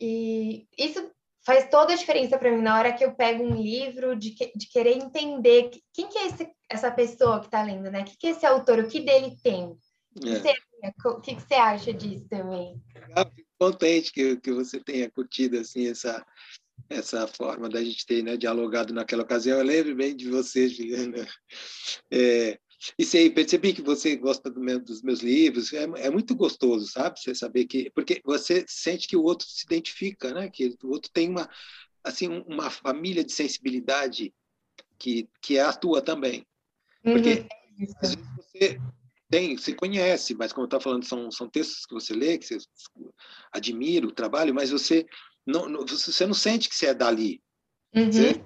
E 0.00 0.66
isso 0.78 1.10
faz 1.44 1.68
toda 1.68 1.92
a 1.92 1.96
diferença 1.96 2.38
para 2.38 2.52
mim 2.52 2.62
na 2.62 2.78
hora 2.78 2.92
que 2.92 3.04
eu 3.04 3.14
pego 3.14 3.42
um 3.42 3.60
livro 3.60 4.14
de, 4.16 4.30
que, 4.30 4.52
de 4.56 4.68
querer 4.68 4.96
entender 4.96 5.70
quem 5.92 6.08
que 6.08 6.18
é 6.18 6.26
esse, 6.26 6.48
essa 6.70 6.90
pessoa 6.90 7.40
que 7.40 7.46
está 7.46 7.62
lendo, 7.62 7.90
né? 7.90 8.02
O 8.02 8.04
que, 8.04 8.16
que 8.16 8.26
é 8.28 8.30
esse 8.30 8.46
autor, 8.46 8.78
o 8.78 8.88
que 8.88 9.00
dele 9.00 9.36
tem? 9.42 9.76
É. 10.24 11.08
O 11.08 11.20
que, 11.20 11.34
que 11.34 11.42
você 11.42 11.54
acha 11.54 11.92
disso 11.92 12.28
também? 12.28 12.80
Eu 13.16 13.26
fico 13.30 13.48
contente 13.58 14.12
que, 14.12 14.36
que 14.36 14.52
você 14.52 14.78
tenha 14.80 15.10
curtido 15.10 15.58
assim 15.58 15.88
essa 15.88 16.24
essa 16.92 17.26
forma 17.26 17.68
da 17.68 17.82
gente 17.82 18.06
ter 18.06 18.22
né, 18.22 18.36
dialogado 18.36 18.92
naquela 18.92 19.22
ocasião. 19.22 19.58
Eu 19.58 19.64
lembro 19.64 19.94
bem 19.94 20.14
de 20.14 20.28
você, 20.28 20.68
Juliana. 20.68 21.26
É, 22.10 22.58
e 22.98 23.04
sei, 23.04 23.30
percebi 23.30 23.72
que 23.72 23.82
você 23.82 24.16
gosta 24.16 24.50
do 24.50 24.60
meu, 24.60 24.80
dos 24.80 25.02
meus 25.02 25.20
livros. 25.20 25.72
É, 25.72 25.84
é, 25.84 26.10
muito 26.10 26.34
gostoso, 26.34 26.86
sabe? 26.86 27.20
Você 27.20 27.34
saber 27.34 27.66
que 27.66 27.90
porque 27.90 28.20
você 28.24 28.64
sente 28.66 29.06
que 29.06 29.16
o 29.16 29.22
outro 29.22 29.46
se 29.46 29.64
identifica, 29.64 30.32
né? 30.32 30.48
Que 30.48 30.76
o 30.82 30.88
outro 30.88 31.10
tem 31.12 31.28
uma 31.28 31.48
assim 32.04 32.28
uma 32.46 32.68
família 32.70 33.24
de 33.24 33.32
sensibilidade 33.32 34.34
que 34.98 35.28
que 35.40 35.58
é 35.58 35.62
a 35.62 35.72
tua 35.72 36.02
também. 36.02 36.44
Porque 37.02 37.46
uhum. 37.78 37.86
às 38.00 38.14
vezes 38.14 38.30
você 38.36 38.80
tem, 39.32 39.56
se 39.56 39.72
conhece, 39.74 40.34
mas 40.34 40.52
como 40.52 40.64
eu 40.64 40.66
estava 40.66 40.82
falando, 40.82 41.06
são, 41.06 41.30
são 41.30 41.48
textos 41.48 41.86
que 41.86 41.94
você 41.94 42.12
lê, 42.12 42.36
que 42.36 42.44
você 42.44 42.58
admira 43.50 44.06
o 44.06 44.12
trabalho, 44.12 44.54
mas 44.54 44.70
você 44.70 45.06
não, 45.46 45.68
não, 45.68 45.86
você 45.86 46.26
não 46.26 46.34
sente 46.34 46.68
que 46.68 46.74
você 46.74 46.86
é 46.86 46.94
dali. 46.94 47.42
Uhum. 47.94 48.10
Você, 48.10 48.44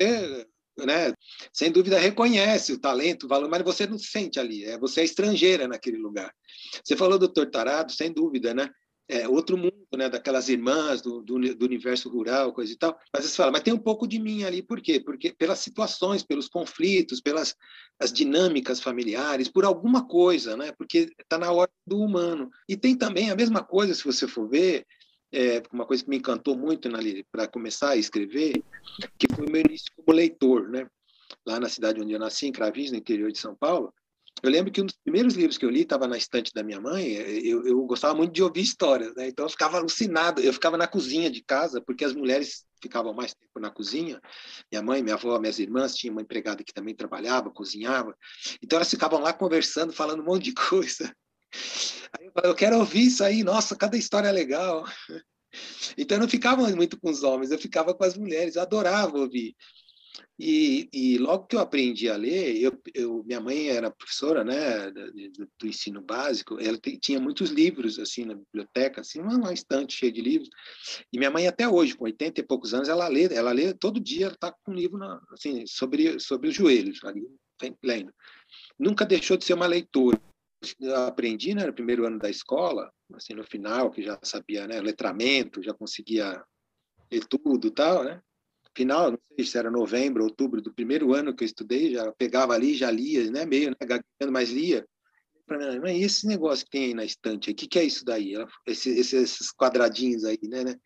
é, 0.00 0.46
né, 0.84 1.12
sem 1.52 1.70
dúvida 1.70 1.98
reconhece 1.98 2.72
o 2.72 2.80
talento, 2.80 3.24
o 3.24 3.28
valor, 3.28 3.48
mas 3.48 3.62
você 3.62 3.86
não 3.86 3.98
se 3.98 4.06
sente 4.06 4.38
ali. 4.38 4.64
É, 4.64 4.78
você 4.78 5.00
é 5.00 5.04
estrangeira 5.04 5.66
naquele 5.68 5.98
lugar. 5.98 6.32
Você 6.82 6.96
falou 6.96 7.18
do 7.18 7.28
Tortarado, 7.28 7.92
sem 7.92 8.12
dúvida, 8.12 8.54
né? 8.54 8.70
É 9.10 9.26
outro 9.26 9.56
mundo, 9.56 9.86
né? 9.96 10.08
Daquelas 10.08 10.50
irmãs 10.50 11.00
do, 11.00 11.22
do, 11.22 11.38
do, 11.54 11.64
universo 11.64 12.10
rural, 12.10 12.52
coisa 12.52 12.72
e 12.72 12.76
tal. 12.76 12.98
Mas 13.12 13.24
você 13.24 13.36
fala, 13.36 13.50
mas 13.50 13.62
tem 13.62 13.72
um 13.72 13.78
pouco 13.78 14.06
de 14.06 14.18
mim 14.18 14.44
ali, 14.44 14.62
por 14.62 14.82
quê? 14.82 15.00
Porque 15.00 15.32
pelas 15.32 15.60
situações, 15.60 16.22
pelos 16.22 16.46
conflitos, 16.46 17.20
pelas 17.20 17.54
as 17.98 18.12
dinâmicas 18.12 18.80
familiares, 18.80 19.48
por 19.48 19.64
alguma 19.64 20.06
coisa, 20.06 20.56
né? 20.56 20.72
Porque 20.72 21.10
está 21.18 21.38
na 21.38 21.50
hora 21.50 21.70
do 21.86 21.98
humano. 21.98 22.50
E 22.68 22.76
tem 22.76 22.94
também 22.94 23.30
a 23.30 23.36
mesma 23.36 23.64
coisa, 23.64 23.94
se 23.94 24.04
você 24.04 24.28
for 24.28 24.46
ver, 24.46 24.86
é, 25.32 25.62
uma 25.72 25.84
coisa 25.84 26.02
que 26.02 26.10
me 26.10 26.16
encantou 26.16 26.56
muito 26.56 26.88
para 27.30 27.46
começar 27.46 27.90
a 27.90 27.96
escrever, 27.96 28.62
que 29.18 29.26
foi 29.34 29.46
o 29.46 29.50
meu 29.50 29.60
início 29.60 29.92
como 29.96 30.16
leitor, 30.16 30.68
né? 30.68 30.86
Lá 31.46 31.60
na 31.60 31.68
cidade 31.68 32.00
onde 32.00 32.12
eu 32.12 32.18
nasci, 32.18 32.46
em 32.46 32.52
Cravinhos, 32.52 32.90
no 32.90 32.96
interior 32.96 33.30
de 33.30 33.38
São 33.38 33.54
Paulo. 33.54 33.92
Eu 34.42 34.50
lembro 34.50 34.72
que 34.72 34.80
um 34.80 34.86
dos 34.86 34.96
primeiros 35.02 35.34
livros 35.34 35.58
que 35.58 35.64
eu 35.64 35.70
li 35.70 35.82
estava 35.82 36.06
na 36.06 36.16
estante 36.16 36.52
da 36.54 36.62
minha 36.62 36.80
mãe. 36.80 37.12
Eu, 37.12 37.66
eu 37.66 37.82
gostava 37.84 38.14
muito 38.14 38.32
de 38.32 38.42
ouvir 38.42 38.62
histórias, 38.62 39.14
né? 39.14 39.28
Então 39.28 39.44
eu 39.44 39.50
ficava 39.50 39.78
alucinado. 39.78 40.40
Eu 40.40 40.52
ficava 40.52 40.76
na 40.76 40.86
cozinha 40.86 41.30
de 41.30 41.42
casa, 41.42 41.80
porque 41.80 42.04
as 42.04 42.14
mulheres 42.14 42.64
ficavam 42.80 43.12
mais 43.12 43.34
tempo 43.34 43.58
na 43.58 43.70
cozinha. 43.70 44.20
Minha 44.70 44.82
mãe, 44.82 45.02
minha 45.02 45.16
avó, 45.16 45.38
minhas 45.38 45.58
irmãs 45.58 45.94
tinha 45.94 46.12
uma 46.12 46.22
empregada 46.22 46.62
que 46.62 46.72
também 46.72 46.94
trabalhava, 46.94 47.50
cozinhava. 47.50 48.16
Então 48.62 48.76
elas 48.76 48.90
ficavam 48.90 49.20
lá 49.20 49.32
conversando, 49.32 49.92
falando 49.92 50.22
um 50.22 50.26
monte 50.26 50.44
de 50.44 50.54
coisa. 50.68 51.12
Aí 52.18 52.26
eu 52.26 52.32
falei, 52.32 52.50
eu 52.50 52.54
quero 52.54 52.78
ouvir 52.78 53.06
isso 53.06 53.22
aí, 53.24 53.42
nossa, 53.42 53.76
cada 53.76 53.96
história 53.96 54.28
é 54.28 54.32
legal. 54.32 54.84
Então 55.96 56.16
eu 56.16 56.22
não 56.22 56.28
ficava 56.28 56.68
muito 56.70 57.00
com 57.00 57.10
os 57.10 57.22
homens, 57.22 57.50
eu 57.50 57.58
ficava 57.58 57.94
com 57.94 58.04
as 58.04 58.16
mulheres, 58.16 58.56
eu 58.56 58.62
adorava 58.62 59.18
ouvir. 59.18 59.56
E, 60.38 60.88
e 60.92 61.18
logo 61.18 61.46
que 61.46 61.56
eu 61.56 61.60
aprendi 61.60 62.08
a 62.08 62.16
ler, 62.16 62.56
eu, 62.60 62.80
eu 62.94 63.24
minha 63.24 63.40
mãe 63.40 63.68
era 63.68 63.90
professora, 63.90 64.44
né, 64.44 64.90
do, 64.90 65.48
do 65.58 65.66
ensino 65.66 66.00
básico, 66.00 66.58
ela 66.60 66.78
tinha 67.00 67.18
muitos 67.18 67.50
livros 67.50 67.98
assim 67.98 68.24
na 68.24 68.34
biblioteca, 68.34 69.00
assim, 69.00 69.20
uma, 69.20 69.36
uma 69.36 69.52
estante 69.52 69.96
cheia 69.96 70.12
de 70.12 70.20
livros. 70.20 70.48
E 71.12 71.18
minha 71.18 71.30
mãe 71.30 71.48
até 71.48 71.68
hoje, 71.68 71.96
com 71.96 72.04
80 72.04 72.40
e 72.40 72.46
poucos 72.46 72.72
anos, 72.72 72.88
ela 72.88 73.08
lê, 73.08 73.24
ela 73.34 73.50
lê 73.50 73.74
todo 73.74 73.98
dia, 73.98 74.26
ela 74.26 74.34
está 74.34 74.52
com 74.52 74.70
um 74.70 74.74
livro 74.74 74.96
na, 74.96 75.20
assim 75.32 75.64
sobre 75.66 76.20
sobre 76.20 76.48
os 76.48 76.54
joelhos, 76.54 77.02
ali, 77.04 77.26
lendo. 77.82 78.12
Nunca 78.78 79.04
deixou 79.04 79.36
de 79.36 79.44
ser 79.44 79.54
uma 79.54 79.66
leitora 79.66 80.20
aprendi 81.06 81.54
né, 81.54 81.66
no 81.66 81.72
primeiro 81.72 82.06
ano 82.06 82.18
da 82.18 82.28
escola, 82.28 82.92
assim, 83.14 83.34
no 83.34 83.44
final, 83.44 83.90
que 83.90 84.02
já 84.02 84.18
sabia 84.22 84.66
né, 84.66 84.80
letramento, 84.80 85.62
já 85.62 85.72
conseguia 85.72 86.42
ler 87.10 87.24
tudo 87.26 87.70
tal, 87.70 88.04
né? 88.04 88.20
Final, 88.76 89.12
não 89.12 89.18
sei 89.34 89.44
se 89.44 89.58
era 89.58 89.70
novembro, 89.70 90.24
outubro 90.24 90.60
do 90.60 90.72
primeiro 90.72 91.14
ano 91.14 91.34
que 91.34 91.42
eu 91.42 91.46
estudei, 91.46 91.92
já 91.92 92.12
pegava 92.12 92.54
ali, 92.54 92.74
já 92.74 92.90
lia, 92.90 93.30
né, 93.30 93.44
meio, 93.44 93.70
né, 93.70 93.76
gaguejando, 93.80 94.32
mas 94.32 94.50
lia. 94.50 94.86
Para 95.46 95.58
minha 95.58 95.80
mãe, 95.80 96.02
esse 96.02 96.26
negócio 96.26 96.64
que 96.64 96.72
tem 96.72 96.84
aí 96.86 96.94
na 96.94 97.04
estante, 97.04 97.50
o 97.50 97.54
que, 97.54 97.66
que 97.66 97.78
é 97.78 97.84
isso 97.84 98.04
daí? 98.04 98.34
Ela, 98.34 98.46
esse, 98.66 98.90
esses 98.90 99.50
quadradinhos 99.52 100.24
aí, 100.24 100.38
né, 100.42 100.62
né? 100.62 100.76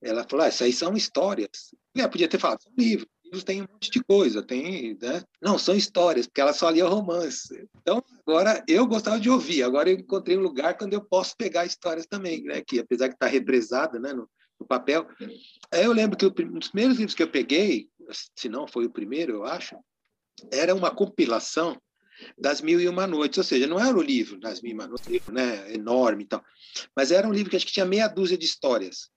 Ela 0.00 0.24
falou, 0.28 0.46
ah, 0.46 0.48
isso 0.48 0.64
aí 0.64 0.72
são 0.72 0.94
histórias. 0.94 1.74
Eu 1.94 2.08
podia 2.08 2.28
ter 2.28 2.38
falado, 2.38 2.62
são 2.62 2.72
livros 2.78 3.08
livros 3.28 3.44
tem 3.44 3.62
um 3.62 3.66
monte 3.70 3.90
de 3.90 4.02
coisa, 4.02 4.42
tem, 4.42 4.96
né? 5.00 5.22
Não, 5.40 5.58
são 5.58 5.74
histórias, 5.76 6.26
porque 6.26 6.40
ela 6.40 6.52
só 6.52 6.70
lia 6.70 6.86
romance. 6.86 7.68
Então, 7.80 8.02
agora 8.26 8.64
eu 8.66 8.86
gostava 8.86 9.20
de 9.20 9.28
ouvir, 9.28 9.62
agora 9.62 9.90
eu 9.90 9.96
encontrei 9.98 10.36
um 10.36 10.42
lugar 10.42 10.76
quando 10.76 10.94
eu 10.94 11.04
posso 11.04 11.36
pegar 11.36 11.66
histórias 11.66 12.06
também, 12.06 12.42
né? 12.42 12.62
Que 12.66 12.80
apesar 12.80 13.08
de 13.08 13.14
estar 13.14 13.26
represada, 13.26 13.98
né, 13.98 14.12
no, 14.12 14.28
no 14.58 14.66
papel. 14.66 15.06
Aí 15.70 15.84
eu 15.84 15.92
lembro 15.92 16.16
que 16.16 16.26
um 16.26 16.58
dos 16.58 16.68
primeiros 16.68 16.96
livros 16.96 17.14
que 17.14 17.22
eu 17.22 17.30
peguei, 17.30 17.88
se 18.36 18.48
não 18.48 18.66
foi 18.66 18.86
o 18.86 18.90
primeiro, 18.90 19.32
eu 19.34 19.44
acho, 19.44 19.76
era 20.50 20.74
uma 20.74 20.90
compilação 20.90 21.80
das 22.36 22.60
Mil 22.60 22.80
e 22.80 22.88
Uma 22.88 23.06
Noites, 23.06 23.38
ou 23.38 23.44
seja, 23.44 23.66
não 23.66 23.78
era 23.78 23.96
o 23.96 24.02
livro 24.02 24.40
das 24.40 24.60
Mil 24.60 24.72
e 24.72 24.74
Uma 24.74 24.88
Noites, 24.88 25.28
né, 25.28 25.72
enorme 25.72 26.24
e 26.24 26.26
tal, 26.26 26.42
mas 26.96 27.12
era 27.12 27.28
um 27.28 27.32
livro 27.32 27.50
que 27.50 27.56
acho 27.56 27.66
que 27.66 27.72
tinha 27.72 27.86
meia 27.86 28.08
dúzia 28.08 28.36
de 28.36 28.44
histórias. 28.44 29.08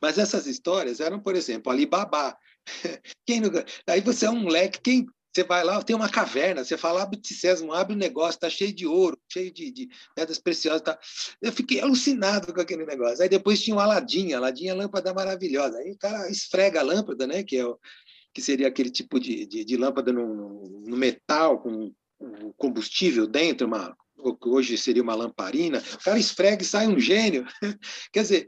Mas 0.00 0.18
essas 0.18 0.46
histórias 0.46 1.00
eram, 1.00 1.20
por 1.20 1.34
exemplo, 1.34 1.72
Alibaba. 1.72 2.36
Quem 3.26 3.40
nunca... 3.40 3.64
Aí 3.86 4.00
você 4.00 4.26
é 4.26 4.30
um 4.30 4.40
moleque, 4.40 4.80
quem 4.82 5.06
você 5.32 5.44
vai 5.44 5.62
lá, 5.62 5.80
tem 5.82 5.94
uma 5.94 6.08
caverna, 6.08 6.64
você 6.64 6.76
fala, 6.76 7.02
abre 7.02 7.20
o 7.22 7.34
Sésamo, 7.34 7.72
abre 7.72 7.94
o 7.94 7.98
negócio, 7.98 8.40
tá 8.40 8.50
cheio 8.50 8.72
de 8.72 8.84
ouro, 8.84 9.16
cheio 9.32 9.52
de, 9.52 9.70
de 9.70 9.88
pedras 10.14 10.38
preciosas. 10.38 10.82
Tá... 10.82 10.98
Eu 11.40 11.52
fiquei 11.52 11.80
alucinado 11.80 12.52
com 12.52 12.60
aquele 12.60 12.84
negócio. 12.84 13.22
Aí 13.22 13.28
depois 13.28 13.62
tinha 13.62 13.76
o 13.76 13.80
Aladim, 13.80 14.32
Aladim 14.32 14.66
é 14.66 14.74
lâmpada 14.74 15.14
maravilhosa. 15.14 15.78
Aí 15.78 15.92
o 15.92 15.98
cara 15.98 16.28
esfrega 16.28 16.80
a 16.80 16.82
lâmpada, 16.82 17.28
né? 17.28 17.44
Que, 17.44 17.58
é 17.58 17.64
o, 17.64 17.78
que 18.34 18.42
seria 18.42 18.66
aquele 18.66 18.90
tipo 18.90 19.20
de, 19.20 19.46
de, 19.46 19.64
de 19.64 19.76
lâmpada 19.76 20.12
no, 20.12 20.82
no, 20.84 20.96
metal, 20.96 21.60
com 21.60 21.92
combustível 22.56 23.26
dentro, 23.26 23.66
uma, 23.66 23.96
hoje 24.44 24.76
seria 24.76 25.02
uma 25.02 25.14
lamparina. 25.14 25.82
O 25.94 26.04
cara 26.04 26.18
esfrega 26.18 26.62
e 26.62 26.66
sai 26.66 26.86
um 26.86 26.98
gênio. 26.98 27.46
Quer 28.12 28.22
dizer, 28.22 28.46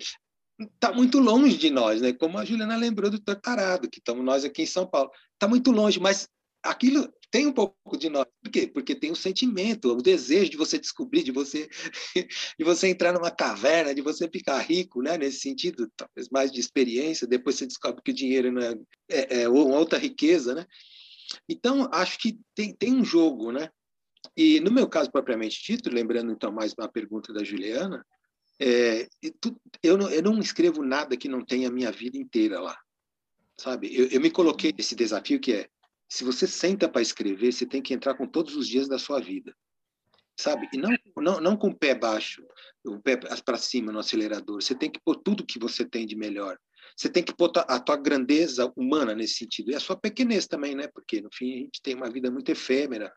está 0.74 0.92
muito 0.92 1.18
longe 1.18 1.56
de 1.56 1.70
nós, 1.70 2.00
né? 2.00 2.12
Como 2.12 2.38
a 2.38 2.44
Juliana 2.44 2.76
lembrou 2.76 3.10
do 3.10 3.18
Tortarado, 3.18 3.88
que 3.88 3.98
estamos 3.98 4.24
nós 4.24 4.44
aqui 4.44 4.62
em 4.62 4.66
São 4.66 4.86
Paulo. 4.86 5.10
Está 5.34 5.48
muito 5.48 5.70
longe, 5.70 6.00
mas 6.00 6.28
aquilo 6.62 7.12
tem 7.30 7.46
um 7.46 7.52
pouco 7.52 7.96
de 7.96 8.08
nós. 8.10 8.26
Por 8.42 8.50
quê? 8.50 8.66
Porque 8.66 8.94
tem 8.94 9.10
o 9.10 9.16
sentimento, 9.16 9.90
o 9.90 10.02
desejo 10.02 10.50
de 10.50 10.56
você 10.56 10.78
descobrir, 10.78 11.22
de 11.22 11.32
você 11.32 11.68
de 12.58 12.64
você 12.64 12.88
entrar 12.88 13.12
numa 13.12 13.30
caverna, 13.30 13.94
de 13.94 14.02
você 14.02 14.28
ficar 14.28 14.58
rico, 14.58 15.02
né? 15.02 15.16
Nesse 15.16 15.40
sentido, 15.40 15.90
talvez 15.96 16.28
mais 16.30 16.52
de 16.52 16.60
experiência. 16.60 17.26
Depois 17.26 17.56
você 17.56 17.66
descobre 17.66 18.02
que 18.02 18.10
o 18.10 18.14
dinheiro 18.14 18.52
é, 18.60 18.74
é, 19.10 19.42
é 19.42 19.48
uma 19.48 19.78
outra 19.78 19.98
riqueza, 19.98 20.54
né? 20.54 20.66
Então 21.48 21.88
acho 21.92 22.18
que 22.18 22.38
tem, 22.54 22.74
tem 22.74 22.92
um 22.92 23.04
jogo, 23.04 23.50
né? 23.50 23.70
E 24.36 24.60
no 24.60 24.70
meu 24.70 24.88
caso 24.88 25.10
propriamente 25.10 25.62
dito, 25.64 25.90
lembrando 25.90 26.32
então 26.32 26.52
mais 26.52 26.74
uma 26.78 26.88
pergunta 26.88 27.32
da 27.32 27.42
Juliana, 27.42 28.04
é, 28.62 29.08
eu, 29.82 29.98
não, 29.98 30.08
eu 30.08 30.22
não 30.22 30.38
escrevo 30.38 30.84
nada 30.84 31.16
que 31.16 31.28
não 31.28 31.44
tenha 31.44 31.68
a 31.68 31.72
minha 31.72 31.90
vida 31.90 32.16
inteira 32.16 32.60
lá, 32.60 32.78
sabe? 33.58 33.92
Eu, 33.92 34.06
eu 34.06 34.20
me 34.20 34.30
coloquei 34.30 34.72
esse 34.78 34.94
desafio 34.94 35.40
que 35.40 35.52
é 35.52 35.68
se 36.08 36.22
você 36.22 36.46
senta 36.46 36.88
para 36.88 37.02
escrever, 37.02 37.52
você 37.52 37.66
tem 37.66 37.82
que 37.82 37.92
entrar 37.92 38.14
com 38.14 38.26
todos 38.26 38.54
os 38.54 38.68
dias 38.68 38.86
da 38.86 38.98
sua 38.98 39.18
vida, 39.18 39.56
sabe? 40.38 40.68
E 40.72 40.76
não, 40.76 40.90
não, 41.16 41.40
não 41.40 41.56
com 41.56 41.68
o 41.68 41.74
pé 41.74 41.94
baixo, 41.94 42.44
o 42.84 43.00
pé 43.00 43.16
para 43.16 43.56
cima 43.56 43.90
no 43.90 43.98
acelerador. 43.98 44.62
Você 44.62 44.74
tem 44.74 44.90
que 44.90 45.00
pôr 45.02 45.16
tudo 45.16 45.46
que 45.46 45.58
você 45.58 45.84
tem 45.84 46.06
de 46.06 46.14
melhor. 46.14 46.56
Você 46.96 47.08
tem 47.08 47.22
que 47.24 47.34
pôr 47.34 47.50
a 47.56 47.80
tua 47.80 47.96
grandeza 47.96 48.70
humana 48.76 49.14
nesse 49.14 49.34
sentido 49.34 49.70
e 49.70 49.74
a 49.74 49.80
sua 49.80 49.96
pequenez 49.96 50.46
também, 50.46 50.74
né? 50.74 50.86
Porque 50.86 51.20
no 51.20 51.30
fim 51.32 51.52
a 51.52 51.58
gente 51.60 51.80
tem 51.82 51.94
uma 51.94 52.10
vida 52.10 52.30
muito 52.30 52.50
efêmera, 52.50 53.12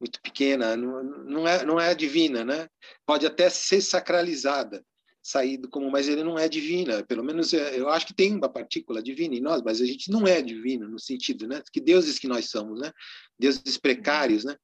muito 0.00 0.20
pequena, 0.20 0.76
não, 0.76 1.02
não 1.02 1.48
é 1.48 1.64
não 1.64 1.80
é 1.80 1.94
divina, 1.94 2.44
né? 2.44 2.68
Pode 3.06 3.26
até 3.26 3.48
ser 3.48 3.80
sacralizada, 3.80 4.84
saído 5.24 5.70
como, 5.70 5.90
mas 5.90 6.06
ele 6.06 6.22
não 6.22 6.38
é 6.38 6.46
divina. 6.46 7.02
Pelo 7.02 7.24
menos 7.24 7.54
é, 7.54 7.80
eu 7.80 7.88
acho 7.88 8.06
que 8.06 8.14
tem 8.14 8.34
uma 8.34 8.48
partícula 8.48 9.02
divina 9.02 9.34
em 9.34 9.40
nós, 9.40 9.62
mas 9.62 9.80
a 9.80 9.86
gente 9.86 10.10
não 10.10 10.26
é 10.26 10.42
divino 10.42 10.86
no 10.86 10.98
sentido, 10.98 11.46
né? 11.48 11.62
Que 11.72 11.80
deuses 11.80 12.18
que 12.18 12.28
nós 12.28 12.50
somos, 12.50 12.78
né? 12.78 12.92
Deuses 13.38 13.78
precários, 13.78 14.44
né? 14.44 14.54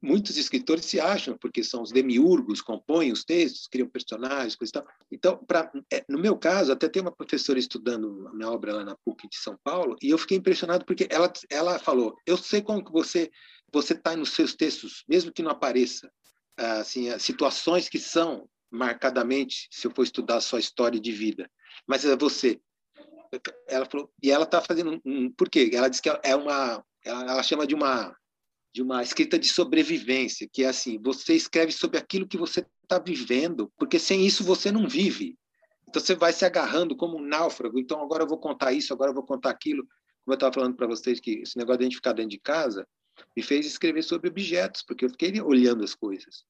Muitos 0.00 0.36
escritores 0.36 0.84
se 0.84 1.00
acham 1.00 1.38
porque 1.40 1.64
são 1.64 1.82
os 1.82 1.90
demiurgos, 1.90 2.60
compõem 2.60 3.10
os 3.10 3.24
textos, 3.24 3.66
criam 3.66 3.88
personagens, 3.88 4.54
coisa 4.54 4.70
e 4.70 4.72
tal. 4.72 4.86
Então, 5.10 5.44
pra, 5.46 5.72
é, 5.90 6.04
no 6.06 6.18
meu 6.18 6.36
caso, 6.36 6.70
até 6.70 6.86
tem 6.86 7.00
uma 7.00 7.14
professora 7.14 7.58
estudando 7.58 8.28
a 8.28 8.34
minha 8.34 8.50
obra 8.50 8.74
lá 8.74 8.84
na 8.84 8.96
PUC 9.06 9.26
de 9.26 9.38
São 9.38 9.58
Paulo 9.64 9.96
e 10.02 10.10
eu 10.10 10.18
fiquei 10.18 10.36
impressionado 10.36 10.84
porque 10.84 11.08
ela 11.10 11.32
ela 11.48 11.78
falou: 11.78 12.14
"Eu 12.26 12.36
sei 12.36 12.60
como 12.60 12.84
que 12.84 12.92
você 12.92 13.30
você 13.72 13.92
está 13.92 14.16
nos 14.16 14.30
seus 14.30 14.54
textos, 14.54 15.04
mesmo 15.08 15.32
que 15.32 15.42
não 15.42 15.50
apareça, 15.50 16.10
assim, 16.56 17.16
situações 17.18 17.88
que 17.88 17.98
são 17.98 18.48
marcadamente 18.70 19.68
se 19.70 19.86
eu 19.86 19.92
for 19.94 20.02
estudar 20.02 20.40
sua 20.40 20.60
história 20.60 21.00
de 21.00 21.12
vida. 21.12 21.50
Mas 21.86 22.04
é 22.04 22.16
você. 22.16 22.60
Ela 23.66 23.86
falou, 23.86 24.10
e 24.22 24.30
ela 24.30 24.44
está 24.44 24.60
fazendo 24.60 25.00
um, 25.04 25.30
por 25.30 25.48
quê? 25.48 25.70
Ela 25.72 25.88
diz 25.88 26.00
que 26.00 26.08
é 26.22 26.34
uma, 26.34 26.84
ela, 27.04 27.22
ela 27.32 27.42
chama 27.42 27.66
de 27.66 27.74
uma 27.74 28.16
de 28.70 28.82
uma 28.82 29.02
escrita 29.02 29.38
de 29.38 29.48
sobrevivência, 29.48 30.48
que 30.52 30.62
é 30.62 30.68
assim, 30.68 31.00
você 31.02 31.34
escreve 31.34 31.72
sobre 31.72 31.98
aquilo 31.98 32.28
que 32.28 32.36
você 32.36 32.64
está 32.82 32.98
vivendo, 32.98 33.72
porque 33.78 33.98
sem 33.98 34.26
isso 34.26 34.44
você 34.44 34.70
não 34.70 34.86
vive. 34.86 35.36
Então 35.88 36.00
você 36.00 36.14
vai 36.14 36.34
se 36.34 36.44
agarrando 36.44 36.94
como 36.94 37.16
um 37.16 37.26
náufrago. 37.26 37.78
Então 37.78 38.00
agora 38.00 38.24
eu 38.24 38.28
vou 38.28 38.38
contar 38.38 38.72
isso, 38.72 38.92
agora 38.92 39.10
eu 39.10 39.14
vou 39.14 39.24
contar 39.24 39.50
aquilo. 39.50 39.82
Como 40.22 40.32
eu 40.32 40.34
estava 40.34 40.52
falando 40.52 40.76
para 40.76 40.86
vocês 40.86 41.18
que 41.18 41.40
esse 41.40 41.56
negócio 41.56 41.78
de 41.78 41.84
a 41.84 41.86
gente 41.86 41.96
ficar 41.96 42.12
dentro 42.12 42.30
de 42.30 42.38
casa 42.38 42.86
me 43.36 43.42
fez 43.42 43.66
escrever 43.66 44.02
sobre 44.02 44.28
objetos, 44.28 44.82
porque 44.82 45.04
eu 45.04 45.10
fiquei 45.10 45.40
olhando 45.40 45.84
as 45.84 45.94
coisas. 45.94 46.44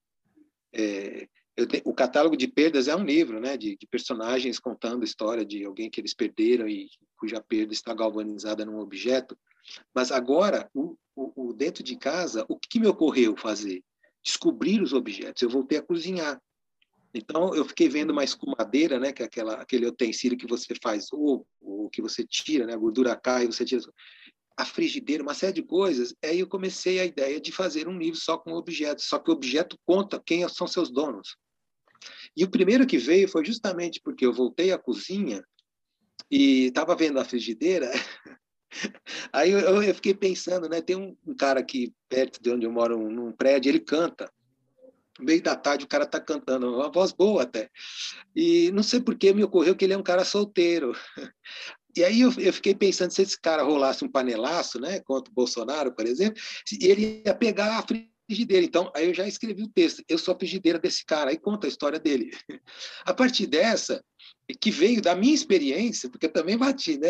É, 0.72 1.28
te, 1.66 1.82
o 1.84 1.94
catálogo 1.94 2.36
de 2.36 2.46
perdas 2.46 2.88
é 2.88 2.94
um 2.94 3.04
livro, 3.04 3.40
né, 3.40 3.56
de, 3.56 3.76
de, 3.76 3.86
personagens 3.86 4.58
contando 4.58 5.02
a 5.02 5.04
história 5.04 5.44
de 5.44 5.64
alguém 5.64 5.90
que 5.90 6.00
eles 6.00 6.14
perderam 6.14 6.68
e 6.68 6.88
cuja 7.16 7.40
perda 7.40 7.72
está 7.72 7.92
galvanizada 7.94 8.64
num 8.64 8.78
objeto. 8.78 9.36
Mas 9.94 10.12
agora, 10.12 10.70
o, 10.72 10.96
o, 11.16 11.48
o 11.48 11.52
dentro 11.52 11.82
de 11.82 11.96
casa, 11.96 12.44
o 12.48 12.56
que, 12.56 12.68
que 12.68 12.80
me 12.80 12.86
ocorreu 12.86 13.36
fazer? 13.36 13.82
Descobrir 14.22 14.80
os 14.80 14.92
objetos. 14.92 15.42
Eu 15.42 15.50
voltei 15.50 15.78
a 15.78 15.82
cozinhar. 15.82 16.40
Então, 17.12 17.54
eu 17.54 17.64
fiquei 17.64 17.88
vendo 17.88 18.10
uma 18.10 18.22
escumadeira, 18.22 19.00
né, 19.00 19.12
que 19.12 19.22
é 19.22 19.26
aquela, 19.26 19.54
aquele 19.54 19.86
utensílio 19.86 20.38
que 20.38 20.46
você 20.46 20.74
faz 20.80 21.12
ovo, 21.12 21.46
ou 21.60 21.88
que 21.88 22.02
você 22.02 22.24
tira, 22.24 22.66
né, 22.66 22.74
a 22.74 22.78
gordura 22.78 23.16
cai, 23.16 23.46
você 23.46 23.64
tira 23.64 23.82
a 24.58 24.64
frigideira, 24.64 25.22
uma 25.22 25.34
série 25.34 25.52
de 25.52 25.62
coisas. 25.62 26.12
Aí 26.22 26.40
eu 26.40 26.48
comecei 26.48 26.98
a 26.98 27.04
ideia 27.04 27.40
de 27.40 27.52
fazer 27.52 27.86
um 27.86 27.96
livro 27.96 28.18
só 28.18 28.36
com 28.36 28.52
objetos, 28.54 29.04
só 29.04 29.16
que 29.16 29.30
o 29.30 29.32
objeto 29.32 29.78
conta 29.86 30.20
quem 30.24 30.46
são 30.48 30.66
seus 30.66 30.90
donos. 30.90 31.36
E 32.36 32.42
o 32.42 32.50
primeiro 32.50 32.84
que 32.84 32.98
veio 32.98 33.28
foi 33.28 33.44
justamente 33.44 34.00
porque 34.02 34.26
eu 34.26 34.32
voltei 34.32 34.72
à 34.72 34.78
cozinha 34.78 35.44
e 36.28 36.66
estava 36.66 36.96
vendo 36.96 37.20
a 37.20 37.24
frigideira. 37.24 37.88
Aí 39.32 39.52
eu, 39.52 39.60
eu, 39.60 39.94
fiquei 39.94 40.12
pensando, 40.12 40.68
né? 40.68 40.82
Tem 40.82 40.96
um, 40.96 41.16
um, 41.24 41.34
cara 41.34 41.60
aqui 41.60 41.94
perto 42.08 42.42
de 42.42 42.50
onde 42.50 42.66
eu 42.66 42.72
moro, 42.72 42.98
num 43.08 43.30
prédio, 43.30 43.70
ele 43.70 43.80
canta. 43.80 44.30
Meio 45.20 45.42
da 45.42 45.56
tarde 45.56 45.84
o 45.84 45.88
cara 45.88 46.04
está 46.04 46.20
cantando, 46.20 46.74
uma 46.74 46.90
voz 46.90 47.12
boa 47.12 47.44
até. 47.44 47.70
E 48.34 48.70
não 48.72 48.82
sei 48.82 49.00
por 49.00 49.16
que 49.16 49.32
me 49.32 49.42
ocorreu 49.42 49.74
que 49.76 49.84
ele 49.84 49.94
é 49.94 49.98
um 49.98 50.02
cara 50.02 50.24
solteiro. 50.24 50.92
E 51.98 52.04
aí 52.04 52.20
eu, 52.20 52.32
eu, 52.38 52.52
fiquei 52.52 52.76
pensando, 52.76 53.10
se 53.10 53.22
esse 53.22 53.40
cara 53.40 53.64
rolasse 53.64 54.04
um 54.04 54.08
panelaço, 54.08 54.80
né, 54.80 55.00
contra 55.00 55.32
o 55.32 55.34
Bolsonaro, 55.34 55.92
por 55.92 56.06
exemplo, 56.06 56.40
ele 56.80 57.22
ia 57.26 57.34
pegar 57.34 57.76
a 57.76 57.82
frigideira. 57.82 58.64
Então, 58.64 58.88
aí 58.94 59.08
eu 59.08 59.14
já 59.14 59.26
escrevi 59.26 59.64
o 59.64 59.68
texto. 59.68 60.04
Eu 60.08 60.16
sou 60.16 60.32
a 60.32 60.38
frigideira 60.38 60.78
desse 60.78 61.04
cara. 61.04 61.30
Aí 61.30 61.36
conta 61.36 61.66
a 61.66 61.68
história 61.68 61.98
dele. 61.98 62.30
A 63.04 63.12
partir 63.12 63.48
dessa, 63.48 64.00
que 64.60 64.70
veio 64.70 65.02
da 65.02 65.16
minha 65.16 65.34
experiência, 65.34 66.08
porque 66.08 66.26
eu 66.26 66.32
também 66.32 66.56
bati, 66.56 66.98
né? 66.98 67.08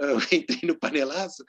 Eu 0.00 0.16
entrei 0.32 0.60
no 0.62 0.78
panelaço, 0.78 1.44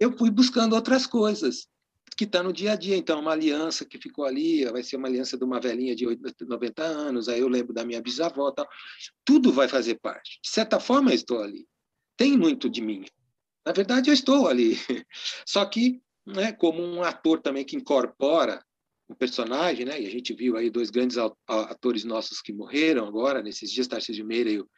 eu 0.00 0.16
fui 0.16 0.30
buscando 0.30 0.74
outras 0.74 1.06
coisas 1.06 1.68
que 2.16 2.24
estão 2.24 2.40
tá 2.40 2.46
no 2.46 2.52
dia 2.52 2.72
a 2.72 2.76
dia. 2.76 2.96
Então, 2.96 3.20
uma 3.20 3.32
aliança 3.32 3.84
que 3.84 3.98
ficou 3.98 4.24
ali, 4.24 4.64
vai 4.64 4.82
ser 4.82 4.96
uma 4.96 5.06
aliança 5.06 5.36
de 5.36 5.44
uma 5.44 5.60
velhinha 5.60 5.94
de 5.94 6.06
90 6.40 6.82
anos, 6.82 7.28
aí 7.28 7.40
eu 7.40 7.48
lembro 7.48 7.74
da 7.74 7.84
minha 7.84 8.00
bisavó 8.00 8.50
tal. 8.52 8.66
Tudo 9.22 9.52
vai 9.52 9.68
fazer 9.68 9.96
parte. 10.00 10.40
De 10.42 10.48
certa 10.48 10.80
forma, 10.80 11.10
eu 11.10 11.14
estou 11.14 11.42
ali. 11.42 11.66
Tem 12.16 12.36
muito 12.36 12.68
de 12.68 12.80
mim. 12.80 13.04
Na 13.64 13.72
verdade, 13.72 14.10
eu 14.10 14.14
estou 14.14 14.48
ali. 14.48 14.76
Só 15.46 15.64
que 15.64 16.00
né, 16.26 16.52
como 16.52 16.82
um 16.82 17.02
ator 17.02 17.40
também 17.40 17.64
que 17.64 17.76
incorpora 17.76 18.64
o 19.08 19.14
personagem, 19.14 19.86
né? 19.86 20.00
E 20.00 20.06
a 20.06 20.10
gente 20.10 20.34
viu 20.34 20.56
aí 20.56 20.68
dois 20.68 20.90
grandes 20.90 21.16
atores 21.46 22.04
nossos 22.04 22.40
que 22.40 22.52
morreram 22.52 23.06
agora 23.06 23.40
nesses 23.42 23.70
dias, 23.70 23.86
Tarcísio 23.86 24.26
Meira 24.26 24.50
e 24.50 24.58
o, 24.58 24.68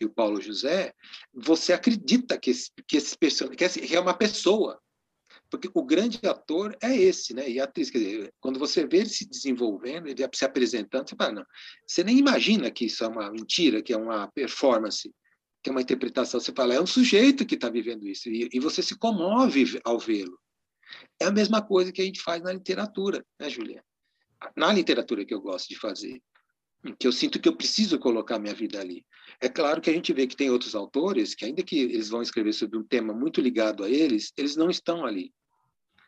e 0.00 0.04
o 0.04 0.10
Paulo 0.10 0.40
José. 0.40 0.92
Você 1.32 1.72
acredita 1.72 2.38
que 2.38 2.50
esse, 2.50 2.70
que 2.86 2.98
esse 2.98 3.16
personagem 3.16 3.56
que 3.56 3.96
é 3.96 4.00
uma 4.00 4.12
pessoa, 4.12 4.78
porque 5.50 5.70
o 5.72 5.82
grande 5.82 6.20
ator 6.26 6.76
é 6.82 6.94
esse, 6.94 7.32
né? 7.32 7.48
E 7.48 7.58
a 7.58 7.64
atriz, 7.64 7.90
quer 7.90 7.98
dizer, 7.98 8.34
quando 8.40 8.58
você 8.58 8.86
vê 8.86 8.98
ele 8.98 9.08
se 9.08 9.26
desenvolvendo, 9.26 10.06
ele 10.08 10.28
se 10.34 10.44
apresentando, 10.44 11.08
você 11.08 11.16
fala, 11.16 11.32
não, 11.32 11.44
você 11.86 12.04
nem 12.04 12.18
imagina 12.18 12.70
que 12.70 12.84
isso 12.84 13.02
é 13.04 13.08
uma 13.08 13.30
mentira, 13.30 13.82
que 13.82 13.94
é 13.94 13.96
uma 13.96 14.28
performance, 14.28 15.10
é 15.68 15.72
uma 15.72 15.82
interpretação. 15.82 16.40
Você 16.40 16.52
fala, 16.52 16.74
é 16.74 16.80
um 16.80 16.86
sujeito 16.86 17.46
que 17.46 17.54
está 17.54 17.68
vivendo 17.68 18.06
isso, 18.06 18.28
e, 18.28 18.48
e 18.52 18.60
você 18.60 18.82
se 18.82 18.96
comove 18.96 19.80
ao 19.84 19.98
vê-lo. 19.98 20.38
É 21.20 21.26
a 21.26 21.30
mesma 21.30 21.60
coisa 21.62 21.92
que 21.92 22.00
a 22.00 22.04
gente 22.04 22.20
faz 22.20 22.42
na 22.42 22.52
literatura, 22.52 23.24
né, 23.38 23.48
Juliana? 23.50 23.84
Na 24.56 24.72
literatura 24.72 25.24
que 25.24 25.34
eu 25.34 25.40
gosto 25.40 25.68
de 25.68 25.78
fazer, 25.78 26.22
que 26.98 27.06
eu 27.06 27.12
sinto 27.12 27.40
que 27.40 27.48
eu 27.48 27.56
preciso 27.56 27.98
colocar 27.98 28.38
minha 28.38 28.54
vida 28.54 28.80
ali. 28.80 29.04
É 29.40 29.48
claro 29.48 29.80
que 29.80 29.90
a 29.90 29.92
gente 29.92 30.12
vê 30.12 30.26
que 30.26 30.36
tem 30.36 30.50
outros 30.50 30.74
autores 30.74 31.34
que, 31.34 31.44
ainda 31.44 31.62
que 31.62 31.78
eles 31.80 32.08
vão 32.08 32.22
escrever 32.22 32.52
sobre 32.52 32.78
um 32.78 32.84
tema 32.84 33.12
muito 33.12 33.40
ligado 33.40 33.84
a 33.84 33.90
eles, 33.90 34.32
eles 34.36 34.56
não 34.56 34.70
estão 34.70 35.04
ali. 35.04 35.32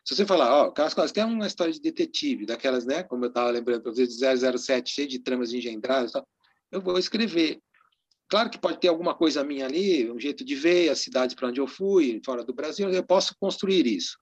Se 0.05 0.17
você 0.17 0.25
falar, 0.25 0.55
ó, 0.55 0.67
oh, 0.67 0.73
Carlos 0.73 0.95
Costa 0.95 1.15
tem 1.15 1.25
uma 1.25 1.47
história 1.47 1.73
de 1.73 1.81
detetive, 1.81 2.47
daquelas, 2.47 2.87
né, 2.87 3.03
como 3.03 3.25
eu 3.25 3.29
estava 3.29 3.51
lembrando 3.51 3.83
para 3.83 3.93
vocês, 3.93 4.17
de 4.17 4.59
007, 4.59 4.91
cheio 4.91 5.09
de 5.09 5.19
tramas 5.19 5.53
engendradas, 5.53 6.13
eu 6.73 6.81
vou 6.81 6.99
escrever. 6.99 7.61
Claro 8.31 8.49
que 8.49 8.61
pode 8.61 8.79
ter 8.79 8.87
alguma 8.87 9.13
coisa 9.13 9.43
minha 9.43 9.67
ali, 9.67 10.09
um 10.09 10.19
jeito 10.19 10.45
de 10.45 10.55
ver, 10.55 10.89
a 10.89 10.95
cidade 10.95 11.35
para 11.35 11.49
onde 11.49 11.61
eu 11.61 11.67
fui, 11.67 12.21
fora 12.25 12.45
do 12.45 12.55
Brasil, 12.55 12.89
eu 12.89 13.05
posso 13.05 13.35
construir 13.39 13.87
isso. 13.87 14.17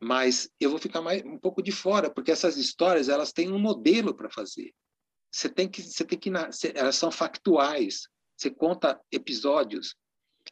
mas 0.00 0.48
eu 0.60 0.70
vou 0.70 0.78
ficar 0.78 1.00
mais 1.02 1.22
um 1.24 1.38
pouco 1.38 1.62
de 1.62 1.72
fora, 1.72 2.10
porque 2.10 2.30
essas 2.30 2.56
histórias 2.56 3.08
elas 3.08 3.32
têm 3.32 3.52
um 3.52 3.58
modelo 3.58 4.14
para 4.14 4.30
fazer. 4.30 4.74
Você 5.30 5.48
tem 5.48 5.68
que, 5.68 5.82
você 5.82 6.04
tem 6.04 6.18
que, 6.18 6.30
elas 6.74 6.96
são 6.96 7.10
factuais. 7.10 8.08
Você 8.36 8.50
conta 8.50 9.00
episódios 9.10 9.94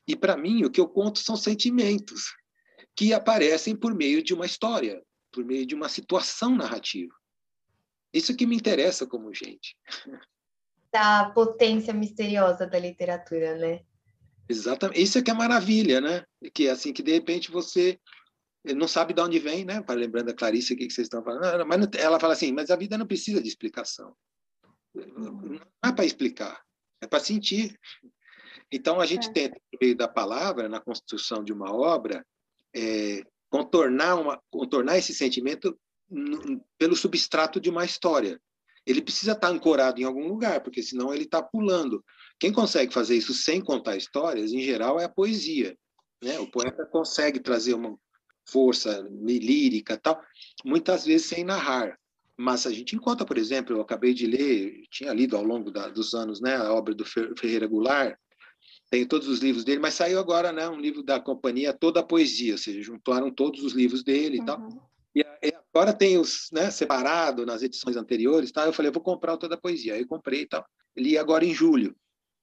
e 0.07 0.17
para 0.17 0.37
mim 0.37 0.65
o 0.65 0.71
que 0.71 0.81
eu 0.81 0.89
conto 0.89 1.19
são 1.19 1.37
sentimentos 1.37 2.35
que 2.97 3.13
aparecem 3.13 3.77
por 3.77 3.95
meio 3.95 4.23
de 4.23 4.33
uma 4.35 4.47
história, 4.47 5.03
por 5.31 5.45
meio 5.45 5.67
de 5.67 5.75
uma 5.75 5.89
situação 5.89 6.55
narrativa. 6.57 7.15
Isso 8.13 8.37
que 8.37 8.47
me 8.47 8.57
interessa 8.57 9.07
como 9.07 9.33
gente. 9.35 9.77
Da 10.95 11.29
potência 11.31 11.93
misteriosa 11.93 12.69
da 12.69 12.79
literatura, 12.79 13.57
né? 13.57 13.81
Exatamente. 14.49 15.03
Isso 15.03 15.19
é 15.19 15.23
que 15.23 15.31
é 15.33 15.35
maravilha, 15.35 16.01
né? 16.01 16.25
Que 16.55 16.69
assim 16.69 16.93
que 16.93 17.03
de 17.03 17.11
repente 17.11 17.51
você 17.51 17.99
não 18.77 18.87
sabe 18.87 19.13
de 19.13 19.21
onde 19.21 19.41
vem, 19.41 19.65
né? 19.65 19.83
Para 19.83 19.97
lembrando 19.99 20.31
a 20.31 20.35
Clarice 20.35 20.73
o 20.73 20.77
que 20.77 20.89
vocês 20.89 21.07
estão 21.07 21.25
falando. 21.25 21.67
Mas 21.67 21.89
ela 21.99 22.21
fala 22.21 22.35
assim, 22.35 22.53
mas 22.53 22.71
a 22.71 22.77
vida 22.77 22.97
não 22.97 23.09
precisa 23.09 23.43
de 23.43 23.49
explicação. 23.49 24.15
Não 24.95 25.61
é 25.85 25.93
para 25.93 26.05
explicar, 26.05 26.63
é 27.01 27.09
para 27.09 27.19
sentir. 27.19 27.77
Então 28.71 29.01
a 29.01 29.07
gente 29.07 29.31
é. 29.31 29.33
tenta, 29.33 29.61
por 29.73 29.79
meio 29.81 29.97
da 29.97 30.07
palavra, 30.07 30.69
na 30.69 30.79
construção 30.79 31.43
de 31.43 31.53
uma 31.53 31.75
obra, 31.75 32.25
é, 32.73 33.25
contornar, 33.51 34.15
uma, 34.15 34.41
contornar 34.49 34.97
esse 34.97 35.13
sentimento 35.13 35.77
pelo 36.79 36.95
substrato 36.95 37.61
de 37.61 37.69
uma 37.69 37.85
história. 37.85 38.41
Ele 38.87 39.01
precisa 39.01 39.33
estar 39.33 39.49
ancorado 39.49 40.01
em 40.01 40.05
algum 40.05 40.29
lugar, 40.29 40.63
porque 40.63 40.83
senão 40.83 41.13
ele 41.13 41.25
está 41.25 41.43
pulando. 41.43 42.05
Quem 42.39 42.53
consegue 42.53 42.93
fazer 42.93 43.17
isso 43.17 43.33
sem 43.33 43.61
contar 43.61 43.97
histórias, 43.97 44.53
em 44.53 44.61
geral, 44.61 45.01
é 45.01 45.05
a 45.05 45.09
poesia. 45.09 45.77
Né? 46.23 46.39
O 46.39 46.51
poeta 46.51 46.85
consegue 46.87 47.41
trazer 47.41 47.75
uma 47.75 47.99
força 48.47 49.07
lírica 49.11 49.97
tal, 49.97 50.21
muitas 50.65 51.05
vezes 51.05 51.27
sem 51.27 51.45
narrar. 51.45 51.99
Mas 52.37 52.67
a 52.67 52.73
gente 52.73 52.97
encontra, 52.97 53.25
por 53.25 53.39
exemplo, 53.39 53.77
eu 53.77 53.81
acabei 53.81 54.13
de 54.13 54.27
ler, 54.27 54.83
tinha 54.91 55.13
lido 55.13 55.37
ao 55.37 55.45
longo 55.45 55.71
da, 55.71 55.89
dos 55.89 56.15
anos, 56.15 56.41
né, 56.41 56.57
a 56.57 56.73
obra 56.73 56.95
do 56.95 57.05
Ferreira 57.05 57.67
Goulart, 57.67 58.19
tem 58.91 59.07
todos 59.07 59.29
os 59.29 59.39
livros 59.39 59.65
dele, 59.65 59.81
mas 59.81 59.95
saiu 59.95 60.19
agora, 60.19 60.53
né, 60.53 60.69
um 60.69 60.81
livro 60.81 61.03
da 61.03 61.19
companhia 61.21 61.73
Toda 61.73 62.01
a 62.01 62.03
Poesia, 62.03 62.53
ou 62.53 62.59
seja, 62.59 62.83
juntaram 62.83 63.31
todos 63.31 63.63
os 63.63 63.73
livros 63.73 64.03
dele 64.03 64.39
uhum. 64.39 64.43
e 64.43 64.47
tal. 64.47 64.94
E 65.15 65.25
agora 65.73 65.93
tem 65.93 66.19
os, 66.19 66.49
né, 66.53 66.71
separado 66.71 67.47
nas 67.47 67.63
edições 67.63 67.97
anteriores, 67.97 68.51
tá? 68.51 68.67
Eu 68.67 68.73
falei, 68.73 68.89
eu 68.89 68.93
vou 68.93 69.03
comprar 69.03 69.37
Toda 69.37 69.55
a 69.55 69.61
Poesia. 69.61 69.95
Aí 69.95 70.01
eu 70.01 70.09
comprei 70.09 70.43
e 70.43 70.47
tal. 70.47 70.67
Li 70.97 71.17
agora 71.17 71.45
em 71.45 71.55
julho, 71.55 71.95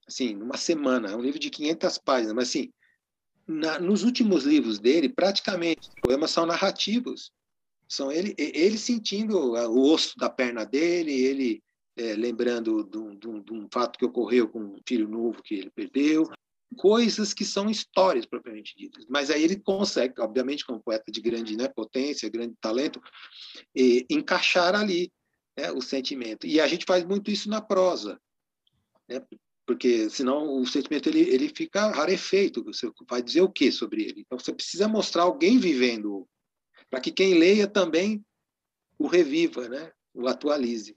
assim, 0.07 0.35
numa 0.35 0.57
semana. 0.57 1.11
É 1.11 1.15
um 1.15 1.21
livro 1.21 1.39
de 1.39 1.49
500 1.49 1.97
páginas, 1.97 2.33
mas 2.33 2.49
assim, 2.49 2.71
na, 3.47 3.79
nos 3.79 4.03
últimos 4.03 4.43
livros 4.43 4.79
dele, 4.79 5.09
praticamente, 5.09 5.89
os 5.89 5.95
poemas 6.01 6.31
são 6.31 6.45
narrativos. 6.45 7.31
São 7.87 8.09
ele, 8.09 8.33
ele 8.37 8.77
sentindo 8.77 9.37
o 9.37 9.91
osso 9.91 10.17
da 10.17 10.29
perna 10.29 10.65
dele, 10.65 11.11
ele 11.11 11.61
é, 11.97 12.13
lembrando 12.13 12.83
de 12.85 12.97
um, 12.97 13.15
de, 13.15 13.27
um, 13.27 13.41
de 13.41 13.53
um, 13.53 13.67
fato 13.71 13.99
que 13.99 14.05
ocorreu 14.05 14.47
com 14.47 14.59
um 14.59 14.79
filho 14.87 15.09
novo 15.09 15.43
que 15.43 15.55
ele 15.55 15.69
perdeu, 15.69 16.29
coisas 16.77 17.33
que 17.33 17.43
são 17.43 17.69
histórias 17.69 18.25
propriamente 18.25 18.75
ditas. 18.75 19.05
Mas 19.09 19.29
aí 19.29 19.43
ele 19.43 19.59
consegue, 19.59 20.19
obviamente, 20.19 20.65
como 20.65 20.81
poeta 20.81 21.11
de 21.11 21.21
grande 21.21 21.55
né, 21.57 21.67
potência, 21.67 22.29
grande 22.29 22.55
talento, 22.59 23.01
encaixar 24.09 24.75
ali 24.75 25.11
né, 25.57 25.71
o 25.71 25.81
sentimento. 25.81 26.47
E 26.47 26.59
a 26.59 26.67
gente 26.67 26.85
faz 26.85 27.03
muito 27.03 27.29
isso 27.29 27.49
na 27.49 27.61
prosa, 27.61 28.19
né, 29.07 29.21
porque 29.65 30.09
senão 30.09 30.61
o 30.61 30.65
sentimento 30.65 31.09
ele, 31.09 31.21
ele 31.21 31.49
fica 31.49 31.91
rarefeito. 31.91 32.63
Você 32.63 32.89
vai 33.09 33.21
dizer 33.21 33.41
o 33.41 33.51
que 33.51 33.71
sobre 33.71 34.03
ele? 34.03 34.21
Então 34.21 34.39
você 34.39 34.53
precisa 34.53 34.87
mostrar 34.87 35.23
alguém 35.23 35.59
vivendo 35.59 36.27
para 36.89 36.99
que 36.99 37.11
quem 37.11 37.35
leia 37.35 37.67
também 37.67 38.23
o 38.97 39.07
reviva, 39.07 39.67
né? 39.67 39.91
o 40.13 40.27
atualize. 40.27 40.95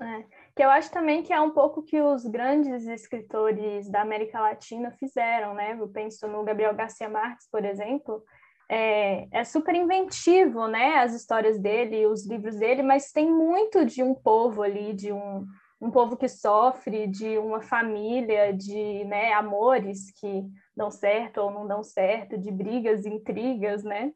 É, 0.00 0.37
que 0.58 0.64
eu 0.64 0.70
acho 0.70 0.90
também 0.90 1.22
que 1.22 1.32
é 1.32 1.40
um 1.40 1.52
pouco 1.52 1.84
que 1.84 2.00
os 2.00 2.26
grandes 2.26 2.84
escritores 2.88 3.88
da 3.88 4.02
América 4.02 4.40
Latina 4.40 4.90
fizeram, 4.90 5.54
né? 5.54 5.76
Eu 5.78 5.86
penso 5.86 6.26
no 6.26 6.42
Gabriel 6.42 6.74
Garcia 6.74 7.08
Marques, 7.08 7.48
por 7.48 7.64
exemplo, 7.64 8.24
é, 8.68 9.28
é, 9.30 9.44
super 9.44 9.72
inventivo, 9.76 10.66
né? 10.66 10.96
As 10.96 11.14
histórias 11.14 11.60
dele, 11.60 12.08
os 12.08 12.26
livros 12.26 12.56
dele, 12.56 12.82
mas 12.82 13.12
tem 13.12 13.30
muito 13.30 13.84
de 13.84 14.02
um 14.02 14.12
povo 14.12 14.64
ali, 14.64 14.92
de 14.92 15.12
um, 15.12 15.46
um 15.80 15.92
povo 15.92 16.16
que 16.16 16.28
sofre, 16.28 17.06
de 17.06 17.38
uma 17.38 17.60
família, 17.60 18.52
de 18.52 19.04
né, 19.04 19.32
amores 19.34 20.10
que 20.10 20.44
dão 20.76 20.90
certo 20.90 21.38
ou 21.38 21.52
não 21.52 21.68
dão 21.68 21.84
certo, 21.84 22.36
de 22.36 22.50
brigas, 22.50 23.06
intrigas, 23.06 23.84
né? 23.84 24.10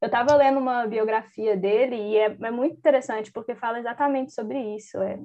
Eu 0.00 0.06
estava 0.06 0.32
lendo 0.36 0.60
uma 0.60 0.86
biografia 0.86 1.56
dele 1.56 1.96
e 1.96 2.16
é, 2.18 2.26
é, 2.40 2.50
muito 2.52 2.76
interessante 2.76 3.32
porque 3.32 3.56
fala 3.56 3.80
exatamente 3.80 4.32
sobre 4.32 4.76
isso. 4.76 4.96
É 4.98 5.18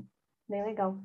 bem 0.48 0.64
legal. 0.64 0.98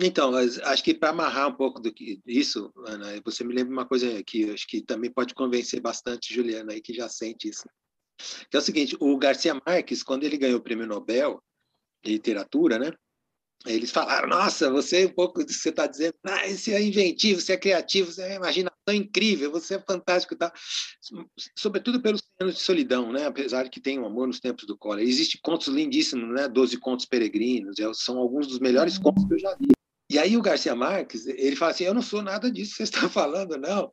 Então, 0.00 0.34
acho 0.34 0.82
que 0.82 0.94
para 0.94 1.10
amarrar 1.10 1.48
um 1.48 1.54
pouco 1.54 1.78
do 1.78 1.92
que 1.92 2.20
isso, 2.26 2.72
Ana, 2.86 3.20
você 3.24 3.44
me 3.44 3.54
lembra 3.54 3.72
uma 3.72 3.86
coisa 3.86 4.22
que 4.24 4.50
acho 4.50 4.66
que 4.66 4.80
também 4.82 5.10
pode 5.10 5.34
convencer 5.34 5.80
bastante 5.80 6.34
Juliana 6.34 6.72
aí 6.72 6.80
que 6.80 6.94
já 6.94 7.08
sente 7.08 7.48
isso. 7.48 7.64
Que 8.50 8.56
é 8.56 8.58
o 8.58 8.62
seguinte, 8.62 8.96
o 9.00 9.16
Garcia 9.18 9.54
Marques, 9.66 10.02
quando 10.02 10.24
ele 10.24 10.38
ganhou 10.38 10.58
o 10.58 10.62
Prêmio 10.62 10.86
Nobel 10.86 11.42
de 12.04 12.12
literatura, 12.12 12.78
né? 12.78 12.92
eles 13.66 13.90
falaram, 13.90 14.28
nossa, 14.28 14.70
você, 14.70 15.06
um 15.06 15.14
pouco 15.14 15.42
você 15.42 15.68
está 15.68 15.86
dizendo, 15.86 16.14
ah, 16.24 16.48
você 16.48 16.72
é 16.72 16.82
inventivo, 16.82 17.40
você 17.40 17.52
é 17.52 17.56
criativo, 17.56 18.10
você 18.10 18.22
é 18.22 18.38
imaginação 18.82 18.94
incrível, 18.94 19.50
você 19.50 19.74
é 19.76 19.80
fantástico, 19.80 20.36
tá? 20.36 20.52
sobretudo 21.56 22.00
pelos 22.00 22.22
anos 22.40 22.56
de 22.56 22.60
solidão, 22.60 23.12
né? 23.12 23.26
apesar 23.26 23.64
de 23.64 23.70
que 23.70 23.80
tem 23.80 23.98
um 23.98 24.06
amor 24.06 24.26
nos 24.26 24.40
tempos 24.40 24.66
do 24.66 24.76
cólera. 24.76 25.08
Existem 25.08 25.40
contos 25.42 25.68
lindíssimos, 25.68 26.28
né? 26.34 26.48
Doze 26.48 26.76
Contos 26.76 27.06
Peregrinos, 27.06 27.78
é, 27.78 27.92
são 27.94 28.18
alguns 28.18 28.46
dos 28.46 28.58
melhores 28.58 28.96
uhum. 28.96 29.02
contos 29.04 29.24
que 29.24 29.34
eu 29.34 29.38
já 29.38 29.54
li. 29.60 29.72
E 30.10 30.18
aí 30.18 30.36
o 30.36 30.42
Garcia 30.42 30.74
Marques, 30.74 31.26
ele 31.26 31.56
fala 31.56 31.70
assim, 31.70 31.84
eu 31.84 31.94
não 31.94 32.02
sou 32.02 32.20
nada 32.20 32.50
disso 32.50 32.72
que 32.72 32.76
você 32.78 32.82
está 32.84 33.08
falando, 33.08 33.56
não. 33.56 33.90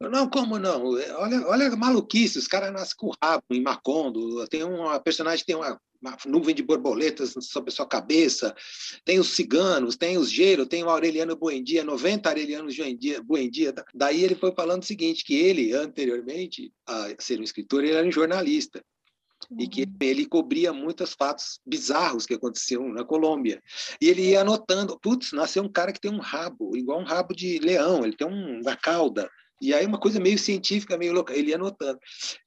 Eu, 0.00 0.10
não, 0.10 0.28
como 0.28 0.58
não? 0.58 0.84
Olha, 0.84 1.46
olha 1.46 1.68
a 1.68 1.76
maluquice, 1.76 2.38
os 2.38 2.48
caras 2.48 2.72
nascem 2.72 2.96
com 2.96 3.12
rabo 3.22 3.44
em 3.50 3.62
Macondo, 3.62 4.46
tem 4.48 4.64
uma 4.64 4.98
personagem 4.98 5.44
tem 5.44 5.54
uma 5.54 5.80
uma 6.00 6.16
nuvem 6.26 6.54
de 6.54 6.62
borboletas 6.62 7.34
sobre 7.40 7.70
a 7.70 7.72
sua 7.72 7.86
cabeça, 7.86 8.54
tem 9.04 9.18
os 9.18 9.28
ciganos, 9.28 9.96
tem 9.96 10.16
os 10.16 10.30
Gero, 10.30 10.66
tem 10.66 10.82
o 10.82 10.88
Aureliano 10.88 11.36
Buendia, 11.36 11.84
90 11.84 12.28
Aurelianos 12.28 12.76
Buendia. 13.24 13.74
Daí 13.94 14.24
ele 14.24 14.34
foi 14.34 14.52
falando 14.52 14.82
o 14.82 14.86
seguinte, 14.86 15.24
que 15.24 15.34
ele, 15.34 15.72
anteriormente 15.72 16.72
a 16.86 17.14
ser 17.18 17.38
um 17.40 17.44
escritor, 17.44 17.84
ele 17.84 17.94
era 17.94 18.06
um 18.06 18.12
jornalista. 18.12 18.82
E 19.58 19.66
que 19.66 19.82
uhum. 19.82 19.96
ele 20.00 20.26
cobria 20.26 20.72
muitos 20.72 21.14
fatos 21.14 21.60
bizarros 21.66 22.26
que 22.26 22.34
aconteciam 22.34 22.86
na 22.88 23.04
Colômbia. 23.04 23.62
E 24.00 24.08
ele 24.08 24.30
ia 24.30 24.42
anotando, 24.42 24.98
putz, 25.00 25.32
nasceu 25.32 25.62
um 25.62 25.68
cara 25.68 25.92
que 25.92 26.00
tem 26.00 26.10
um 26.10 26.20
rabo, 26.20 26.76
igual 26.76 27.00
um 27.00 27.04
rabo 27.04 27.34
de 27.34 27.58
leão, 27.58 28.04
ele 28.04 28.16
tem 28.16 28.28
uma 28.28 28.76
cauda. 28.76 29.28
E 29.60 29.74
aí 29.74 29.84
uma 29.84 30.00
coisa 30.00 30.18
meio 30.18 30.38
científica, 30.38 30.96
meio 30.96 31.12
louca, 31.12 31.34
ele 31.34 31.50
ia 31.50 31.56
anotando. 31.56 31.98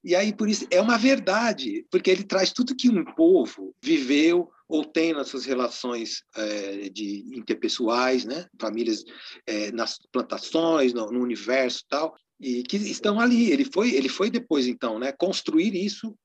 E 0.03 0.15
aí 0.15 0.35
por 0.35 0.49
isso 0.49 0.65
é 0.71 0.81
uma 0.81 0.97
verdade, 0.97 1.85
porque 1.91 2.09
ele 2.09 2.23
traz 2.23 2.51
tudo 2.51 2.75
que 2.75 2.89
um 2.89 3.05
povo 3.05 3.75
viveu 3.81 4.49
ou 4.67 4.83
tem 4.83 5.13
nas 5.13 5.27
suas 5.27 5.45
relações 5.45 6.23
é, 6.35 6.89
de 6.89 7.23
interpessoais, 7.37 8.25
né, 8.25 8.47
famílias 8.59 9.03
é, 9.45 9.71
nas 9.71 9.99
plantações, 10.11 10.93
no, 10.93 11.11
no 11.11 11.21
universo 11.21 11.83
tal, 11.87 12.15
e 12.39 12.63
que 12.63 12.77
estão 12.77 13.19
ali. 13.19 13.51
Ele 13.51 13.65
foi, 13.65 13.93
ele 13.93 14.09
foi 14.09 14.31
depois 14.31 14.65
então, 14.65 14.97
né, 14.97 15.11
construir 15.11 15.75
isso 15.75 16.17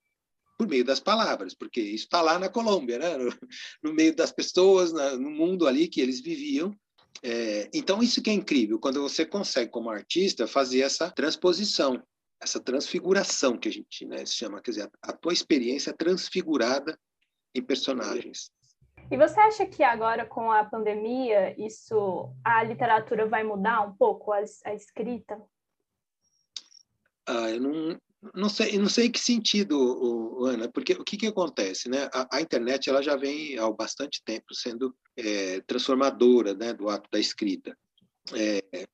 por 0.57 0.66
meio 0.66 0.84
das 0.84 0.99
palavras, 0.99 1.55
porque 1.55 1.80
isso 1.80 2.05
está 2.05 2.22
lá 2.22 2.39
na 2.39 2.49
Colômbia, 2.49 2.99
né, 2.99 3.16
no, 3.16 3.32
no 3.82 3.95
meio 3.95 4.16
das 4.16 4.32
pessoas, 4.32 4.93
na, 4.93 5.16
no 5.16 5.30
mundo 5.30 5.66
ali 5.66 5.86
que 5.86 6.01
eles 6.01 6.20
viviam 6.20 6.74
é, 7.23 7.69
então, 7.75 8.03
isso 8.03 8.23
que 8.23 8.31
é 8.31 8.33
incrível, 8.33 8.79
quando 8.79 9.03
você 9.03 9.27
consegue, 9.27 9.71
como 9.71 9.91
artista, 9.91 10.47
fazer 10.47 10.83
essa 10.83 11.11
transposição, 11.11 12.03
essa 12.41 12.61
transfiguração 12.61 13.59
que 13.59 13.69
a 13.69 13.73
gente 13.73 14.07
né, 14.07 14.25
chama, 14.25 14.62
quer 14.62 14.71
dizer, 14.71 14.91
a 15.03 15.12
tua 15.12 15.33
experiência 15.33 15.93
transfigurada 15.93 16.99
em 17.55 17.62
personagens. 17.62 18.51
E 19.11 19.16
você 19.16 19.41
acha 19.41 19.66
que 19.66 19.83
agora, 19.83 20.27
com 20.27 20.53
a 20.53 20.64
pandemia, 20.64 21.55
isso, 21.59 22.31
a 22.45 22.62
literatura 22.62 23.27
vai 23.27 23.43
mudar 23.43 23.81
um 23.81 23.95
pouco, 23.95 24.33
a, 24.33 24.43
a 24.66 24.75
escrita? 24.75 25.41
Ah, 27.27 27.51
eu 27.51 27.61
não, 27.61 28.01
não 28.35 28.49
sei, 28.49 28.79
não 28.79 28.89
sei 28.89 29.07
em 29.07 29.12
que 29.12 29.21
sentido, 29.21 30.45
Ana, 30.45 30.69
porque 30.69 30.93
o 30.95 31.05
que, 31.05 31.16
que 31.16 31.27
acontece, 31.27 31.89
né? 31.89 32.09
A, 32.12 32.37
a, 32.37 32.41
internet 32.41 32.89
ela 32.89 33.03
já 33.03 33.16
vem 33.16 33.59
há 33.59 33.71
bastante 33.71 34.23
tempo 34.25 34.55
sendo 34.55 34.95
é, 35.16 35.61
transformadora, 35.61 36.55
né, 36.55 36.73
do 36.73 36.89
ato 36.89 37.09
da 37.12 37.21
escrita. 37.21 37.77
É, 38.35 38.87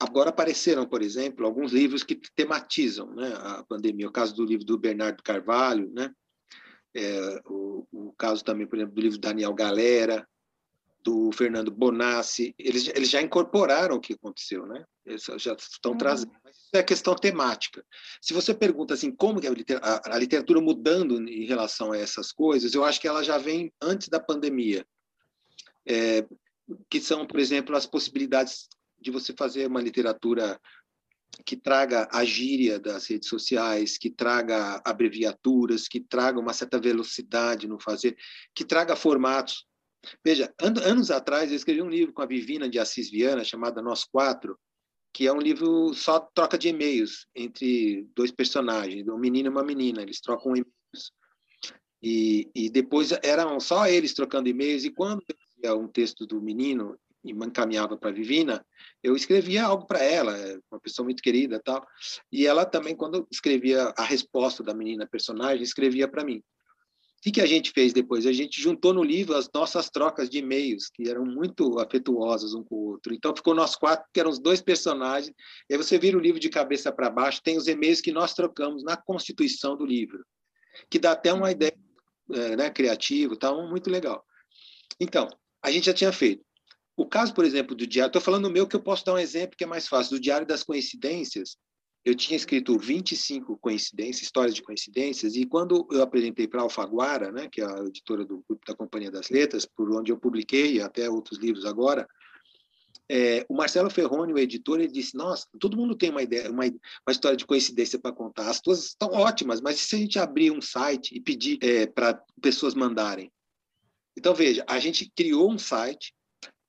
agora 0.00 0.30
apareceram, 0.30 0.86
por 0.86 1.02
exemplo, 1.02 1.46
alguns 1.46 1.72
livros 1.72 2.02
que 2.02 2.20
tematizam, 2.34 3.14
né, 3.14 3.32
a 3.36 3.64
pandemia. 3.64 4.08
O 4.08 4.12
caso 4.12 4.34
do 4.34 4.44
livro 4.44 4.64
do 4.64 4.78
Bernardo 4.78 5.22
Carvalho, 5.22 5.90
né? 5.92 6.12
É, 6.96 7.40
o, 7.46 7.86
o, 7.92 8.12
caso 8.14 8.42
também, 8.42 8.66
por 8.66 8.76
exemplo, 8.76 8.94
do 8.94 9.00
livro 9.00 9.18
do 9.18 9.20
Daniel 9.20 9.54
Galera, 9.54 10.26
do 11.02 11.30
Fernando 11.32 11.70
Bonassi, 11.70 12.54
eles, 12.58 12.88
eles 12.88 13.08
já 13.08 13.22
incorporaram 13.22 13.96
o 13.96 14.00
que 14.00 14.14
aconteceu, 14.14 14.66
né? 14.66 14.84
Eles 15.06 15.24
já 15.38 15.54
estão 15.54 15.92
uhum. 15.92 15.98
trazendo. 15.98 16.32
Mas 16.44 16.56
isso 16.56 16.70
é 16.74 16.82
questão 16.82 17.14
temática. 17.14 17.84
Se 18.20 18.34
você 18.34 18.52
pergunta 18.52 18.94
assim, 18.94 19.10
como 19.10 19.40
que 19.40 19.46
a, 19.46 20.14
a 20.14 20.18
literatura 20.18 20.60
mudando 20.60 21.20
em 21.28 21.46
relação 21.46 21.92
a 21.92 21.98
essas 21.98 22.32
coisas, 22.32 22.74
eu 22.74 22.84
acho 22.84 23.00
que 23.00 23.08
ela 23.08 23.22
já 23.22 23.38
vem 23.38 23.72
antes 23.80 24.08
da 24.08 24.20
pandemia. 24.20 24.84
É, 25.86 26.26
que 26.90 27.00
são, 27.00 27.26
por 27.26 27.40
exemplo, 27.40 27.74
as 27.74 27.86
possibilidades 27.86 28.68
de 29.00 29.10
você 29.10 29.32
fazer 29.32 29.66
uma 29.66 29.80
literatura 29.80 30.60
que 31.44 31.56
traga 31.56 32.08
a 32.12 32.24
gíria 32.24 32.78
das 32.78 33.06
redes 33.06 33.28
sociais, 33.28 33.96
que 33.96 34.10
traga 34.10 34.80
abreviaturas, 34.84 35.86
que 35.86 36.00
traga 36.00 36.40
uma 36.40 36.52
certa 36.52 36.80
velocidade 36.80 37.68
no 37.68 37.80
fazer, 37.80 38.16
que 38.54 38.64
traga 38.64 38.96
formatos. 38.96 39.66
Veja, 40.24 40.52
anos 40.60 41.10
atrás 41.10 41.50
eu 41.50 41.56
escrevi 41.56 41.82
um 41.82 41.88
livro 41.88 42.12
com 42.12 42.22
a 42.22 42.26
Vivina 42.26 42.68
de 42.68 42.78
Assis 42.78 43.10
Viana, 43.10 43.44
chamado 43.44 43.82
Nós 43.82 44.04
Quatro, 44.04 44.58
que 45.12 45.26
é 45.26 45.32
um 45.32 45.40
livro 45.40 45.92
só 45.94 46.20
troca 46.20 46.56
de 46.56 46.68
e-mails 46.68 47.26
entre 47.34 48.06
dois 48.14 48.30
personagens, 48.30 49.08
um 49.08 49.18
menino 49.18 49.48
e 49.48 49.50
uma 49.50 49.64
menina, 49.64 50.02
eles 50.02 50.20
trocam 50.20 50.52
e-mails. 50.52 51.12
E, 52.00 52.48
e 52.54 52.70
depois 52.70 53.10
eram 53.22 53.58
só 53.58 53.86
eles 53.88 54.14
trocando 54.14 54.48
e-mails, 54.48 54.84
e 54.84 54.90
quando 54.90 55.24
eu 55.62 55.80
um 55.80 55.88
texto 55.88 56.24
do 56.26 56.40
menino 56.40 56.96
e 57.24 57.32
encaminhava 57.32 57.96
para 57.96 58.10
a 58.10 58.12
Vivina, 58.12 58.64
eu 59.02 59.16
escrevia 59.16 59.64
algo 59.64 59.86
para 59.86 60.02
ela, 60.02 60.34
uma 60.70 60.80
pessoa 60.80 61.04
muito 61.04 61.22
querida 61.22 61.60
tal. 61.62 61.84
E 62.30 62.46
ela 62.46 62.64
também, 62.64 62.94
quando 62.94 63.26
escrevia 63.30 63.92
a 63.96 64.04
resposta 64.04 64.62
da 64.62 64.72
menina 64.72 65.06
personagem, 65.06 65.62
escrevia 65.62 66.06
para 66.06 66.24
mim. 66.24 66.42
O 67.18 67.32
que, 67.32 67.40
a 67.40 67.46
gente 67.46 67.72
fez 67.72 67.92
depois? 67.92 68.26
A 68.26 68.32
gente 68.32 68.62
juntou 68.62 68.94
no 68.94 69.02
livro 69.02 69.34
as 69.36 69.50
nossas 69.52 69.90
trocas 69.90 70.30
de 70.30 70.38
e-mails, 70.38 70.88
que 70.88 71.08
eram 71.08 71.26
muito 71.26 71.80
afetuosas 71.80 72.54
um 72.54 72.62
com 72.62 72.76
o 72.76 72.88
outro. 72.90 73.12
Então 73.12 73.34
ficou 73.34 73.54
nós 73.54 73.74
quatro, 73.74 74.06
que 74.14 74.20
eram 74.20 74.30
os 74.30 74.38
dois 74.38 74.62
personagens. 74.62 75.34
E 75.68 75.74
aí 75.74 75.76
você 75.76 75.98
vira 75.98 76.16
o 76.16 76.20
livro 76.20 76.38
de 76.38 76.48
cabeça 76.48 76.92
para 76.92 77.10
baixo, 77.10 77.42
tem 77.42 77.56
os 77.56 77.66
e-mails 77.66 78.00
que 78.00 78.12
nós 78.12 78.34
trocamos 78.34 78.84
na 78.84 78.96
constituição 78.96 79.76
do 79.76 79.84
livro, 79.84 80.24
que 80.88 80.98
dá 80.98 81.12
até 81.12 81.32
uma 81.32 81.50
ideia 81.50 81.76
é, 82.30 82.56
né, 82.56 82.70
criativa, 82.70 83.36
tá 83.36 83.52
muito 83.52 83.90
legal. 83.90 84.24
Então, 85.00 85.28
a 85.62 85.70
gente 85.72 85.86
já 85.86 85.94
tinha 85.94 86.12
feito. 86.12 86.44
O 86.96 87.06
caso, 87.06 87.34
por 87.34 87.44
exemplo, 87.44 87.74
do 87.74 87.86
diário, 87.86 88.10
estou 88.10 88.22
falando 88.22 88.46
o 88.46 88.50
meu 88.50 88.66
que 88.66 88.76
eu 88.76 88.82
posso 88.82 89.04
dar 89.04 89.14
um 89.14 89.18
exemplo 89.18 89.56
que 89.56 89.64
é 89.64 89.66
mais 89.66 89.88
fácil, 89.88 90.16
do 90.16 90.20
Diário 90.20 90.46
das 90.46 90.62
Coincidências, 90.62 91.56
eu 92.08 92.14
tinha 92.14 92.36
escrito 92.36 92.78
25 92.78 93.58
coincidências, 93.58 94.22
histórias 94.22 94.54
de 94.54 94.62
coincidências, 94.62 95.36
e 95.36 95.44
quando 95.44 95.86
eu 95.90 96.02
apresentei 96.02 96.48
para 96.48 96.60
a 96.60 96.62
Alfaguara, 96.62 97.30
né, 97.30 97.48
que 97.50 97.60
é 97.60 97.66
a 97.66 97.84
editora 97.84 98.24
do, 98.24 98.42
da 98.66 98.74
Companhia 98.74 99.10
das 99.10 99.28
Letras, 99.28 99.66
por 99.66 99.94
onde 99.94 100.10
eu 100.10 100.18
publiquei 100.18 100.80
até 100.80 101.08
outros 101.10 101.38
livros 101.38 101.66
agora, 101.66 102.08
é, 103.10 103.44
o 103.48 103.54
Marcelo 103.54 103.90
Ferroni, 103.90 104.32
o 104.32 104.38
editor, 104.38 104.80
ele 104.80 104.92
disse: 104.92 105.16
Nossa, 105.16 105.46
todo 105.58 105.76
mundo 105.76 105.96
tem 105.96 106.10
uma 106.10 106.22
ideia, 106.22 106.50
uma, 106.50 106.64
uma 106.64 107.12
história 107.12 107.36
de 107.36 107.46
coincidência 107.46 107.98
para 107.98 108.12
contar. 108.12 108.50
As 108.50 108.60
tuas 108.60 108.84
estão 108.84 109.08
ótimas, 109.08 109.60
mas 109.60 109.76
e 109.76 109.80
se 109.80 109.96
a 109.96 109.98
gente 109.98 110.18
abrir 110.18 110.50
um 110.50 110.60
site 110.60 111.14
e 111.14 111.20
pedir 111.20 111.58
é, 111.62 111.86
para 111.86 112.22
pessoas 112.40 112.74
mandarem? 112.74 113.32
Então, 114.16 114.34
veja, 114.34 114.64
a 114.68 114.78
gente 114.78 115.10
criou 115.16 115.50
um 115.50 115.58
site, 115.58 116.12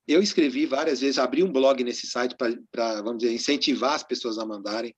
eu 0.08 0.22
escrevi 0.22 0.64
várias 0.64 1.00
vezes, 1.00 1.18
abri 1.18 1.42
um 1.42 1.52
blog 1.52 1.82
nesse 1.84 2.06
site 2.06 2.34
para, 2.36 3.02
vamos 3.02 3.18
dizer, 3.18 3.34
incentivar 3.34 3.94
as 3.94 4.02
pessoas 4.02 4.38
a 4.38 4.46
mandarem. 4.46 4.94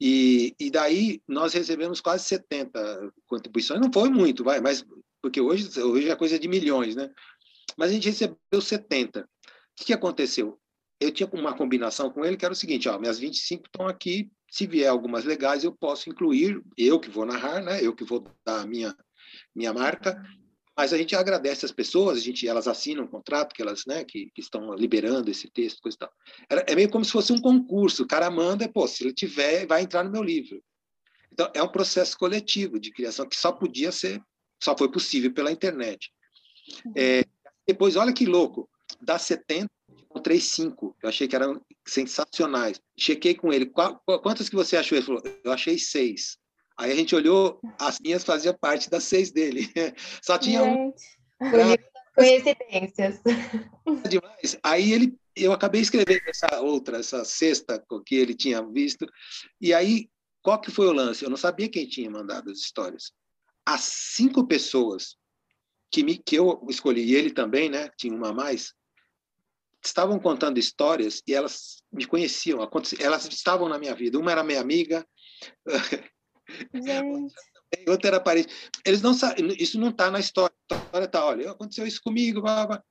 E, 0.00 0.54
e 0.60 0.70
daí 0.70 1.20
nós 1.26 1.52
recebemos 1.52 2.00
quase 2.00 2.24
70 2.24 3.12
contribuições. 3.26 3.80
Não 3.80 3.92
foi 3.92 4.08
muito, 4.08 4.44
vai, 4.44 4.60
mas 4.60 4.84
porque 5.20 5.40
hoje, 5.40 5.80
hoje 5.80 6.08
é 6.08 6.16
coisa 6.16 6.38
de 6.38 6.46
milhões, 6.46 6.94
né? 6.94 7.10
Mas 7.76 7.90
a 7.90 7.92
gente 7.92 8.08
recebeu 8.08 8.60
70. 8.60 9.20
O 9.20 9.84
que, 9.84 9.92
aconteceu? 9.92 10.58
Eu 11.00 11.12
tinha 11.12 11.28
uma 11.32 11.56
combinação 11.56 12.10
com 12.10 12.24
ele 12.24 12.36
que 12.36 12.44
era 12.44 12.52
o 12.52 12.56
seguinte: 12.56 12.88
ó, 12.88 12.98
minhas 12.98 13.18
25 13.18 13.66
estão 13.66 13.86
aqui. 13.86 14.30
Se 14.50 14.66
vier 14.66 14.88
algumas 14.88 15.24
legais, 15.24 15.62
eu 15.62 15.72
posso 15.72 16.08
incluir, 16.08 16.62
eu 16.76 16.98
que 16.98 17.10
vou 17.10 17.26
narrar, 17.26 17.62
né? 17.62 17.84
Eu 17.84 17.94
que 17.94 18.02
vou 18.02 18.24
dar 18.46 18.62
a 18.62 18.66
minha, 18.66 18.96
minha 19.54 19.74
marca, 19.74 20.20
mas 20.78 20.92
a 20.92 20.96
gente 20.96 21.16
agradece 21.16 21.66
as 21.66 21.72
pessoas, 21.72 22.18
a 22.18 22.20
gente, 22.20 22.46
elas 22.46 22.68
assinam 22.68 23.02
um 23.02 23.08
contrato 23.08 23.52
que 23.52 23.60
elas, 23.60 23.84
né, 23.84 24.04
que, 24.04 24.30
que 24.32 24.40
estão 24.40 24.72
liberando 24.76 25.28
esse 25.28 25.50
texto, 25.50 25.82
coisa 25.82 25.96
e 25.96 25.98
tal. 25.98 26.12
É, 26.48 26.72
é 26.72 26.76
meio 26.76 26.88
como 26.88 27.04
se 27.04 27.10
fosse 27.10 27.32
um 27.32 27.40
concurso. 27.40 28.04
O 28.04 28.06
cara 28.06 28.30
manda, 28.30 28.68
pô, 28.68 28.86
se 28.86 29.02
ele 29.02 29.12
tiver, 29.12 29.66
vai 29.66 29.82
entrar 29.82 30.04
no 30.04 30.12
meu 30.12 30.22
livro. 30.22 30.62
Então 31.32 31.50
é 31.52 31.60
um 31.60 31.68
processo 31.68 32.16
coletivo 32.16 32.78
de 32.78 32.92
criação 32.92 33.28
que 33.28 33.34
só 33.34 33.50
podia 33.50 33.90
ser, 33.90 34.22
só 34.62 34.78
foi 34.78 34.88
possível 34.88 35.34
pela 35.34 35.50
internet. 35.50 36.12
Uhum. 36.86 36.92
É, 36.96 37.24
depois, 37.66 37.96
olha 37.96 38.12
que 38.12 38.24
louco, 38.24 38.70
das 39.02 39.22
70 39.22 39.68
encontrei 39.90 40.40
cinco. 40.40 40.96
Eu 41.02 41.08
achei 41.08 41.26
que 41.26 41.34
eram 41.34 41.60
sensacionais. 41.84 42.80
Chequei 42.96 43.34
com 43.34 43.52
ele. 43.52 43.66
Qual, 43.66 44.00
quantas 44.22 44.48
que 44.48 44.54
você 44.54 44.76
achou? 44.76 44.96
Ele 44.96 45.04
falou, 45.04 45.22
eu 45.42 45.50
achei 45.50 45.76
seis. 45.76 46.38
Aí 46.78 46.92
a 46.92 46.94
gente 46.94 47.14
olhou, 47.14 47.60
as 47.76 47.98
minhas 47.98 48.22
faziam 48.22 48.54
parte 48.54 48.88
das 48.88 49.02
seis 49.02 49.32
dele. 49.32 49.68
Só 50.22 50.38
tinha 50.38 50.62
um. 50.62 50.94
Coincidências. 52.14 53.20
Demais. 54.08 54.56
Aí 54.62 54.92
ele, 54.92 55.18
eu 55.34 55.52
acabei 55.52 55.80
escrevendo 55.80 56.22
essa 56.28 56.60
outra, 56.60 56.98
essa 56.98 57.24
sexta 57.24 57.84
que 58.06 58.14
ele 58.14 58.32
tinha 58.34 58.62
visto. 58.62 59.06
E 59.60 59.74
aí, 59.74 60.08
qual 60.40 60.60
que 60.60 60.70
foi 60.70 60.86
o 60.86 60.92
lance? 60.92 61.24
Eu 61.24 61.30
não 61.30 61.36
sabia 61.36 61.68
quem 61.68 61.86
tinha 61.86 62.08
mandado 62.08 62.50
as 62.50 62.58
histórias. 62.58 63.12
As 63.66 63.80
cinco 63.80 64.46
pessoas 64.46 65.16
que, 65.90 66.04
me, 66.04 66.16
que 66.16 66.36
eu 66.36 66.64
escolhi, 66.68 67.02
e 67.02 67.14
ele 67.14 67.30
também, 67.30 67.68
né? 67.68 67.90
Tinha 67.96 68.14
uma 68.14 68.28
a 68.28 68.32
mais, 68.32 68.72
estavam 69.84 70.18
contando 70.18 70.58
histórias 70.58 71.22
e 71.26 71.34
elas 71.34 71.82
me 71.92 72.04
conheciam, 72.04 72.58
elas 73.00 73.26
estavam 73.26 73.68
na 73.68 73.78
minha 73.78 73.94
vida. 73.94 74.18
Uma 74.18 74.32
era 74.32 74.44
minha 74.44 74.60
amiga, 74.60 75.06
Gente. 76.74 77.34
Outra 77.86 78.08
era 78.08 78.20
parede. 78.20 78.48
Eles 78.84 79.02
não 79.02 79.12
sabem, 79.12 79.48
isso 79.58 79.78
não 79.78 79.90
está 79.90 80.10
na 80.10 80.18
história. 80.18 80.54
A 80.70 80.76
história 80.76 81.04
está, 81.04 81.24
olha, 81.24 81.50
aconteceu 81.50 81.86
isso 81.86 82.00
comigo. 82.02 82.40
Blá, 82.40 82.66
blá. 82.66 82.82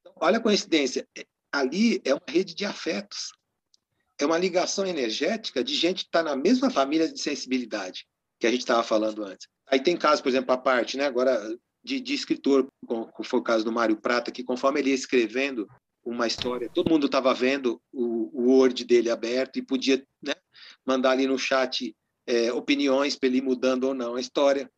Então, 0.00 0.12
olha 0.20 0.38
a 0.38 0.42
coincidência. 0.42 1.06
Ali 1.52 2.00
é 2.04 2.14
uma 2.14 2.22
rede 2.28 2.54
de 2.54 2.64
afetos. 2.64 3.32
É 4.18 4.26
uma 4.26 4.38
ligação 4.38 4.86
energética 4.86 5.62
de 5.62 5.74
gente 5.74 6.04
que 6.04 6.08
está 6.08 6.22
na 6.22 6.36
mesma 6.36 6.70
família 6.70 7.10
de 7.10 7.20
sensibilidade 7.20 8.06
que 8.38 8.46
a 8.46 8.50
gente 8.50 8.60
estava 8.60 8.82
falando 8.82 9.24
antes. 9.24 9.48
Aí 9.66 9.80
tem 9.80 9.96
casos, 9.96 10.20
por 10.20 10.28
exemplo, 10.28 10.52
a 10.52 10.58
parte, 10.58 10.96
né, 10.96 11.04
agora, 11.04 11.40
de, 11.82 12.00
de 12.00 12.14
escritor, 12.14 12.66
como 12.86 13.10
foi 13.24 13.40
o 13.40 13.42
caso 13.42 13.64
do 13.64 13.72
Mário 13.72 13.96
Prata, 13.96 14.30
que 14.30 14.44
conforme 14.44 14.80
ele 14.80 14.90
ia 14.90 14.94
escrevendo 14.94 15.68
uma 16.04 16.26
história, 16.26 16.70
todo 16.72 16.90
mundo 16.90 17.06
estava 17.06 17.34
vendo 17.34 17.80
o, 17.92 18.30
o 18.32 18.50
Word 18.50 18.84
dele 18.84 19.10
aberto 19.10 19.58
e 19.58 19.62
podia 19.62 20.02
né, 20.22 20.34
mandar 20.86 21.10
ali 21.10 21.26
no 21.26 21.38
chat 21.38 21.94
é, 22.28 22.52
opiniões 22.52 23.16
para 23.16 23.28
ele 23.28 23.40
mudando 23.40 23.84
ou 23.84 23.94
não 23.94 24.14
a 24.14 24.20
história. 24.20 24.70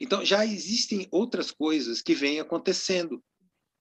Então, 0.00 0.24
já 0.24 0.44
existem 0.44 1.06
outras 1.10 1.52
coisas 1.52 2.00
que 2.00 2.14
vêm 2.14 2.40
acontecendo. 2.40 3.22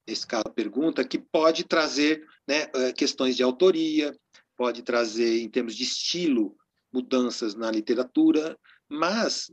Esse 0.06 0.28
caso 0.28 0.54
pergunta 0.54 1.08
que 1.08 1.18
pode 1.18 1.64
trazer 1.64 2.28
né, 2.46 2.68
é, 2.76 2.92
questões 2.92 3.38
de 3.38 3.42
autoria, 3.42 4.16
pode 4.58 4.84
trazer, 4.84 5.40
em 5.40 5.50
termos 5.50 5.76
de 5.76 5.84
estilo, 5.84 6.58
mudanças 6.92 7.56
na 7.56 7.72
literatura, 7.72 8.60
mas 8.90 9.50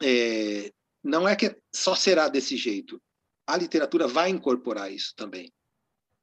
é, 0.00 0.72
não 1.04 1.28
é 1.28 1.36
que 1.36 1.54
só 1.74 1.94
será 1.94 2.28
desse 2.28 2.56
jeito. 2.56 3.00
A 3.46 3.56
literatura 3.56 4.08
vai 4.08 4.30
incorporar 4.30 4.90
isso 4.90 5.12
também. 5.14 5.52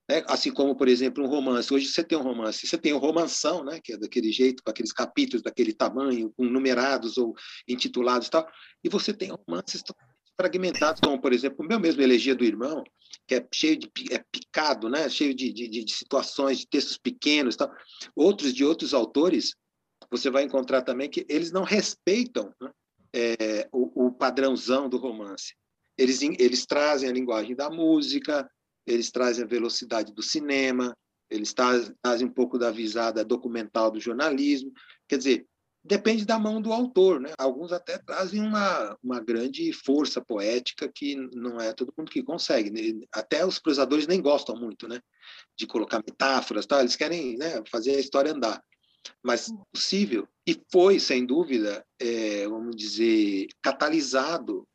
Né? 0.10 0.24
Assim 0.28 0.51
como, 0.51 0.76
por 0.76 0.88
exemplo, 0.88 1.24
um 1.24 1.28
romance. 1.28 1.72
Hoje 1.72 1.86
você 1.86 2.03
tem 2.03 2.18
um 2.18 2.24
romance, 2.24 2.66
você 2.66 2.78
tem 2.78 2.91
o 2.91 2.95
um 2.95 2.99
romanção, 2.99 3.64
né? 3.64 3.80
que 3.82 3.93
é 3.93 3.97
daquele 3.97 4.32
jeito, 4.32 4.64
com 4.64 4.72
aqueles 4.72 4.91
capítulos 4.91 5.43
daquele 5.43 5.72
tamanho, 5.72 6.34
com 6.36 6.45
numerados 6.45 7.18
ou 7.18 7.36
intitulados 7.68 8.28
e 8.28 8.32
tal, 8.32 8.49
e 8.84 8.89
você 8.89 9.14
tem 9.14 9.30
romances 9.30 9.84
fragmentados, 10.36 11.01
como, 11.01 11.22
por 11.22 11.32
exemplo, 11.32 11.64
o 11.64 11.68
meu 11.68 11.80
mesmo 11.80 12.01
Elegia 12.01 12.34
do 12.34 12.45
Irmão, 12.45 12.84
que 13.28 13.36
é 13.36 13.47
cheio 13.53 13.78
de 13.78 13.91
é 14.12 14.24
picado, 14.32 14.89
né? 14.89 15.07
cheio 15.10 15.36
de, 15.36 15.53
de, 15.53 15.68
de 15.68 15.93
situações, 15.93 16.60
de 16.60 16.68
textos 16.68 16.97
pequenos 16.97 17.55
tal. 17.55 17.72
Outros 18.16 18.53
de 18.53 18.66
outros 18.66 18.93
autores, 18.93 19.53
você 20.10 20.32
vai 20.32 20.43
encontrar 20.43 20.82
também 20.82 21.10
que 21.10 21.26
eles 21.30 21.51
não 21.51 21.64
respeitam 21.64 22.51
né? 22.60 22.72
é, 23.14 23.70
o, 23.72 24.07
o 24.07 24.12
padrãozão 24.12 24.89
do 24.89 24.97
romance. 24.97 25.53
Eles, 25.97 26.22
eles 26.22 26.66
trazem 26.66 27.10
a 27.10 27.14
linguagem 27.14 27.55
da 27.55 27.70
música, 27.70 28.49
eles 28.90 29.12
trazem 29.12 29.44
a 29.44 29.48
velocidade 29.48 30.14
do 30.14 30.24
cinema, 30.24 30.96
eles 31.30 31.54
trazem 31.54 32.28
um 32.28 32.34
pouco 32.34 32.58
da 32.58 32.72
visada 32.72 33.24
documental 33.24 33.92
do 33.92 34.00
jornalismo. 34.00 34.72
Quer 35.08 35.18
dizer, 35.18 35.48
depende 35.84 36.26
da 36.26 36.40
mão 36.40 36.60
do 36.62 36.74
autor, 36.74 37.20
né? 37.20 37.32
Alguns 37.38 37.72
até 37.72 38.00
trazem 38.00 38.42
uma, 38.42 38.98
uma 39.04 39.20
grande 39.20 39.72
força 39.72 40.20
poética 40.20 40.92
que 40.94 41.16
não 41.34 41.60
é 41.60 41.72
todo 41.72 41.94
mundo 41.96 42.12
que 42.12 42.24
consegue. 42.24 42.72
Né? 42.72 43.06
Até 43.14 43.46
os 43.46 43.60
prosadores 43.60 44.08
nem 44.08 44.22
gostam 44.22 44.56
muito, 44.56 44.88
né? 44.88 45.00
De 45.56 45.68
colocar 45.68 46.00
metáforas, 46.00 46.66
tal. 46.66 46.80
Eles 46.80 46.96
querem 46.96 47.38
né, 47.38 47.62
fazer 47.72 47.96
a 47.96 48.00
história 48.00 48.32
andar. 48.32 48.64
Mas 49.24 49.52
possível 49.72 50.28
e 50.48 50.60
foi 50.72 51.00
sem 51.00 51.26
dúvida, 51.26 51.86
é, 52.00 52.48
vamos 52.48 52.76
dizer, 52.76 53.48
catalisado 53.62 54.68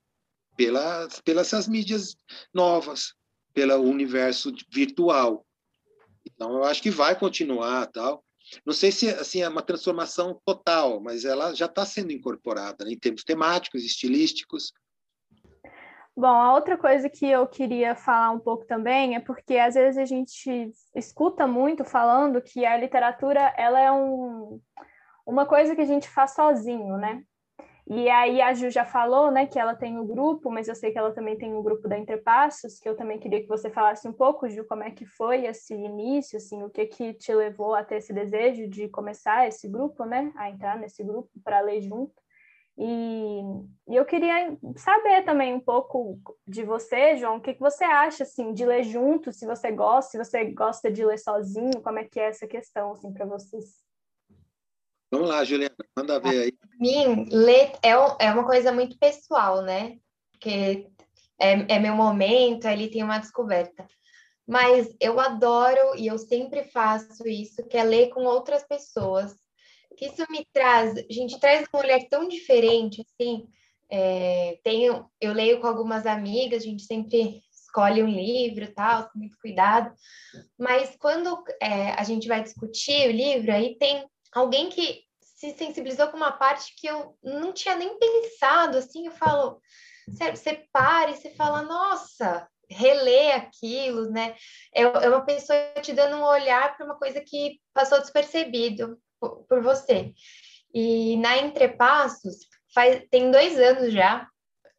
pelas 0.56 1.20
pelas 1.20 1.48
essas 1.48 1.66
mídias 1.66 2.16
novas, 2.54 3.12
pelo 3.54 3.76
universo 3.76 4.52
virtual. 4.70 5.46
Então, 6.26 6.54
eu 6.54 6.64
acho 6.64 6.82
que 6.82 6.90
vai 6.90 7.18
continuar 7.18 7.86
tal. 7.86 8.22
Não 8.66 8.74
sei 8.74 8.92
se 8.92 9.08
assim 9.08 9.42
é 9.42 9.48
uma 9.48 9.62
transformação 9.62 10.38
total, 10.44 11.00
mas 11.00 11.24
ela 11.24 11.54
já 11.54 11.66
está 11.66 11.86
sendo 11.86 12.12
incorporada 12.12 12.84
né, 12.84 12.92
em 12.92 12.98
termos 12.98 13.24
temáticos, 13.24 13.82
estilísticos. 13.84 14.72
Bom, 16.16 16.26
a 16.26 16.54
outra 16.54 16.76
coisa 16.76 17.08
que 17.08 17.26
eu 17.26 17.46
queria 17.46 17.96
falar 17.96 18.30
um 18.30 18.38
pouco 18.38 18.64
também 18.66 19.16
é 19.16 19.20
porque 19.20 19.56
às 19.56 19.74
vezes 19.74 19.98
a 19.98 20.04
gente 20.04 20.70
escuta 20.94 21.46
muito 21.46 21.84
falando 21.84 22.40
que 22.40 22.64
a 22.64 22.76
literatura 22.76 23.52
ela 23.56 23.80
é 23.80 23.90
um, 23.90 24.60
uma 25.26 25.44
coisa 25.44 25.74
que 25.74 25.80
a 25.80 25.86
gente 25.86 26.08
faz 26.08 26.34
sozinho, 26.34 26.96
né? 26.96 27.24
E 27.86 28.08
aí 28.08 28.40
a 28.40 28.54
Ju 28.54 28.70
já 28.70 28.84
falou, 28.84 29.30
né, 29.30 29.46
que 29.46 29.58
ela 29.58 29.74
tem 29.74 29.98
o 29.98 30.02
um 30.02 30.06
grupo, 30.06 30.50
mas 30.50 30.68
eu 30.68 30.74
sei 30.74 30.90
que 30.90 30.98
ela 30.98 31.12
também 31.12 31.36
tem 31.36 31.52
o 31.52 31.58
um 31.58 31.62
grupo 31.62 31.86
da 31.86 31.98
Entrepassos, 31.98 32.78
que 32.78 32.88
eu 32.88 32.96
também 32.96 33.18
queria 33.18 33.42
que 33.42 33.48
você 33.48 33.68
falasse 33.68 34.08
um 34.08 34.12
pouco, 34.12 34.48
Ju, 34.48 34.64
como 34.64 34.82
é 34.82 34.90
que 34.90 35.04
foi 35.04 35.44
esse 35.44 35.74
início, 35.74 36.38
assim, 36.38 36.62
o 36.62 36.70
que 36.70 36.86
que 36.86 37.12
te 37.12 37.34
levou 37.34 37.74
a 37.74 37.84
ter 37.84 37.96
esse 37.96 38.12
desejo 38.12 38.66
de 38.68 38.88
começar 38.88 39.46
esse 39.46 39.68
grupo, 39.68 40.06
né, 40.06 40.32
a 40.34 40.48
entrar 40.48 40.78
nesse 40.78 41.04
grupo 41.04 41.28
para 41.44 41.60
ler 41.60 41.82
junto. 41.82 42.14
E, 42.76 43.42
e, 43.86 43.94
eu 43.94 44.04
queria 44.04 44.56
saber 44.76 45.22
também 45.24 45.54
um 45.54 45.60
pouco 45.60 46.18
de 46.48 46.64
você, 46.64 47.16
João, 47.16 47.36
o 47.36 47.40
que, 47.40 47.54
que 47.54 47.60
você 47.60 47.84
acha, 47.84 48.22
assim, 48.24 48.54
de 48.54 48.64
ler 48.64 48.82
junto, 48.82 49.30
se 49.30 49.46
você 49.46 49.70
gosta, 49.70 50.10
se 50.10 50.18
você 50.18 50.44
gosta 50.46 50.90
de 50.90 51.04
ler 51.04 51.18
sozinho, 51.18 51.82
como 51.82 51.98
é 51.98 52.04
que 52.04 52.18
é 52.18 52.28
essa 52.28 52.46
questão, 52.46 52.92
assim, 52.92 53.12
para 53.12 53.26
vocês? 53.26 53.83
Vamos 55.14 55.28
lá, 55.28 55.44
Juliana, 55.44 55.76
manda 55.96 56.18
ver 56.18 56.42
aí. 56.42 56.52
Mim, 56.80 57.28
ler 57.30 57.70
é, 57.84 57.90
é 58.18 58.32
uma 58.32 58.44
coisa 58.44 58.72
muito 58.72 58.98
pessoal, 58.98 59.62
né? 59.62 59.96
Porque 60.32 60.88
é, 61.38 61.74
é 61.76 61.78
meu 61.78 61.94
momento, 61.94 62.66
ali 62.66 62.90
tem 62.90 63.04
uma 63.04 63.18
descoberta. 63.18 63.86
Mas 64.44 64.92
eu 65.00 65.20
adoro 65.20 65.96
e 65.96 66.08
eu 66.08 66.18
sempre 66.18 66.64
faço 66.64 67.28
isso, 67.28 67.64
que 67.68 67.76
é 67.76 67.84
ler 67.84 68.08
com 68.08 68.24
outras 68.24 68.66
pessoas. 68.66 69.36
Que 69.96 70.06
isso 70.06 70.26
me 70.28 70.44
traz, 70.52 70.98
a 70.98 71.12
gente 71.12 71.38
traz 71.38 71.64
uma 71.72 71.80
mulher 71.80 72.08
tão 72.10 72.26
diferente, 72.26 73.00
assim. 73.00 73.46
É, 73.88 74.58
tenho, 74.64 75.08
eu 75.20 75.32
leio 75.32 75.60
com 75.60 75.68
algumas 75.68 76.06
amigas, 76.06 76.64
a 76.64 76.66
gente 76.66 76.82
sempre 76.82 77.40
escolhe 77.52 78.02
um 78.02 78.08
livro 78.08 78.66
tal, 78.74 79.08
com 79.10 79.20
muito 79.20 79.38
cuidado. 79.38 79.94
Mas 80.58 80.96
quando 80.98 81.40
é, 81.62 81.92
a 81.92 82.02
gente 82.02 82.26
vai 82.26 82.42
discutir 82.42 83.08
o 83.08 83.12
livro, 83.12 83.52
aí 83.52 83.76
tem 83.78 84.04
alguém 84.32 84.68
que 84.68 85.03
se 85.52 85.58
sensibilizou 85.58 86.08
com 86.08 86.16
uma 86.16 86.32
parte 86.32 86.74
que 86.76 86.86
eu 86.86 87.16
não 87.22 87.52
tinha 87.52 87.76
nem 87.76 87.98
pensado, 87.98 88.78
assim, 88.78 89.06
eu 89.06 89.12
falo, 89.12 89.60
sério, 90.16 90.36
você 90.36 90.66
para 90.72 91.10
e 91.10 91.16
você 91.16 91.30
fala, 91.30 91.62
nossa, 91.62 92.48
reler 92.68 93.36
aquilo, 93.36 94.10
né? 94.10 94.34
É, 94.74 94.82
é 94.82 95.08
uma 95.08 95.24
pessoa 95.24 95.58
te 95.82 95.92
dando 95.92 96.16
um 96.16 96.24
olhar 96.24 96.74
para 96.76 96.86
uma 96.86 96.96
coisa 96.96 97.20
que 97.20 97.60
passou 97.74 98.00
despercebido 98.00 98.98
por, 99.20 99.44
por 99.46 99.62
você. 99.62 100.14
E 100.72 101.16
na 101.18 101.36
Entrepassos, 101.38 102.38
faz, 102.74 103.04
tem 103.10 103.30
dois 103.30 103.58
anos 103.58 103.92
já 103.92 104.26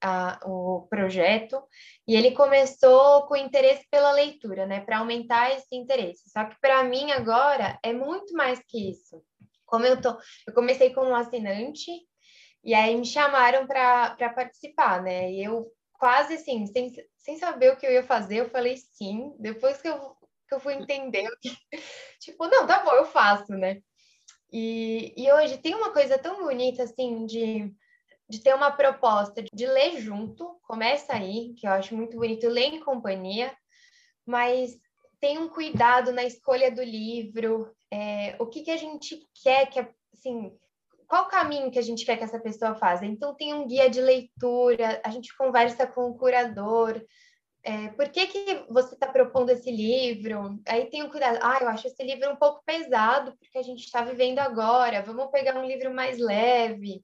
a, 0.02 0.40
o 0.46 0.88
projeto, 0.90 1.62
e 2.08 2.16
ele 2.16 2.32
começou 2.32 3.28
com 3.28 3.36
interesse 3.36 3.86
pela 3.90 4.12
leitura, 4.12 4.66
né? 4.66 4.82
Para 4.82 4.98
aumentar 4.98 5.52
esse 5.52 5.76
interesse. 5.76 6.30
Só 6.30 6.44
que 6.44 6.60
para 6.60 6.84
mim 6.84 7.12
agora 7.12 7.78
é 7.84 7.94
muito 7.94 8.34
mais 8.34 8.60
que 8.68 8.90
isso 8.90 9.24
como 9.76 9.86
eu 9.86 10.00
tô, 10.00 10.18
eu 10.48 10.54
comecei 10.54 10.94
como 10.94 11.14
assinante 11.14 11.92
e 12.64 12.74
aí 12.74 12.96
me 12.96 13.06
chamaram 13.06 13.68
para 13.68 14.16
participar, 14.34 15.04
né? 15.04 15.30
E 15.30 15.44
eu 15.44 15.70
quase 16.00 16.36
assim, 16.36 16.66
sem, 16.66 16.94
sem 17.18 17.38
saber 17.38 17.74
o 17.74 17.78
que 17.78 17.86
eu 17.86 17.92
ia 17.92 18.04
fazer, 18.04 18.38
eu 18.38 18.50
falei 18.50 18.78
sim. 18.78 19.36
Depois 19.38 19.82
que 19.82 19.90
eu, 19.90 20.16
que 20.48 20.56
eu 20.56 20.62
fui 20.62 20.76
entender, 20.76 21.28
tipo, 22.22 22.48
não, 22.48 22.66
tá 22.66 22.86
bom, 22.86 22.94
eu 22.94 23.06
faço, 23.06 23.52
né? 23.52 23.82
E, 24.50 25.14
e 25.18 25.30
hoje 25.34 25.58
tem 25.58 25.76
uma 25.76 25.92
coisa 25.92 26.18
tão 26.18 26.42
bonita 26.42 26.84
assim 26.84 27.26
de, 27.26 27.70
de 28.30 28.40
ter 28.42 28.56
uma 28.56 28.72
proposta 28.72 29.44
de 29.44 29.68
ler 29.68 30.00
junto, 30.00 30.58
começa 30.64 31.14
aí, 31.14 31.54
que 31.56 31.68
eu 31.68 31.72
acho 31.72 31.94
muito 31.94 32.16
bonito, 32.16 32.48
ler 32.48 32.68
em 32.68 32.80
companhia, 32.80 33.54
mas 34.26 34.80
tem 35.20 35.38
um 35.38 35.50
cuidado 35.50 36.14
na 36.14 36.24
escolha 36.24 36.72
do 36.72 36.82
livro, 36.82 37.75
é, 37.96 38.36
o 38.40 38.46
que, 38.46 38.62
que 38.62 38.72
a 38.72 38.78
gente 38.78 39.26
quer 39.42 39.68
que, 39.68 39.80
assim, 40.14 40.52
qual 41.08 41.28
caminho 41.28 41.72
que 41.72 41.80
a 41.80 41.82
gente 41.82 42.06
quer 42.06 42.18
que 42.18 42.24
essa 42.24 42.40
pessoa 42.40 42.76
faça. 42.76 43.06
Então, 43.06 43.34
tem 43.36 43.54
um 43.54 43.66
guia 43.66 43.90
de 43.90 44.02
leitura, 44.02 45.02
a 45.04 45.10
gente 45.10 45.36
conversa 45.38 45.88
com 45.88 46.10
o 46.10 46.18
curador, 46.18 47.02
é, 47.64 47.88
por 47.90 48.10
que, 48.10 48.28
que 48.28 48.66
você 48.70 48.94
está 48.94 49.08
propondo 49.08 49.50
esse 49.50 49.72
livro? 49.72 50.62
Aí 50.68 50.86
tem 50.88 51.02
um 51.02 51.10
cuidado, 51.10 51.40
ah, 51.42 51.58
eu 51.62 51.68
acho 51.70 51.88
esse 51.88 52.04
livro 52.04 52.30
um 52.30 52.36
pouco 52.36 52.62
pesado, 52.64 53.36
porque 53.40 53.58
a 53.58 53.64
gente 53.64 53.84
está 53.86 54.04
vivendo 54.04 54.38
agora, 54.38 55.02
vamos 55.02 55.32
pegar 55.32 55.58
um 55.58 55.66
livro 55.66 55.92
mais 55.92 56.20
leve. 56.20 57.04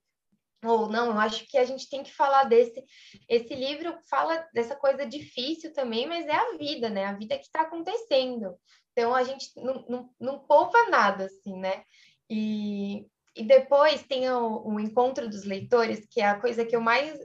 Ou 0.63 0.87
não, 0.87 1.07
eu 1.07 1.19
acho 1.19 1.47
que 1.47 1.57
a 1.57 1.65
gente 1.65 1.89
tem 1.89 2.03
que 2.03 2.13
falar 2.13 2.43
desse. 2.43 2.83
Esse 3.27 3.55
livro 3.55 3.97
fala 4.07 4.47
dessa 4.53 4.75
coisa 4.75 5.03
difícil 5.03 5.73
também, 5.73 6.05
mas 6.05 6.27
é 6.27 6.35
a 6.35 6.55
vida, 6.55 6.87
né? 6.91 7.05
A 7.05 7.13
vida 7.13 7.35
que 7.35 7.45
está 7.45 7.61
acontecendo. 7.61 8.55
Então 8.91 9.15
a 9.15 9.23
gente 9.23 9.51
não, 9.55 9.85
não, 9.87 10.09
não 10.19 10.39
poupa 10.39 10.89
nada, 10.89 11.25
assim, 11.25 11.57
né? 11.57 11.83
E, 12.29 13.07
e 13.35 13.43
depois 13.43 14.03
tem 14.03 14.29
o, 14.29 14.63
o 14.65 14.79
encontro 14.79 15.29
dos 15.29 15.43
leitores, 15.43 16.05
que 16.09 16.21
é 16.21 16.25
a 16.25 16.39
coisa 16.39 16.65
que 16.65 16.75
eu 16.75 16.81
mais 16.81 17.19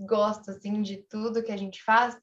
gosto, 0.00 0.50
assim, 0.50 0.80
de 0.82 0.98
tudo 1.08 1.42
que 1.42 1.52
a 1.52 1.56
gente 1.56 1.82
faz, 1.82 2.16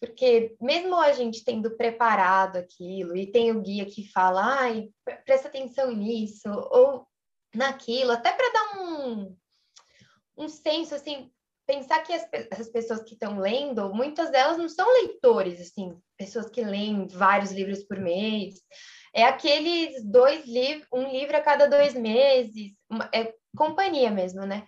porque 0.00 0.56
mesmo 0.60 0.96
a 0.96 1.12
gente 1.12 1.44
tendo 1.44 1.76
preparado 1.76 2.56
aquilo 2.56 3.16
e 3.16 3.30
tem 3.30 3.52
o 3.52 3.62
guia 3.62 3.86
que 3.86 4.10
fala, 4.10 4.60
ai, 4.60 4.90
presta 5.24 5.48
atenção 5.48 5.92
nisso, 5.92 6.48
ou 6.48 7.06
naquilo, 7.54 8.12
até 8.12 8.32
para 8.32 8.52
dar 8.52 8.82
um, 8.82 9.36
um 10.36 10.48
senso, 10.48 10.94
assim, 10.94 11.30
pensar 11.66 12.02
que 12.02 12.12
as, 12.12 12.68
pessoas 12.68 13.02
que 13.02 13.14
estão 13.14 13.38
lendo, 13.38 13.92
muitas 13.94 14.30
delas 14.30 14.58
não 14.58 14.68
são 14.68 14.90
leitores, 15.02 15.60
assim, 15.60 15.98
pessoas 16.16 16.48
que 16.48 16.62
leem 16.62 17.06
vários 17.08 17.52
livros 17.52 17.82
por 17.84 17.98
mês. 17.98 18.60
É 19.14 19.24
aqueles 19.24 20.04
dois 20.04 20.44
livros, 20.46 20.86
um 20.92 21.10
livro 21.10 21.36
a 21.36 21.40
cada 21.40 21.66
dois 21.66 21.94
meses, 21.94 22.72
é 23.12 23.32
companhia 23.56 24.10
mesmo, 24.10 24.44
né? 24.44 24.64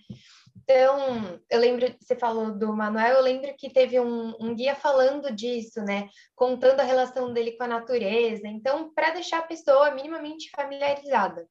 Então, 0.68 1.40
eu 1.48 1.60
lembro, 1.60 1.94
você 2.00 2.16
falou 2.16 2.50
do 2.50 2.72
Manuel, 2.72 3.16
eu 3.16 3.22
lembro 3.22 3.54
que 3.56 3.70
teve 3.70 4.00
um, 4.00 4.34
um 4.40 4.54
guia 4.54 4.74
falando 4.74 5.30
disso, 5.30 5.80
né? 5.82 6.08
Contando 6.34 6.80
a 6.80 6.84
relação 6.84 7.32
dele 7.32 7.52
com 7.52 7.62
a 7.62 7.68
natureza. 7.68 8.48
Então, 8.48 8.92
para 8.92 9.10
deixar 9.10 9.38
a 9.38 9.46
pessoa 9.46 9.92
minimamente 9.92 10.50
familiarizada. 10.50 11.46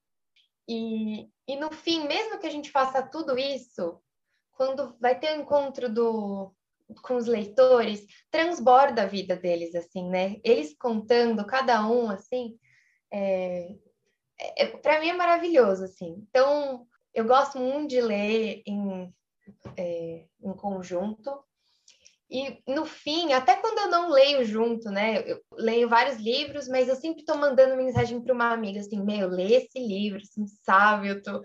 E, 0.68 1.28
e 1.48 1.56
no 1.56 1.70
fim, 1.70 2.06
mesmo 2.06 2.38
que 2.38 2.46
a 2.46 2.50
gente 2.50 2.70
faça 2.70 3.02
tudo 3.02 3.38
isso, 3.38 3.98
quando 4.56 4.96
vai 5.00 5.18
ter 5.18 5.32
o 5.32 5.38
um 5.38 5.42
encontro 5.42 5.92
do, 5.92 6.52
com 7.02 7.16
os 7.16 7.26
leitores, 7.26 8.06
transborda 8.30 9.02
a 9.02 9.06
vida 9.06 9.36
deles, 9.36 9.74
assim, 9.74 10.08
né? 10.08 10.36
Eles 10.42 10.74
contando, 10.78 11.46
cada 11.46 11.86
um, 11.86 12.10
assim, 12.10 12.58
é, 13.12 13.74
é, 14.56 14.66
para 14.66 15.00
mim 15.00 15.08
é 15.08 15.12
maravilhoso, 15.12 15.84
assim. 15.84 16.24
Então, 16.28 16.86
eu 17.14 17.24
gosto 17.24 17.58
muito 17.58 17.88
de 17.90 18.00
ler 18.00 18.62
em, 18.66 19.14
é, 19.76 20.26
em 20.42 20.52
conjunto, 20.54 21.44
e 22.28 22.60
no 22.66 22.84
fim, 22.84 23.32
até 23.32 23.56
quando 23.56 23.78
eu 23.78 23.88
não 23.88 24.10
leio 24.10 24.44
junto, 24.44 24.90
né? 24.90 25.22
Eu 25.30 25.40
leio 25.52 25.88
vários 25.88 26.16
livros, 26.16 26.66
mas 26.66 26.88
eu 26.88 26.96
sempre 26.96 27.20
estou 27.20 27.36
mandando 27.36 27.76
mensagem 27.76 28.20
para 28.20 28.34
uma 28.34 28.52
amiga 28.52 28.80
assim: 28.80 29.00
Meu, 29.00 29.28
lê 29.28 29.54
esse 29.54 29.78
livro, 29.78 30.20
assim, 30.20 30.44
sabe? 30.64 31.08
Eu 31.08 31.22
tô... 31.22 31.40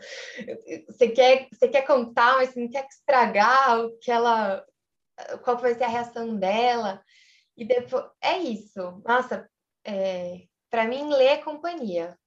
você, 0.88 1.10
quer, 1.10 1.48
você 1.52 1.68
quer 1.68 1.84
contar, 1.84 2.38
mas 2.38 2.50
você 2.50 2.60
não 2.60 2.70
quer 2.70 2.88
estragar 2.88 3.86
o 3.86 3.98
que 4.00 4.10
ela. 4.10 4.66
Qual 5.44 5.56
vai 5.58 5.76
ser 5.76 5.84
a 5.84 5.88
reação 5.88 6.36
dela? 6.36 7.04
E 7.56 7.64
depois. 7.64 8.06
É 8.20 8.40
isso. 8.40 9.04
Nossa, 9.06 9.48
é... 9.86 10.48
para 10.70 10.88
mim, 10.88 11.14
ler 11.14 11.26
é 11.26 11.38
companhia. 11.38 12.18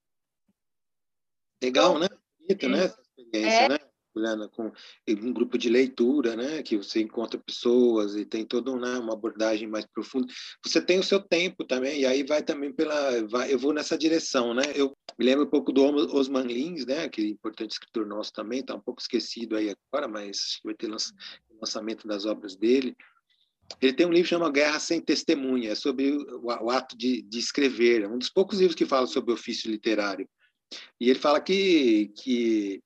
Legal, 1.61 1.99
né? 1.99 2.07
Bonito, 2.39 2.69
né? 2.69 2.85
Essa 2.85 3.01
experiência, 3.01 3.65
é... 3.65 3.69
né? 3.69 3.79
Juliana, 4.15 4.49
com 4.49 4.71
um 5.09 5.33
grupo 5.33 5.59
de 5.59 5.69
leitura, 5.69 6.37
né, 6.37 6.63
que 6.63 6.77
você 6.77 7.01
encontra 7.01 7.41
pessoas 7.41 8.15
e 8.15 8.25
tem 8.25 8.45
toda 8.45 8.75
né, 8.77 8.99
uma 8.99 9.13
abordagem 9.13 9.69
mais 9.69 9.85
profunda. 9.87 10.27
Você 10.65 10.81
tem 10.81 10.99
o 10.99 11.03
seu 11.03 11.21
tempo 11.21 11.65
também, 11.65 12.01
e 12.01 12.07
aí 12.07 12.23
vai 12.23 12.43
também 12.43 12.73
pela. 12.73 13.27
Vai, 13.27 13.53
eu 13.53 13.59
vou 13.59 13.73
nessa 13.73 13.99
direção, 13.99 14.55
né? 14.55 14.63
Eu 14.75 14.97
me 15.19 15.25
lembro 15.25 15.45
um 15.45 15.51
pouco 15.51 15.73
do 15.73 15.85
Osman 16.17 16.47
Lins, 16.47 16.87
né, 16.87 17.09
que 17.09 17.21
é 17.21 17.29
importante 17.29 17.73
escritor 17.73 18.07
nosso 18.07 18.33
também, 18.33 18.61
está 18.61 18.75
um 18.75 18.81
pouco 18.81 19.01
esquecido 19.01 19.57
aí 19.57 19.75
agora, 19.93 20.09
mas 20.09 20.61
vai 20.65 20.75
ter 20.75 20.91
lançamento 21.61 22.07
das 22.07 22.25
obras 22.25 22.57
dele. 22.57 22.97
Ele 23.81 23.95
tem 23.95 24.07
um 24.07 24.13
livro 24.13 24.29
chamado 24.29 24.53
Guerra 24.53 24.79
Sem 24.79 25.01
Testemunha, 25.01 25.73
é 25.73 25.75
sobre 25.75 26.11
o, 26.11 26.45
o 26.45 26.71
ato 26.71 26.97
de, 26.97 27.23
de 27.23 27.39
escrever, 27.39 28.03
é 28.03 28.09
um 28.09 28.19
dos 28.19 28.29
poucos 28.29 28.59
livros 28.59 28.77
que 28.77 28.85
fala 28.85 29.07
sobre 29.07 29.33
ofício 29.33 29.71
literário. 29.71 30.29
E 31.01 31.11
ele 31.11 31.19
fala 31.19 31.41
que, 31.41 32.13
que 32.17 32.83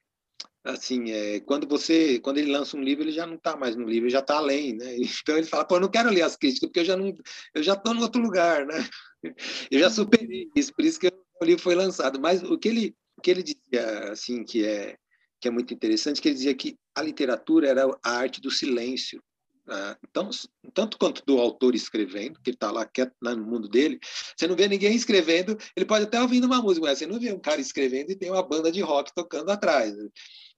assim, 0.69 1.11
é, 1.11 1.41
quando 1.41 1.67
você, 1.67 2.19
quando 2.21 2.39
ele 2.39 2.53
lança 2.53 2.77
um 2.77 2.83
livro, 2.83 3.05
ele 3.05 3.13
já 3.13 3.27
não 3.27 3.35
está 3.37 3.57
mais 3.57 3.75
no 3.75 3.89
livro, 3.89 4.05
ele 4.05 4.13
já 4.13 4.21
está 4.21 4.37
além, 4.37 4.75
né? 4.77 4.97
Então 5.23 5.37
ele 5.37 5.47
fala, 5.47 5.65
pô, 5.65 5.77
eu 5.77 5.81
não 5.81 5.91
quero 5.91 6.11
ler 6.11 6.23
as 6.23 6.37
críticas 6.37 6.69
porque 6.69 6.81
eu 6.81 6.85
já 6.85 6.97
não, 6.97 7.15
eu 7.55 7.63
já 7.63 7.75
estou 7.75 7.95
em 7.95 8.03
outro 8.03 8.21
lugar, 8.21 8.67
né? 8.67 8.89
Eu 9.71 9.81
já 9.81 9.91
superei 9.91 10.49
isso, 10.55 10.73
por 10.73 10.85
isso 10.85 11.01
que 11.01 11.09
o 11.09 11.45
livro 11.45 11.61
foi 11.61 11.75
lançado. 11.75 12.21
Mas 12.21 12.41
o 12.41 12.57
que 12.57 12.69
ele, 12.69 12.95
o 13.17 13.21
que 13.21 13.33
ele 13.33 13.43
dizia, 13.43 14.13
assim, 14.13 14.45
que 14.45 14.65
é 14.65 14.97
que 15.41 15.49
é 15.49 15.51
muito 15.51 15.73
interessante, 15.73 16.21
que 16.21 16.29
ele 16.29 16.35
dizia 16.35 16.55
que 16.55 16.77
a 16.95 17.03
literatura 17.03 17.69
era 17.69 17.87
a 18.03 18.11
arte 18.11 18.41
do 18.41 18.51
silêncio. 18.51 19.23
Né? 19.67 19.97
Então, 20.09 20.31
tanto 20.75 20.99
quanto 20.99 21.25
do 21.25 21.39
autor 21.39 21.75
escrevendo, 21.75 22.41
que 22.41 22.51
está 22.51 22.71
lá 22.71 22.85
quieto 22.85 23.15
lá 23.23 23.37
no 23.37 23.45
mundo 23.45 23.69
dele, 23.69 24.01
você 24.37 24.47
não 24.47 24.57
vê 24.57 24.67
ninguém 24.67 24.97
escrevendo, 24.97 25.57
ele 25.77 25.87
pode 25.87 26.05
até 26.05 26.21
ouvindo 26.21 26.47
uma 26.47 26.63
música, 26.63 26.87
mas 26.87 26.99
você 26.99 27.07
não 27.07 27.21
vê 27.21 27.33
um 27.33 27.39
cara 27.39 27.61
escrevendo 27.61 28.11
e 28.11 28.17
tem 28.17 28.31
uma 28.31 28.43
banda 28.43 28.73
de 28.73 28.81
rock 28.81 29.13
tocando 29.15 29.51
atrás. 29.51 29.97
Né? 29.97 30.09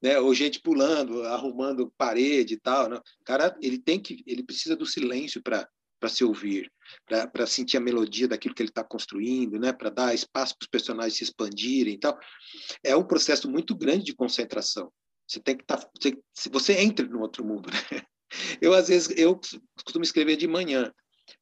Né? 0.03 0.19
Ou 0.19 0.35
gente 0.35 0.61
pulando, 0.61 1.23
arrumando 1.25 1.93
parede 1.97 2.55
e 2.55 2.61
tal. 2.61 2.89
Né? 2.89 2.97
O 2.97 3.25
cara, 3.25 3.57
ele 3.61 3.79
tem 3.79 4.01
que, 4.01 4.23
ele 4.27 4.43
precisa 4.43 4.77
do 4.77 4.87
silêncio 4.87 5.43
para 5.43 5.69
para 6.01 6.09
se 6.09 6.25
ouvir, 6.25 6.73
para 7.07 7.47
sentir 7.47 7.77
a 7.77 7.81
melodia 7.81 8.27
daquilo 8.27 8.55
que 8.55 8.63
ele 8.63 8.71
está 8.71 8.83
construindo, 8.83 9.61
né? 9.61 9.71
para 9.71 9.91
dar 9.91 10.15
espaço 10.15 10.57
para 10.57 10.65
os 10.65 10.71
personagens 10.71 11.15
se 11.15 11.25
expandirem 11.25 11.93
e 11.93 11.99
tal. 11.99 12.19
É 12.83 12.97
um 12.97 13.05
processo 13.05 13.51
muito 13.51 13.77
grande 13.77 14.05
de 14.05 14.15
concentração. 14.15 14.91
Você 15.29 15.39
tem 15.39 15.57
que 15.57 15.63
estar. 15.63 15.77
Tá, 15.77 15.91
você, 15.95 16.19
você 16.51 16.73
entra 16.81 17.07
no 17.07 17.21
outro 17.21 17.45
mundo. 17.45 17.71
Né? 17.71 18.03
Eu, 18.63 18.73
às 18.73 18.87
vezes, 18.87 19.13
eu 19.19 19.41
costumo 19.85 20.05
escrever 20.05 20.37
de 20.37 20.47
manhã, 20.47 20.93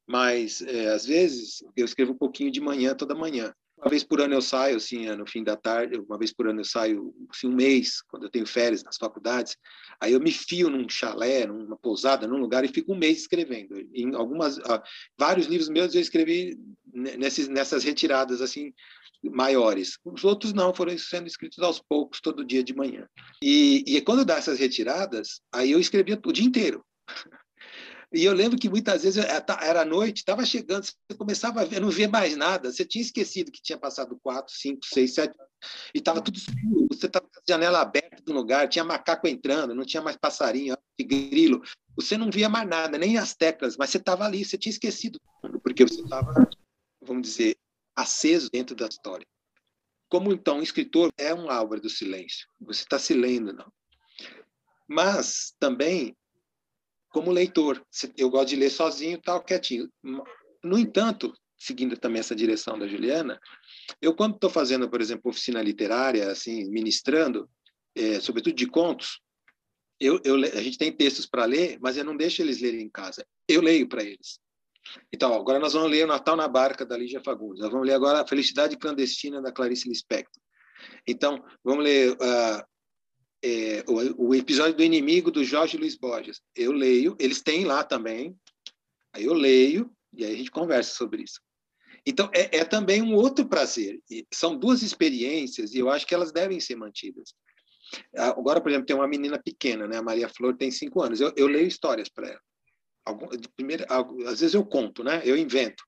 mas 0.07 0.63
é, 0.63 0.89
às 0.89 1.05
vezes 1.05 1.63
eu 1.77 1.85
escrevo 1.85 2.13
um 2.13 2.17
pouquinho 2.17 2.51
de 2.51 2.63
manhã, 2.63 2.95
toda 2.95 3.15
manhã. 3.15 3.53
Uma 3.81 3.89
vez 3.89 4.03
por 4.03 4.21
ano 4.21 4.35
eu 4.35 4.43
saio, 4.43 4.77
assim, 4.77 5.07
no 5.07 5.25
fim 5.25 5.45
da 5.45 5.57
tarde, 5.57 5.99
uma 5.99 6.19
vez 6.19 6.33
por 6.33 6.49
ano 6.49 6.61
eu 6.61 6.65
saio, 6.65 7.15
assim, 7.31 7.47
um 7.47 7.55
mês, 7.55 8.03
quando 8.03 8.25
eu 8.25 8.31
tenho 8.31 8.45
férias 8.47 8.83
nas 8.83 8.97
faculdades, 8.97 9.57
aí 10.01 10.13
eu 10.13 10.21
me 10.21 10.33
fio 10.33 10.69
num 10.69 10.89
chalé, 10.89 11.47
numa 11.47 11.77
pousada, 11.77 12.27
num 12.27 12.39
lugar 12.39 12.65
e 12.65 12.69
fico 12.69 12.93
um 12.93 12.99
mês 12.99 13.19
escrevendo. 13.19 13.79
Em 13.95 14.15
algumas, 14.17 14.59
ah, 14.61 14.83
vários 15.17 15.47
livros 15.47 15.69
meus 15.69 15.95
eu 15.95 16.01
escrevi 16.01 16.59
nesses, 16.93 17.47
nessas 17.47 17.85
retiradas, 17.85 18.43
assim, 18.43 18.73
maiores. 19.23 19.97
Os 20.05 20.25
outros 20.25 20.53
não, 20.53 20.75
foram 20.75 20.97
sendo 20.99 21.29
escritos 21.29 21.59
aos 21.61 21.81
poucos, 21.81 22.21
todo 22.21 22.45
dia 22.45 22.65
de 22.65 22.75
manhã. 22.75 23.09
E, 23.43 23.85
e 23.87 24.01
quando 24.01 24.25
dá 24.25 24.39
essas 24.39 24.59
retiradas, 24.59 25.41
aí 25.53 25.71
eu 25.71 25.79
escrevia 25.79 26.21
o 26.25 26.33
dia 26.33 26.45
inteiro. 26.45 26.85
E 28.13 28.25
eu 28.25 28.33
lembro 28.33 28.59
que 28.59 28.71
muitas 28.71 29.03
vezes 29.03 29.23
era 29.23 29.85
noite, 29.85 30.19
estava 30.19 30.45
chegando, 30.45 30.85
você 30.85 31.17
começava 31.17 31.61
a 31.61 31.65
ver, 31.65 31.79
não 31.79 31.91
via 31.91 32.09
mais 32.09 32.37
nada, 32.37 32.73
você 32.73 32.85
tinha 32.85 33.03
esquecido 33.03 33.53
que 33.53 33.61
tinha 33.61 33.77
passado 33.77 34.19
quatro, 34.23 34.55
cinco, 34.55 34.81
seis, 34.87 35.13
sete 35.13 35.35
e 35.95 35.99
estava 35.99 36.23
tudo 36.23 36.39
escuro, 36.39 36.87
você 36.91 37.07
estava 37.07 37.27
com 37.27 37.39
a 37.39 37.43
janela 37.47 37.81
aberta 37.81 38.23
do 38.23 38.33
lugar, 38.33 38.69
tinha 38.69 38.85
macaco 38.85 39.29
entrando, 39.29 39.75
não 39.75 39.85
tinha 39.85 40.03
mais 40.03 40.17
passarinho, 40.17 40.75
grilo, 41.01 41.63
você 41.95 42.17
não 42.17 42.31
via 42.31 42.49
mais 42.49 42.67
nada, 42.67 42.97
nem 42.97 43.19
as 43.19 43.35
teclas, 43.35 43.77
mas 43.77 43.91
você 43.91 43.99
estava 43.99 44.25
ali, 44.25 44.45
você 44.45 44.57
tinha 44.57 44.71
esquecido, 44.71 45.21
porque 45.63 45.85
você 45.87 46.01
estava, 46.01 46.49
vamos 47.03 47.23
dizer, 47.29 47.57
aceso 47.95 48.51
dentro 48.51 48.75
da 48.75 48.87
história. 48.87 49.27
Como 50.09 50.33
então, 50.33 50.63
escritor 50.63 51.13
é 51.19 51.35
um 51.35 51.49
obra 51.49 51.79
do 51.79 51.91
silêncio, 51.91 52.49
você 52.59 52.83
está 52.83 52.99
se 52.99 53.13
lendo, 53.13 53.53
não. 53.53 53.71
Mas 54.89 55.55
também 55.61 56.17
como 57.09 57.31
leitor. 57.31 57.85
Eu 58.17 58.31
gosto 58.31 58.49
de 58.51 58.57
ler 58.57 58.71
sozinho, 58.71 59.21
tal, 59.21 59.43
quietinho. 59.43 59.91
No 60.63 60.79
entanto, 60.79 61.33
seguindo 61.59 61.97
também 61.97 62.21
essa 62.21 62.37
direção 62.37 62.79
da 62.79 62.87
Juliana, 62.87 63.41
eu 64.01 64.15
quando 64.15 64.35
estou 64.35 64.51
fazendo, 64.51 64.89
por 64.89 65.01
exemplo, 65.01 65.31
oficina 65.31 65.63
literária, 65.63 66.31
assim, 66.31 66.69
ministrando, 66.71 67.49
é, 67.95 68.21
sobretudo 68.21 68.55
de 68.55 68.67
contos, 68.67 69.21
eu, 70.01 70.21
eu, 70.25 70.37
a 70.37 70.63
gente 70.63 70.79
tem 70.79 70.93
textos 70.93 71.27
para 71.27 71.45
ler, 71.45 71.79
mas 71.81 71.97
eu 71.97 72.05
não 72.05 72.17
deixo 72.17 72.41
eles 72.41 72.61
lerem 72.61 72.83
em 72.83 72.91
casa. 72.91 73.27
Eu 73.49 73.61
leio 73.61 73.89
para 73.89 74.05
eles. 74.05 74.39
Então, 75.13 75.35
agora 75.35 75.59
nós 75.59 75.73
vamos 75.73 75.91
ler 75.91 76.05
o 76.05 76.09
Natal 76.09 76.37
na 76.37 76.47
Barca, 76.47 76.87
da 76.87 76.97
Lígia 76.97 77.21
Fagundes. 77.21 77.61
Nós 77.61 77.71
vamos 77.71 77.87
ler 77.87 77.95
agora 77.95 78.21
a 78.21 78.27
Felicidade 78.27 78.77
Clandestina, 78.77 79.43
da 79.43 79.53
Clarice 79.53 79.89
Lispector. 79.89 80.41
Então, 81.07 81.45
vamos 81.65 81.85
ler 81.85 82.13
uh, 82.13 82.65
é, 83.43 83.85
o, 83.87 84.29
o, 84.29 84.35
episódio 84.35 84.75
do 84.75 84.83
inimigo 84.83 85.31
do 85.31 85.45
Jorge 85.45 85.77
Luiz 85.77 85.97
Borges. 85.97 86.41
Eu 86.55 86.73
leio, 86.73 87.17
eles 87.19 87.41
têm 87.41 87.65
lá 87.65 87.85
também. 87.85 88.37
Aí 89.13 89.25
eu 89.25 89.35
leio 89.35 89.91
e 90.13 90.25
aí 90.25 90.35
a 90.35 90.37
gente 90.37 90.51
conversa 90.51 90.95
sobre 90.95 91.23
isso. 91.23 91.41
Então 92.05 92.31
é, 92.33 92.59
é 92.59 92.65
também 92.65 93.03
um 93.03 93.15
outro 93.15 93.47
prazer. 93.47 94.01
E 94.11 94.27
são 94.33 94.57
duas 94.57 94.83
experiências 94.83 95.75
e 95.75 95.79
eu 95.79 95.91
acho 95.91 96.07
que 96.07 96.15
elas 96.15 96.33
devem 96.33 96.61
ser 96.61 96.77
mantidas. 96.77 97.35
Agora, 98.17 98.61
por 98.61 98.71
exemplo, 98.71 98.87
tem 98.87 98.97
uma 98.97 99.09
menina 99.09 99.41
pequena, 99.43 99.87
né? 99.87 99.97
A 99.97 100.03
Maria 100.03 100.29
Flor 100.29 100.57
tem 100.57 100.71
cinco 100.71 101.03
anos. 101.03 101.21
Eu, 101.21 101.33
eu 101.37 101.47
leio 101.47 101.67
histórias 101.67 102.09
para 102.09 102.29
ela. 102.29 102.41
Algum, 103.05 103.27
primeiro, 103.57 103.87
às 104.27 104.41
vezes 104.41 104.55
eu 104.55 104.65
conto, 104.65 105.03
né? 105.03 105.23
Eu 105.25 105.37
invento. 105.37 105.83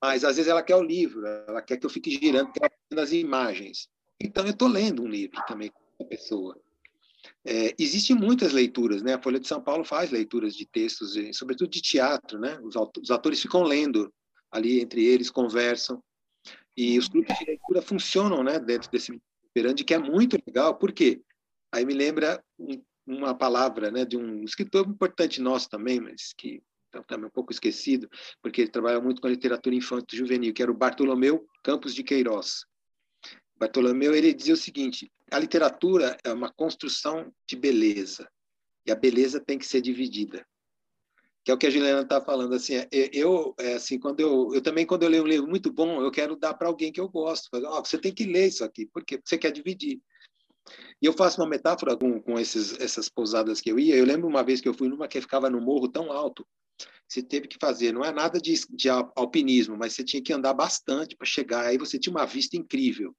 Mas 0.00 0.24
às 0.24 0.36
vezes 0.36 0.48
ela 0.48 0.62
quer 0.62 0.76
o 0.76 0.82
livro, 0.82 1.26
ela 1.26 1.60
quer 1.60 1.76
que 1.76 1.84
eu 1.84 1.90
fique 1.90 2.10
girando, 2.10 2.50
as 2.96 3.12
imagens. 3.12 3.88
Então 4.20 4.44
eu 4.44 4.52
estou 4.52 4.68
lendo 4.68 5.02
um 5.02 5.08
livro 5.08 5.42
também 5.46 5.70
a 6.02 6.04
pessoa. 6.04 6.58
É, 7.44 7.74
existem 7.78 8.16
muitas 8.16 8.52
leituras, 8.52 9.02
né? 9.02 9.14
A 9.14 9.22
Folha 9.22 9.38
de 9.38 9.46
São 9.46 9.62
Paulo 9.62 9.84
faz 9.84 10.10
leituras 10.10 10.54
de 10.54 10.66
textos, 10.66 11.14
sobretudo 11.36 11.70
de 11.70 11.80
teatro, 11.80 12.38
né? 12.38 12.58
Os, 12.62 13.10
atores 13.10 13.40
ficam 13.40 13.62
lendo 13.62 14.12
ali 14.50 14.80
entre 14.80 15.04
eles, 15.04 15.30
conversam. 15.30 16.02
E 16.76 16.98
os 16.98 17.08
grupos 17.08 17.36
de 17.38 17.44
leitura 17.44 17.82
funcionam, 17.82 18.42
né? 18.42 18.58
Dentro 18.58 18.90
desse 18.90 19.20
perante 19.52 19.84
que 19.84 19.94
é 19.94 19.98
muito 19.98 20.38
legal. 20.46 20.76
Por 20.76 20.92
quê? 20.92 21.20
Aí 21.72 21.84
me 21.84 21.94
lembra 21.94 22.42
um, 22.58 22.82
uma 23.06 23.34
palavra, 23.34 23.90
né? 23.90 24.04
De 24.04 24.16
um 24.16 24.42
escritor 24.42 24.86
importante 24.86 25.40
nosso 25.40 25.68
também, 25.68 26.00
mas 26.00 26.32
que 26.36 26.62
então, 26.88 27.04
também 27.04 27.26
um 27.26 27.30
pouco 27.30 27.52
esquecido, 27.52 28.10
porque 28.42 28.62
ele 28.62 28.70
trabalha 28.70 29.00
muito 29.00 29.20
com 29.20 29.28
a 29.28 29.30
literatura 29.30 29.74
infantil 29.76 30.18
juvenil, 30.18 30.52
que 30.52 30.60
era 30.60 30.72
o 30.72 30.76
Bartolomeu 30.76 31.46
Campos 31.62 31.94
de 31.94 32.02
Queiroz. 32.02 32.64
Bartolomeu 33.60 34.14
ele 34.14 34.32
dizia 34.32 34.54
o 34.54 34.56
seguinte: 34.56 35.12
a 35.30 35.38
literatura 35.38 36.16
é 36.24 36.32
uma 36.32 36.50
construção 36.50 37.30
de 37.46 37.54
beleza 37.54 38.26
e 38.86 38.90
a 38.90 38.94
beleza 38.94 39.38
tem 39.38 39.58
que 39.58 39.66
ser 39.66 39.82
dividida. 39.82 40.46
Que 41.44 41.50
é 41.50 41.54
o 41.54 41.58
que 41.58 41.66
a 41.66 41.70
Juliana 41.70 42.00
está 42.00 42.22
falando 42.22 42.54
assim. 42.54 42.76
É, 42.76 42.88
eu, 42.90 43.54
é 43.58 43.74
assim, 43.74 43.98
quando 43.98 44.20
eu, 44.20 44.54
eu 44.54 44.62
também 44.62 44.86
quando 44.86 45.02
eu 45.02 45.10
leio 45.10 45.24
um 45.24 45.26
livro 45.26 45.46
muito 45.46 45.70
bom, 45.70 46.02
eu 46.02 46.10
quero 46.10 46.36
dar 46.36 46.54
para 46.54 46.68
alguém 46.68 46.90
que 46.90 47.00
eu 47.00 47.08
gosto. 47.08 47.48
Oh, 47.52 47.84
você 47.84 47.98
tem 47.98 48.14
que 48.14 48.24
ler 48.24 48.48
isso 48.48 48.64
aqui, 48.64 48.86
porque 48.86 49.20
você 49.22 49.36
quer 49.36 49.52
dividir. 49.52 50.00
E 51.02 51.06
eu 51.06 51.12
faço 51.12 51.40
uma 51.40 51.48
metáfora 51.48 51.96
com, 51.96 52.20
com 52.20 52.38
esses, 52.38 52.78
essas 52.80 53.08
pousadas 53.08 53.60
que 53.60 53.70
eu 53.70 53.78
ia. 53.78 53.96
Eu 53.96 54.06
lembro 54.06 54.28
uma 54.28 54.42
vez 54.42 54.60
que 54.60 54.68
eu 54.68 54.74
fui 54.74 54.88
numa 54.88 55.08
que 55.08 55.20
ficava 55.20 55.50
no 55.50 55.60
morro 55.60 55.88
tão 55.88 56.12
alto, 56.12 56.46
você 57.08 57.22
teve 57.22 57.48
que 57.48 57.58
fazer, 57.60 57.92
não 57.92 58.04
é 58.04 58.12
nada 58.12 58.38
de, 58.38 58.54
de 58.70 58.88
alpinismo, 58.88 59.76
mas 59.76 59.94
você 59.94 60.04
tinha 60.04 60.22
que 60.22 60.32
andar 60.32 60.54
bastante 60.54 61.16
para 61.16 61.26
chegar. 61.26 61.66
Aí 61.66 61.76
você 61.76 61.98
tinha 61.98 62.14
uma 62.14 62.26
vista 62.26 62.56
incrível 62.56 63.14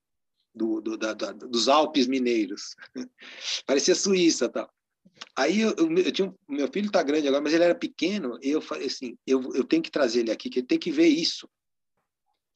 do, 0.53 0.81
do, 0.81 0.97
da, 0.97 1.13
da, 1.13 1.31
dos 1.31 1.67
Alpes 1.67 2.07
mineiros. 2.07 2.75
Parecia 3.65 3.95
Suíça 3.95 4.49
tal. 4.49 4.71
Aí 5.35 5.61
eu, 5.61 5.73
eu, 5.77 5.97
eu 5.97 6.11
tinha 6.11 6.33
meu 6.47 6.67
filho 6.71 6.87
está 6.87 7.03
grande 7.03 7.27
agora, 7.27 7.43
mas 7.43 7.53
ele 7.53 7.63
era 7.63 7.75
pequeno. 7.75 8.37
E 8.41 8.49
eu 8.49 8.61
falei 8.61 8.87
assim, 8.87 9.17
eu, 9.25 9.41
eu 9.53 9.63
tenho 9.63 9.81
que 9.81 9.91
trazer 9.91 10.21
ele 10.21 10.31
aqui, 10.31 10.49
que 10.49 10.59
ele 10.59 10.67
tem 10.67 10.79
que 10.79 10.91
ver 10.91 11.07
isso. 11.07 11.49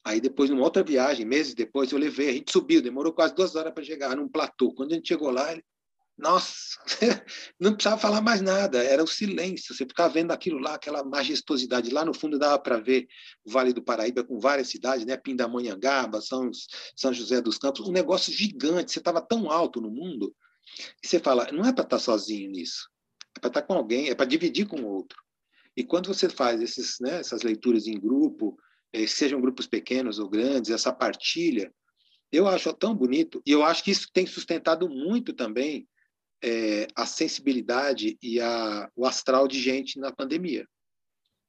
Aí 0.04 0.20
depois, 0.20 0.48
numa 0.50 0.62
outra 0.62 0.84
viagem, 0.84 1.26
meses 1.26 1.52
depois, 1.52 1.90
eu 1.90 1.98
levei, 1.98 2.28
a 2.28 2.32
gente 2.32 2.52
subiu, 2.52 2.80
demorou 2.80 3.12
quase 3.12 3.34
duas 3.34 3.56
horas 3.56 3.72
para 3.72 3.82
chegar 3.82 4.16
num 4.16 4.28
platô. 4.28 4.72
Quando 4.72 4.92
a 4.92 4.94
gente 4.94 5.08
chegou 5.08 5.30
lá, 5.30 5.50
ele, 5.50 5.64
nossa, 6.18 6.78
não 7.60 7.74
precisava 7.74 8.00
falar 8.00 8.22
mais 8.22 8.40
nada, 8.40 8.82
era 8.82 9.04
o 9.04 9.06
silêncio. 9.06 9.74
Você 9.74 9.84
ficava 9.84 10.12
vendo 10.12 10.30
aquilo 10.30 10.58
lá, 10.58 10.74
aquela 10.74 11.04
majestosidade. 11.04 11.90
Lá 11.90 12.04
no 12.04 12.14
fundo 12.14 12.38
dava 12.38 12.58
para 12.58 12.78
ver 12.78 13.06
o 13.44 13.50
Vale 13.50 13.72
do 13.72 13.82
Paraíba 13.82 14.24
com 14.24 14.38
várias 14.38 14.68
cidades, 14.68 15.04
né? 15.04 15.16
Pindamonhangaba, 15.16 16.22
São, 16.22 16.50
São 16.96 17.12
José 17.12 17.42
dos 17.42 17.58
Campos, 17.58 17.86
um 17.86 17.92
negócio 17.92 18.32
gigante. 18.32 18.92
Você 18.92 18.98
estava 18.98 19.20
tão 19.20 19.50
alto 19.50 19.80
no 19.80 19.90
mundo 19.90 20.34
e 21.02 21.06
você 21.06 21.18
fala, 21.18 21.50
não 21.52 21.60
é 21.60 21.72
para 21.72 21.84
estar 21.84 21.84
tá 21.84 21.98
sozinho 21.98 22.50
nisso, 22.50 22.88
é 23.36 23.40
para 23.40 23.48
estar 23.48 23.60
tá 23.60 23.66
com 23.66 23.74
alguém, 23.74 24.08
é 24.08 24.14
para 24.14 24.26
dividir 24.26 24.66
com 24.66 24.80
o 24.80 24.86
outro. 24.86 25.22
E 25.76 25.84
quando 25.84 26.06
você 26.06 26.28
faz 26.28 26.62
esses, 26.62 26.96
né, 26.98 27.20
essas 27.20 27.42
leituras 27.42 27.86
em 27.86 28.00
grupo, 28.00 28.58
eh, 28.92 29.06
sejam 29.06 29.40
grupos 29.40 29.66
pequenos 29.66 30.18
ou 30.18 30.28
grandes, 30.28 30.70
essa 30.70 30.92
partilha, 30.92 31.72
eu 32.32 32.48
acho 32.48 32.72
tão 32.72 32.94
bonito 32.94 33.42
e 33.46 33.52
eu 33.52 33.62
acho 33.62 33.84
que 33.84 33.90
isso 33.90 34.08
tem 34.12 34.26
sustentado 34.26 34.88
muito 34.88 35.34
também 35.34 35.86
é, 36.42 36.86
a 36.94 37.06
sensibilidade 37.06 38.18
e 38.22 38.40
a, 38.40 38.90
o 38.94 39.06
astral 39.06 39.48
de 39.48 39.60
gente 39.60 39.98
na 39.98 40.12
pandemia. 40.12 40.66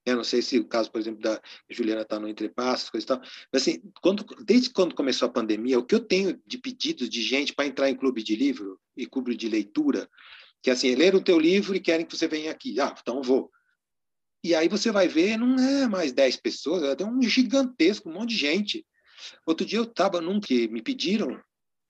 Eu 0.05 0.15
não 0.15 0.23
sei 0.23 0.41
se 0.41 0.57
o 0.57 0.65
caso, 0.65 0.89
por 0.89 1.01
exemplo, 1.01 1.21
da 1.21 1.41
Juliana 1.69 2.01
está 2.01 2.17
no 2.17 2.29
Entrepassos, 2.29 2.89
coisa 2.89 3.03
e 3.03 3.07
tal, 3.07 3.21
mas 3.51 3.61
assim, 3.61 3.81
quando, 4.01 4.23
desde 4.45 4.69
quando 4.69 4.95
começou 4.95 5.27
a 5.27 5.31
pandemia, 5.31 5.77
o 5.77 5.85
que 5.85 5.93
eu 5.93 5.99
tenho 5.99 6.41
de 6.45 6.57
pedidos 6.57 7.09
de 7.09 7.21
gente 7.21 7.53
para 7.53 7.65
entrar 7.65 7.89
em 7.89 7.95
clube 7.95 8.23
de 8.23 8.33
livro 8.33 8.79
e 8.95 9.05
clube 9.05 9.35
de 9.35 9.49
leitura, 9.49 10.09
que 10.61 10.69
é 10.69 10.73
assim, 10.73 10.95
leram 10.95 11.19
o 11.19 11.23
teu 11.23 11.37
livro 11.37 11.75
e 11.75 11.81
querem 11.81 12.05
que 12.05 12.15
você 12.15 12.27
venha 12.27 12.51
aqui. 12.51 12.79
Ah, 12.79 12.95
então 12.97 13.21
vou. 13.21 13.51
E 14.43 14.55
aí 14.55 14.69
você 14.69 14.91
vai 14.91 15.09
ver, 15.09 15.37
não 15.37 15.59
é 15.59 15.87
mais 15.87 16.13
10 16.13 16.37
pessoas, 16.37 16.83
é 16.83 17.03
um 17.03 17.21
gigantesco, 17.21 18.09
um 18.09 18.13
monte 18.13 18.29
de 18.29 18.37
gente. 18.37 18.85
Outro 19.45 19.65
dia 19.65 19.79
eu 19.79 19.83
estava 19.83 20.21
num 20.21 20.39
que 20.39 20.69
me 20.69 20.81
pediram 20.81 21.37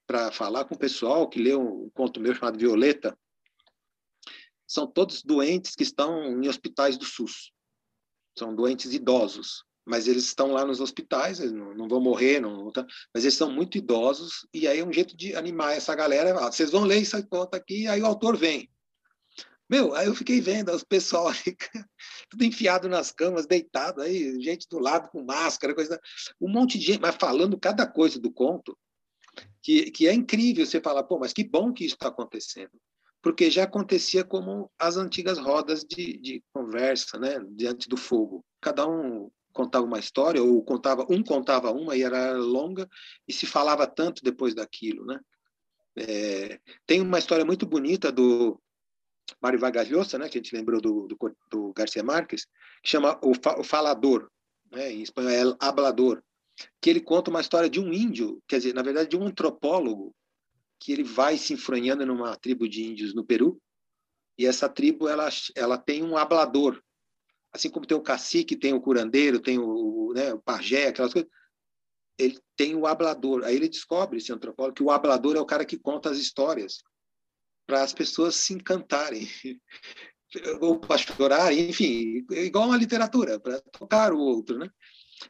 para 0.08 0.32
falar 0.32 0.64
com 0.66 0.74
o 0.74 0.80
pessoal 0.80 1.28
que 1.28 1.42
leu 1.42 1.62
um 1.62 1.90
conto 1.90 2.20
meu 2.20 2.34
chamado 2.34 2.58
Violeta, 2.58 3.18
são 4.66 4.88
todos 4.88 5.22
doentes 5.22 5.76
que 5.76 5.84
estão 5.84 6.42
em 6.42 6.48
hospitais 6.48 6.98
do 6.98 7.06
SUS. 7.06 7.52
São 8.38 8.56
doentes 8.56 8.94
idosos, 8.94 9.64
mas 9.86 10.08
eles 10.08 10.26
estão 10.26 10.52
lá 10.52 10.66
nos 10.66 10.80
hospitais, 10.80 11.40
eles 11.40 11.52
não, 11.52 11.74
não 11.74 11.88
vão 11.88 12.00
morrer, 12.00 12.40
não, 12.40 12.66
não 12.66 12.72
tá, 12.72 12.86
mas 13.14 13.24
eles 13.24 13.36
são 13.36 13.52
muito 13.52 13.78
idosos, 13.78 14.48
e 14.54 14.68
aí 14.68 14.80
é 14.80 14.86
um 14.86 14.94
jeito 14.94 15.16
de 15.16 15.36
animar 15.36 15.76
essa 15.76 15.94
galera. 15.94 16.38
Ah, 16.40 16.52
vocês 16.52 16.72
vão 16.72 16.84
ler 16.84 17.02
essa 17.02 17.22
conta 17.24 17.58
aqui, 17.58 17.88
aí 17.88 18.02
o 18.02 18.06
autor 18.06 18.38
vem. 18.38 18.70
Meu, 19.70 19.94
aí 19.96 20.08
eu 20.08 20.16
fiquei 20.16 20.40
vendo 20.40 20.72
os 20.72 20.84
pessoal 20.84 21.28
tudo 22.30 22.44
enfiado 22.44 22.88
nas 22.88 23.12
camas, 23.12 23.46
deitado, 23.46 24.02
aí 24.02 24.42
gente 24.42 24.68
do 24.70 24.80
lado 24.80 25.10
com 25.10 25.24
máscara, 25.24 25.76
coisa, 25.76 26.00
um 26.40 26.48
monte 26.48 26.78
de 26.78 26.86
gente, 26.86 27.02
mas 27.02 27.16
falando 27.16 27.60
cada 27.60 27.86
coisa 27.86 28.20
do 28.20 28.32
conto, 28.32 28.78
que, 29.62 29.92
que 29.92 30.08
é 30.08 30.14
incrível 30.14 30.66
você 30.66 30.80
falar, 30.80 31.04
pô, 31.04 31.20
mas 31.20 31.34
que 31.34 31.44
bom 31.44 31.74
que 31.74 31.86
isso 31.86 31.96
está 31.96 32.08
acontecendo, 32.08 32.72
porque 33.22 33.52
já 33.52 33.64
acontecia 33.64 34.24
como 34.24 34.72
as 34.80 34.98
antigas 34.98 35.38
rodas 35.38 35.84
de, 35.84 36.18
de 36.18 36.44
conversa, 36.54 37.20
né, 37.20 37.40
diante 37.52 37.90
do 37.90 37.98
fogo. 37.98 38.46
Cada 38.62 38.88
um 38.88 39.30
contava 39.52 39.86
uma 39.86 40.00
história, 40.00 40.42
ou 40.42 40.64
contava 40.64 41.06
um 41.10 41.24
contava 41.24 41.72
uma 41.72 41.96
e 41.96 42.04
era 42.04 42.34
longa, 42.34 42.88
e 43.28 43.34
se 43.34 43.46
falava 43.46 43.88
tanto 43.88 44.24
depois 44.24 44.54
daquilo, 44.54 45.06
né? 45.06 45.20
É, 45.98 46.60
tem 46.86 47.02
uma 47.02 47.18
história 47.18 47.44
muito 47.44 47.66
bonita 47.66 48.12
do 48.12 48.62
Mário 49.42 49.60
Vargas 49.60 49.90
Llosa, 49.90 50.18
né, 50.18 50.30
que 50.30 50.38
a 50.38 50.42
gente 50.42 50.56
lembrou 50.56 50.80
do, 50.80 51.08
do, 51.08 51.18
do 51.50 51.74
Garcia 51.74 52.04
Marques, 52.04 52.46
que 52.84 52.90
chama 52.90 53.20
o, 53.24 53.34
fa, 53.34 53.60
o 53.60 53.64
Falador, 53.64 54.30
né, 54.72 54.94
em 54.94 55.02
espanhol 55.02 55.32
é 55.32 55.56
Hablador, 55.60 56.22
que 56.82 56.90
ele 56.90 57.02
conta 57.02 57.30
uma 57.30 57.42
história 57.42 57.70
de 57.70 57.80
um 57.80 57.94
índio, 57.94 58.42
quer 58.48 58.58
dizer, 58.58 58.74
na 58.74 58.82
verdade, 58.82 59.10
de 59.10 59.18
um 59.18 59.26
antropólogo, 59.26 60.16
que 60.80 60.92
ele 60.92 61.04
vai 61.04 61.38
se 61.38 61.54
enfronhando 61.54 62.06
numa 62.06 62.36
tribo 62.36 62.68
de 62.68 62.84
índios 62.84 63.14
no 63.14 63.26
Peru, 63.26 63.60
e 64.38 64.46
essa 64.46 64.70
tribo 64.70 65.08
ela, 65.08 65.28
ela 65.56 65.78
tem 65.78 66.04
um 66.04 66.16
hablador, 66.16 66.82
assim 67.52 67.70
como 67.70 67.86
tem 67.86 67.98
o 67.98 68.02
cacique, 68.02 68.56
tem 68.56 68.74
o 68.74 68.82
curandeiro, 68.82 69.40
tem 69.40 69.58
o, 69.58 70.14
né, 70.14 70.34
o 70.34 70.40
pajé, 70.40 70.88
aquelas 70.88 71.12
coisas, 71.12 71.30
ele 72.18 72.40
tem 72.56 72.76
o 72.76 72.86
hablador. 72.86 73.44
Aí 73.44 73.56
ele 73.56 73.70
descobre, 73.70 74.18
esse 74.18 74.32
antropólogo, 74.32 74.76
que 74.76 74.84
o 74.84 74.92
hablador 74.92 75.36
é 75.36 75.40
o 75.40 75.46
cara 75.46 75.66
que 75.66 75.78
conta 75.78 76.10
as 76.10 76.18
histórias 76.18 76.84
para 77.66 77.84
as 77.84 77.94
pessoas 77.94 78.36
se 78.36 78.54
encantarem 78.54 79.28
ou 80.62 80.80
para 80.80 80.98
chorar, 80.98 81.54
enfim, 81.54 82.26
igual 82.32 82.68
uma 82.68 82.78
literatura, 82.78 83.40
para 83.40 83.60
tocar 83.62 84.14
o 84.14 84.20
outro, 84.20 84.58
né? 84.58 84.70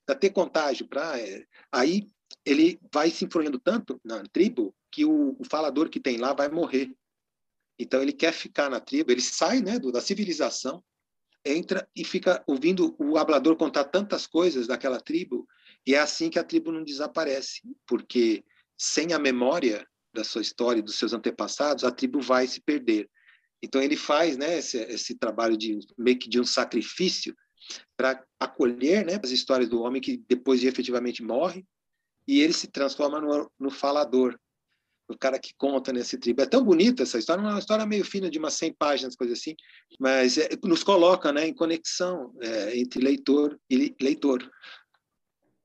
Para 0.06 0.16
ter 0.16 0.32
contágio, 0.32 0.88
para 0.88 1.20
é, 1.20 1.46
aí 1.72 2.08
ele 2.46 2.80
vai 2.94 3.10
se 3.10 3.26
influindo 3.26 3.60
tanto 3.60 4.00
na 4.04 4.24
tribo 4.24 4.76
que 4.92 5.06
o, 5.06 5.36
o, 5.40 5.46
falador 5.46 5.90
que 5.90 6.00
tem 6.00 6.18
lá 6.18 6.34
vai 6.34 6.50
morrer. 6.50 6.92
Então 7.80 8.02
ele 8.02 8.14
quer 8.14 8.34
ficar 8.34 8.70
na 8.70 8.80
tribo, 8.80 9.12
ele 9.12 9.22
sai, 9.22 9.62
né, 9.62 9.78
do, 9.78 9.92
da 9.92 10.02
civilização, 10.02 10.84
entra 11.46 11.88
e 11.96 12.04
fica 12.04 12.44
ouvindo 12.48 12.96
o 13.00 13.18
hablador 13.18 13.56
contar 13.56 13.86
tantas 13.86 14.26
coisas 14.28 14.68
daquela 14.68 15.00
tribo, 15.00 15.48
e 15.86 15.96
é 15.96 16.00
assim 16.00 16.30
que 16.30 16.40
a 16.40 16.44
tribo 16.44 16.72
não 16.72 16.84
desaparece, 16.84 17.62
porque 17.86 18.44
sem 18.78 19.14
a 19.14 19.20
memória 19.20 19.88
da 20.14 20.24
sua 20.24 20.42
história, 20.42 20.82
dos 20.82 20.96
seus 20.96 21.14
antepassados, 21.14 21.84
a 21.84 21.92
tribo 21.92 22.20
vai 22.20 22.48
se 22.48 22.60
perder. 22.62 23.10
Então 23.62 23.82
ele 23.82 23.96
faz, 23.96 24.38
né, 24.38 24.58
esse, 24.58 24.78
esse 24.78 25.16
trabalho 25.16 25.58
de 25.58 25.80
meio 25.98 26.18
que 26.18 26.30
de 26.30 26.40
um 26.40 26.46
sacrifício 26.46 27.36
para 27.96 28.24
acolher, 28.40 29.06
né, 29.06 29.20
as 29.24 29.32
histórias 29.32 29.70
do 29.70 29.82
homem 29.82 30.02
que 30.02 30.18
depois 30.28 30.60
de 30.60 30.68
efetivamente 30.68 31.24
morre 31.24 31.66
e 32.28 32.42
ele 32.42 32.54
se 32.54 32.68
transforma 32.68 33.22
no, 33.22 33.52
no 33.58 33.70
falador, 33.70 34.38
o 35.10 35.18
cara 35.18 35.40
que 35.40 35.54
conta 35.58 35.94
nesse 35.94 36.18
tribo. 36.18 36.42
É 36.42 36.46
tão 36.46 36.64
bonita 36.64 37.04
essa 37.04 37.18
história, 37.18 37.42
uma 37.42 37.58
história 37.58 37.86
meio 37.86 38.04
fina 38.04 38.30
de 38.30 38.38
umas 38.38 38.56
100 38.56 38.74
páginas, 38.74 39.16
coisa 39.16 39.34
assim, 39.34 39.56
mas 40.00 40.38
é, 40.38 40.50
nos 40.64 40.84
coloca, 40.84 41.32
né, 41.32 41.48
em 41.48 41.54
conexão 41.54 42.34
é, 42.42 42.78
entre 42.78 43.02
leitor 43.02 43.58
e 43.70 43.96
leitor. 44.02 44.50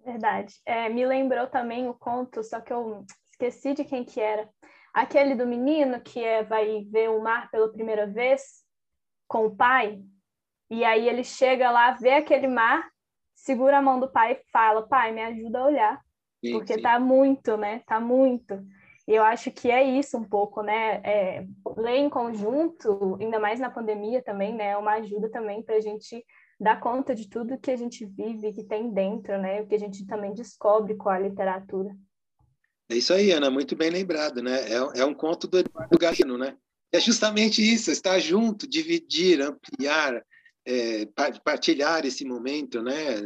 Verdade. 0.04 0.54
É, 0.64 0.88
me 0.88 1.04
lembrou 1.04 1.46
também 1.46 1.88
o 1.88 1.94
conto, 1.94 2.42
só 2.42 2.60
que 2.60 2.72
eu 2.72 3.04
esqueci 3.30 3.74
de 3.74 3.84
quem 3.84 4.04
que 4.04 4.20
era. 4.20 4.48
Aquele 4.94 5.34
do 5.34 5.46
menino 5.46 6.00
que 6.00 6.20
é, 6.20 6.44
vai 6.44 6.84
ver 6.84 7.10
o 7.10 7.20
mar 7.20 7.50
pela 7.50 7.72
primeira 7.72 8.06
vez 8.06 8.62
com 9.26 9.46
o 9.46 9.56
pai, 9.56 10.02
e 10.72 10.84
aí 10.84 11.06
ele 11.06 11.22
chega 11.22 11.70
lá, 11.70 11.90
vê 11.92 12.12
aquele 12.12 12.48
mar, 12.48 12.88
segura 13.34 13.76
a 13.76 13.82
mão 13.82 14.00
do 14.00 14.10
pai 14.10 14.32
e 14.32 14.50
fala: 14.50 14.88
Pai, 14.88 15.12
me 15.12 15.20
ajuda 15.20 15.58
a 15.58 15.66
olhar. 15.66 16.00
Sim, 16.42 16.52
porque 16.52 16.74
sim. 16.74 16.80
tá 16.80 16.98
muito, 16.98 17.58
né? 17.58 17.82
Tá 17.86 18.00
muito. 18.00 18.58
E 19.06 19.12
eu 19.12 19.22
acho 19.22 19.50
que 19.50 19.70
é 19.70 19.84
isso 19.84 20.16
um 20.16 20.24
pouco, 20.24 20.62
né? 20.62 21.02
É, 21.04 21.46
ler 21.76 21.98
em 21.98 22.08
conjunto, 22.08 23.18
ainda 23.20 23.38
mais 23.38 23.60
na 23.60 23.68
pandemia 23.68 24.22
também, 24.22 24.54
né? 24.54 24.68
É 24.68 24.76
uma 24.78 24.94
ajuda 24.94 25.30
também 25.30 25.62
para 25.62 25.74
a 25.76 25.80
gente 25.80 26.24
dar 26.58 26.80
conta 26.80 27.14
de 27.14 27.28
tudo 27.28 27.58
que 27.58 27.70
a 27.70 27.76
gente 27.76 28.06
vive, 28.06 28.54
que 28.54 28.64
tem 28.64 28.90
dentro, 28.94 29.36
né? 29.38 29.60
O 29.60 29.66
que 29.66 29.74
a 29.74 29.78
gente 29.78 30.06
também 30.06 30.32
descobre 30.32 30.94
com 30.94 31.10
a 31.10 31.18
literatura. 31.18 31.94
É 32.88 32.94
isso 32.94 33.12
aí, 33.12 33.30
Ana, 33.30 33.50
muito 33.50 33.76
bem 33.76 33.90
lembrado, 33.90 34.42
né? 34.42 34.70
É, 34.70 35.00
é 35.00 35.04
um 35.04 35.12
conto 35.12 35.46
do 35.46 35.58
Eduardo 35.58 35.98
Galeano, 35.98 36.38
né? 36.38 36.56
É 36.90 36.98
justamente 36.98 37.60
isso, 37.60 37.90
estar 37.90 38.18
junto, 38.18 38.66
dividir, 38.66 39.42
ampliar, 39.42 40.22
é, 40.66 41.06
partilhar 41.44 42.04
esse 42.04 42.24
momento, 42.24 42.82
né? 42.82 43.16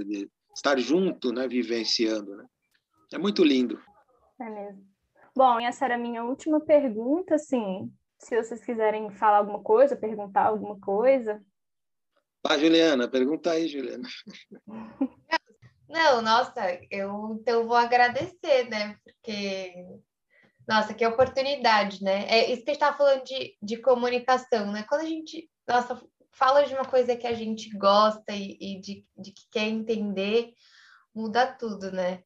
Estar 0.54 0.78
junto, 0.78 1.32
né? 1.32 1.46
Vivenciando, 1.46 2.36
né? 2.36 2.46
É 3.12 3.18
muito 3.18 3.44
lindo. 3.44 3.80
É 4.40 4.48
mesmo. 4.48 4.86
Bom, 5.34 5.60
essa 5.60 5.84
era 5.84 5.96
a 5.96 5.98
minha 5.98 6.24
última 6.24 6.60
pergunta, 6.60 7.34
assim, 7.34 7.92
se 8.18 8.36
vocês 8.42 8.64
quiserem 8.64 9.10
falar 9.10 9.38
alguma 9.38 9.62
coisa, 9.62 9.94
perguntar 9.94 10.46
alguma 10.46 10.78
coisa. 10.80 11.42
Vai, 12.42 12.58
Juliana, 12.58 13.08
pergunta 13.08 13.50
aí, 13.50 13.68
Juliana. 13.68 14.08
Não, 15.88 16.20
nossa, 16.20 16.80
eu 16.90 17.38
então 17.40 17.66
vou 17.66 17.76
agradecer, 17.76 18.68
né? 18.68 18.96
Porque, 19.04 19.72
nossa, 20.66 20.94
que 20.94 21.06
oportunidade, 21.06 22.02
né? 22.02 22.26
É 22.28 22.50
isso 22.50 22.64
que 22.64 22.70
a 22.70 22.72
gente 22.72 22.82
estava 22.82 22.96
falando 22.96 23.24
de, 23.24 23.56
de 23.62 23.76
comunicação, 23.76 24.72
né? 24.72 24.84
Quando 24.88 25.02
a 25.02 25.06
gente, 25.06 25.48
nossa, 25.66 26.00
fala 26.36 26.64
de 26.64 26.74
uma 26.74 26.84
coisa 26.84 27.16
que 27.16 27.26
a 27.26 27.34
gente 27.34 27.70
gosta 27.76 28.32
e, 28.32 28.56
e 28.60 28.80
de, 28.80 29.06
de 29.16 29.32
que 29.32 29.42
quer 29.50 29.68
entender, 29.68 30.52
muda 31.14 31.46
tudo, 31.46 31.90
né? 31.90 32.22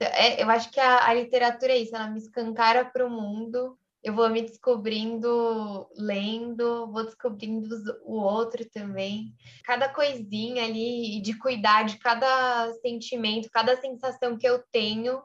É, 0.00 0.42
eu 0.42 0.48
acho 0.50 0.70
que 0.70 0.78
a, 0.78 1.08
a 1.08 1.14
literatura 1.14 1.72
é 1.72 1.78
isso, 1.78 1.94
ela 1.94 2.08
me 2.08 2.18
escancara 2.18 2.84
para 2.84 3.04
o 3.04 3.10
mundo 3.10 3.76
eu 4.02 4.14
vou 4.14 4.28
me 4.30 4.42
descobrindo 4.42 5.88
lendo, 5.96 6.90
vou 6.90 7.04
descobrindo 7.04 7.68
o 8.04 8.14
outro 8.14 8.64
também. 8.70 9.34
Cada 9.64 9.88
coisinha 9.88 10.64
ali, 10.64 11.20
de 11.20 11.36
cuidar 11.36 11.84
de 11.84 11.98
cada 11.98 12.72
sentimento, 12.80 13.50
cada 13.50 13.78
sensação 13.80 14.38
que 14.38 14.48
eu 14.48 14.62
tenho, 14.70 15.22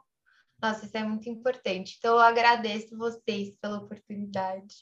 nossa, 0.61 0.85
isso 0.85 0.97
é 0.97 1.03
muito 1.03 1.29
importante. 1.29 1.95
Então, 1.97 2.15
eu 2.15 2.21
agradeço 2.21 2.97
vocês 2.97 3.53
pela 3.61 3.77
oportunidade. 3.77 4.75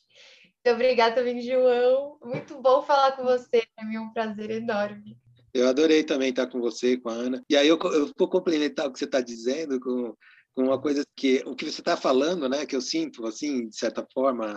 Obrigada 0.67 1.15
também, 1.15 1.41
João. 1.41 2.17
Muito 2.23 2.61
bom 2.61 2.83
falar 2.83 3.13
com 3.13 3.23
você, 3.23 3.63
para 3.75 3.85
mim 3.85 3.95
é 3.95 3.99
um 3.99 4.13
prazer 4.13 4.51
enorme. 4.51 5.17
Eu 5.53 5.67
adorei 5.67 6.03
também 6.03 6.29
estar 6.29 6.47
com 6.47 6.61
você, 6.61 6.97
com 6.97 7.09
a 7.09 7.13
Ana. 7.13 7.43
E 7.49 7.57
aí 7.57 7.67
eu, 7.67 7.77
eu 7.77 8.11
vou 8.17 8.29
complementar 8.29 8.87
o 8.87 8.93
que 8.93 8.99
você 8.99 9.05
está 9.05 9.19
dizendo 9.21 9.79
com 9.79 10.15
com 10.53 10.63
uma 10.63 10.81
coisa 10.81 11.05
que 11.15 11.41
o 11.45 11.55
que 11.55 11.65
você 11.65 11.81
está 11.81 11.95
falando, 11.95 12.49
né, 12.49 12.65
que 12.65 12.75
eu 12.75 12.81
sinto, 12.81 13.25
assim, 13.25 13.67
de 13.69 13.75
certa 13.75 14.05
forma, 14.13 14.47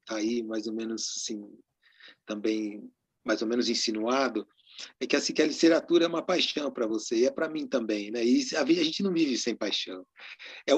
está 0.00 0.16
aí 0.16 0.42
mais 0.42 0.66
ou 0.66 0.74
menos, 0.74 1.14
assim, 1.16 1.40
também 2.26 2.90
mais 3.24 3.42
ou 3.42 3.48
menos 3.48 3.68
insinuado, 3.68 4.46
é 5.00 5.06
que 5.06 5.16
assim 5.16 5.32
que 5.32 5.42
a 5.42 5.46
literatura 5.46 6.04
é 6.04 6.08
uma 6.08 6.22
paixão 6.22 6.70
para 6.70 6.86
você 6.86 7.16
e 7.16 7.26
é 7.26 7.30
para 7.30 7.48
mim 7.48 7.66
também, 7.66 8.10
né? 8.10 8.24
E 8.24 8.44
a, 8.56 8.64
gente 8.64 9.02
não 9.02 9.12
vive 9.12 9.36
sem 9.36 9.54
paixão. 9.54 10.04
É, 10.66 10.72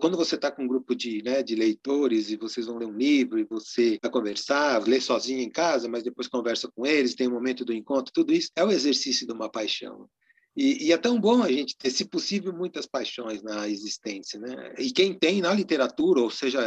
quando 0.00 0.16
você 0.16 0.34
está 0.34 0.50
com 0.50 0.64
um 0.64 0.68
grupo 0.68 0.94
de, 0.94 1.22
né, 1.22 1.42
de 1.42 1.54
leitores 1.54 2.30
e 2.30 2.36
vocês 2.36 2.66
vão 2.66 2.78
ler 2.78 2.86
um 2.86 2.96
livro 2.96 3.38
e 3.38 3.44
você 3.44 3.98
vai 4.02 4.10
conversar, 4.10 4.86
lê 4.86 5.00
sozinho 5.00 5.40
em 5.40 5.50
casa, 5.50 5.88
mas 5.88 6.02
depois 6.02 6.28
conversa 6.28 6.68
com 6.68 6.86
eles, 6.86 7.14
tem 7.14 7.26
o 7.26 7.30
um 7.30 7.34
momento 7.34 7.64
do 7.64 7.72
encontro, 7.72 8.12
tudo 8.12 8.32
isso 8.32 8.50
é 8.56 8.64
o 8.64 8.70
exercício 8.70 9.26
de 9.26 9.32
uma 9.32 9.50
paixão. 9.50 10.08
E, 10.56 10.88
e, 10.88 10.92
é 10.92 10.98
tão 10.98 11.20
bom 11.20 11.40
a 11.40 11.52
gente 11.52 11.76
ter, 11.76 11.88
se 11.88 12.04
possível, 12.04 12.52
muitas 12.52 12.84
paixões 12.84 13.44
na 13.44 13.68
existência, 13.68 14.40
né? 14.40 14.74
E 14.76 14.90
quem 14.90 15.16
tem 15.16 15.40
na 15.40 15.54
literatura, 15.54 16.20
ou 16.20 16.30
seja, 16.30 16.60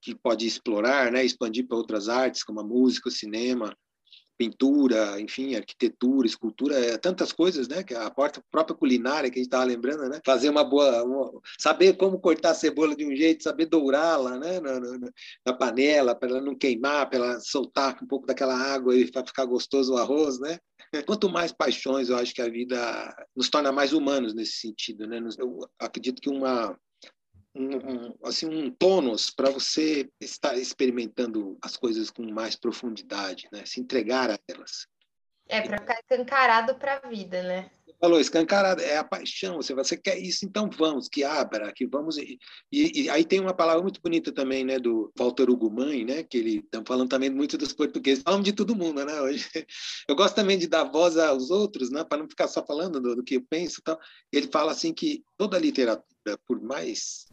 que 0.00 0.14
pode 0.14 0.46
explorar, 0.46 1.12
né, 1.12 1.22
expandir 1.22 1.66
para 1.66 1.76
outras 1.76 2.08
artes, 2.08 2.42
como 2.42 2.60
a 2.60 2.64
música, 2.64 3.10
o 3.10 3.12
cinema, 3.12 3.76
pintura, 4.38 5.20
enfim, 5.20 5.56
arquitetura, 5.56 6.26
escultura, 6.26 6.78
é, 6.78 6.96
tantas 6.96 7.32
coisas, 7.32 7.66
né? 7.66 7.82
Que 7.82 7.92
a 7.94 8.08
própria, 8.08 8.42
própria 8.50 8.76
culinária 8.76 9.28
que 9.28 9.38
a 9.38 9.42
gente 9.42 9.48
estava 9.48 9.64
lembrando, 9.64 10.08
né? 10.08 10.20
Fazer 10.24 10.48
uma 10.48 10.62
boa, 10.62 11.02
uma, 11.02 11.40
saber 11.58 11.94
como 11.96 12.20
cortar 12.20 12.50
a 12.50 12.54
cebola 12.54 12.94
de 12.94 13.04
um 13.04 13.14
jeito, 13.14 13.42
saber 13.42 13.66
dourá-la, 13.66 14.38
né? 14.38 14.60
Na, 14.60 14.78
na, 14.78 15.10
na 15.44 15.52
panela 15.52 16.14
para 16.14 16.28
ela 16.28 16.40
não 16.40 16.54
queimar, 16.54 17.10
para 17.10 17.18
ela 17.18 17.40
soltar 17.40 17.98
um 18.00 18.06
pouco 18.06 18.26
daquela 18.26 18.54
água 18.54 18.96
e 18.96 19.10
para 19.10 19.26
ficar 19.26 19.44
gostoso 19.44 19.94
o 19.94 19.98
arroz, 19.98 20.38
né? 20.38 20.58
Quanto 21.06 21.28
mais 21.28 21.52
paixões, 21.52 22.08
eu 22.08 22.16
acho 22.16 22.32
que 22.32 22.40
a 22.40 22.48
vida 22.48 23.26
nos 23.36 23.50
torna 23.50 23.72
mais 23.72 23.92
humanos 23.92 24.32
nesse 24.34 24.52
sentido, 24.52 25.06
né? 25.06 25.20
Eu 25.36 25.58
acredito 25.80 26.22
que 26.22 26.30
uma 26.30 26.78
um, 27.58 28.14
assim, 28.24 28.46
um 28.46 28.70
tônus 28.70 29.30
para 29.30 29.50
você 29.50 30.08
estar 30.20 30.56
experimentando 30.56 31.58
as 31.62 31.76
coisas 31.76 32.10
com 32.10 32.22
mais 32.30 32.56
profundidade, 32.56 33.48
né? 33.52 33.64
Se 33.66 33.80
entregar 33.80 34.30
a 34.30 34.38
elas. 34.48 34.86
É, 35.48 35.60
para 35.62 35.78
ficar 35.78 35.98
escancarado 36.00 36.74
para 36.76 37.00
a 37.02 37.08
vida, 37.08 37.42
né? 37.42 37.70
falou, 38.00 38.20
escancarado, 38.20 38.80
é 38.80 38.96
a 38.96 39.04
paixão, 39.04 39.56
você, 39.56 39.74
você 39.74 39.96
quer 39.96 40.18
isso, 40.18 40.44
então 40.44 40.70
vamos, 40.70 41.08
que 41.08 41.24
abra, 41.24 41.72
que 41.72 41.86
vamos. 41.86 42.16
E, 42.16 42.38
e, 42.70 43.02
e 43.02 43.10
aí 43.10 43.24
tem 43.24 43.40
uma 43.40 43.54
palavra 43.54 43.82
muito 43.82 44.00
bonita 44.00 44.32
também, 44.32 44.64
né, 44.64 44.78
do 44.78 45.12
Walter 45.18 45.50
Ugumãe, 45.50 46.04
né, 46.04 46.22
que 46.22 46.38
ele 46.38 46.58
está 46.58 46.82
falando 46.86 47.08
também 47.08 47.30
muito 47.30 47.58
dos 47.58 47.72
portugueses, 47.72 48.22
falamos 48.22 48.44
de 48.44 48.52
todo 48.52 48.76
mundo, 48.76 49.04
né, 49.04 49.20
hoje. 49.20 49.48
Eu 50.08 50.14
gosto 50.14 50.34
também 50.34 50.58
de 50.58 50.66
dar 50.66 50.84
voz 50.84 51.16
aos 51.16 51.50
outros, 51.50 51.90
né, 51.90 52.04
para 52.04 52.18
não 52.18 52.28
ficar 52.28 52.48
só 52.48 52.64
falando 52.64 53.00
do, 53.00 53.16
do 53.16 53.24
que 53.24 53.34
eu 53.34 53.42
penso 53.48 53.82
tal. 53.82 53.98
Ele 54.32 54.48
fala 54.48 54.72
assim 54.72 54.92
que 54.94 55.24
toda 55.36 55.58
literatura, 55.58 56.38
por 56.46 56.60
mais 56.60 57.26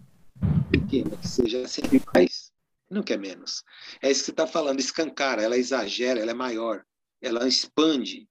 que 1.04 1.28
seja, 1.28 1.68
sempre 1.68 2.02
mais, 2.14 2.52
não 2.90 3.04
quer 3.04 3.18
menos. 3.18 3.64
É 4.02 4.10
isso 4.10 4.22
que 4.22 4.26
você 4.26 4.32
está 4.32 4.48
falando, 4.48 4.80
escancara, 4.80 5.42
ela 5.42 5.58
exagera, 5.58 6.20
ela 6.20 6.32
é 6.32 6.36
maior, 6.36 6.84
ela 7.22 7.48
expande 7.48 8.28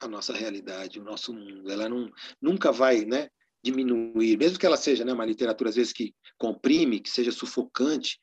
a 0.00 0.08
nossa 0.08 0.32
realidade, 0.32 0.98
o 0.98 1.04
nosso 1.04 1.32
mundo. 1.32 1.70
Ela 1.70 1.88
não, 1.88 2.10
nunca 2.40 2.72
vai 2.72 3.04
né, 3.04 3.28
diminuir, 3.62 4.36
mesmo 4.38 4.58
que 4.58 4.66
ela 4.66 4.76
seja 4.76 5.04
né, 5.04 5.12
uma 5.12 5.26
literatura, 5.26 5.70
às 5.70 5.76
vezes, 5.76 5.92
que 5.92 6.14
comprime, 6.38 7.00
que 7.00 7.10
seja 7.10 7.30
sufocante, 7.30 8.18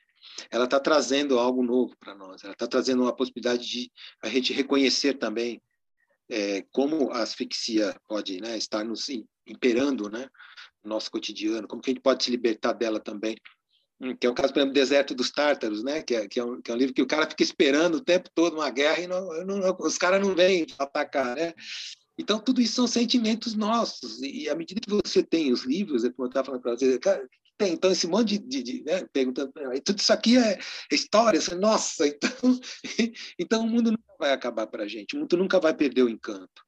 ela 0.51 0.65
está 0.65 0.79
trazendo 0.79 1.39
algo 1.39 1.63
novo 1.63 1.95
para 1.99 2.15
nós, 2.15 2.43
ela 2.43 2.53
está 2.53 2.67
trazendo 2.67 3.03
uma 3.03 3.15
possibilidade 3.15 3.67
de 3.67 3.91
a 4.21 4.29
gente 4.29 4.53
reconhecer 4.53 5.13
também 5.15 5.61
é, 6.29 6.63
como 6.71 7.11
a 7.11 7.21
asfixia 7.21 7.95
pode 8.07 8.41
né, 8.41 8.57
estar 8.57 8.83
nos 8.83 9.07
imperando 9.45 10.09
né, 10.09 10.27
no 10.83 10.89
nosso 10.89 11.09
cotidiano, 11.09 11.67
como 11.67 11.81
que 11.81 11.91
a 11.91 11.93
gente 11.93 12.03
pode 12.03 12.23
se 12.23 12.31
libertar 12.31 12.73
dela 12.73 12.99
também 12.99 13.35
que 14.19 14.27
é 14.27 14.29
o 14.29 14.33
caso, 14.33 14.53
por 14.53 14.59
exemplo, 14.59 14.73
Deserto 14.73 15.15
dos 15.15 15.31
Tártaros, 15.31 15.83
né? 15.83 16.03
que, 16.03 16.15
é, 16.15 16.27
que, 16.27 16.39
é 16.39 16.43
um, 16.43 16.61
que 16.61 16.69
é 16.69 16.73
um 16.73 16.77
livro 16.77 16.93
que 16.93 17.01
o 17.01 17.07
cara 17.07 17.27
fica 17.27 17.41
esperando 17.43 17.95
o 17.95 18.03
tempo 18.03 18.29
todo 18.33 18.55
uma 18.55 18.69
guerra 18.69 18.99
e 18.99 19.07
não, 19.07 19.45
não, 19.45 19.77
os 19.79 19.97
caras 19.97 20.21
não 20.21 20.35
vêm 20.35 20.67
atacar. 20.77 21.35
Né? 21.35 21.53
Então, 22.17 22.39
tudo 22.39 22.61
isso 22.61 22.75
são 22.75 22.87
sentimentos 22.87 23.55
nossos. 23.55 24.21
E 24.21 24.47
à 24.49 24.55
medida 24.55 24.81
que 24.81 24.89
você 24.89 25.23
tem 25.23 25.51
os 25.51 25.65
livros, 25.65 26.03
é 26.03 26.11
como 26.11 26.27
eu 26.27 26.29
estava 26.29 26.45
falando 26.45 26.61
para 26.61 26.75
você, 26.75 26.99
cara, 26.99 27.27
tem, 27.57 27.73
então, 27.73 27.91
esse 27.91 28.05
monte 28.05 28.37
de, 28.37 28.39
de, 28.39 28.63
de 28.63 28.83
né, 28.83 29.03
perguntando, 29.11 29.51
tudo 29.83 29.99
isso 29.99 30.13
aqui 30.13 30.37
é, 30.37 30.59
história, 30.91 31.41
você, 31.41 31.55
nossa, 31.55 32.05
então, 32.07 32.59
então 33.39 33.61
o 33.63 33.67
mundo 33.67 33.91
nunca 33.91 34.15
vai 34.19 34.31
acabar 34.31 34.67
para 34.67 34.83
a 34.83 34.87
gente, 34.87 35.15
o 35.15 35.19
mundo 35.19 35.37
nunca 35.37 35.59
vai 35.59 35.73
perder 35.73 36.03
o 36.03 36.09
encanto. 36.09 36.67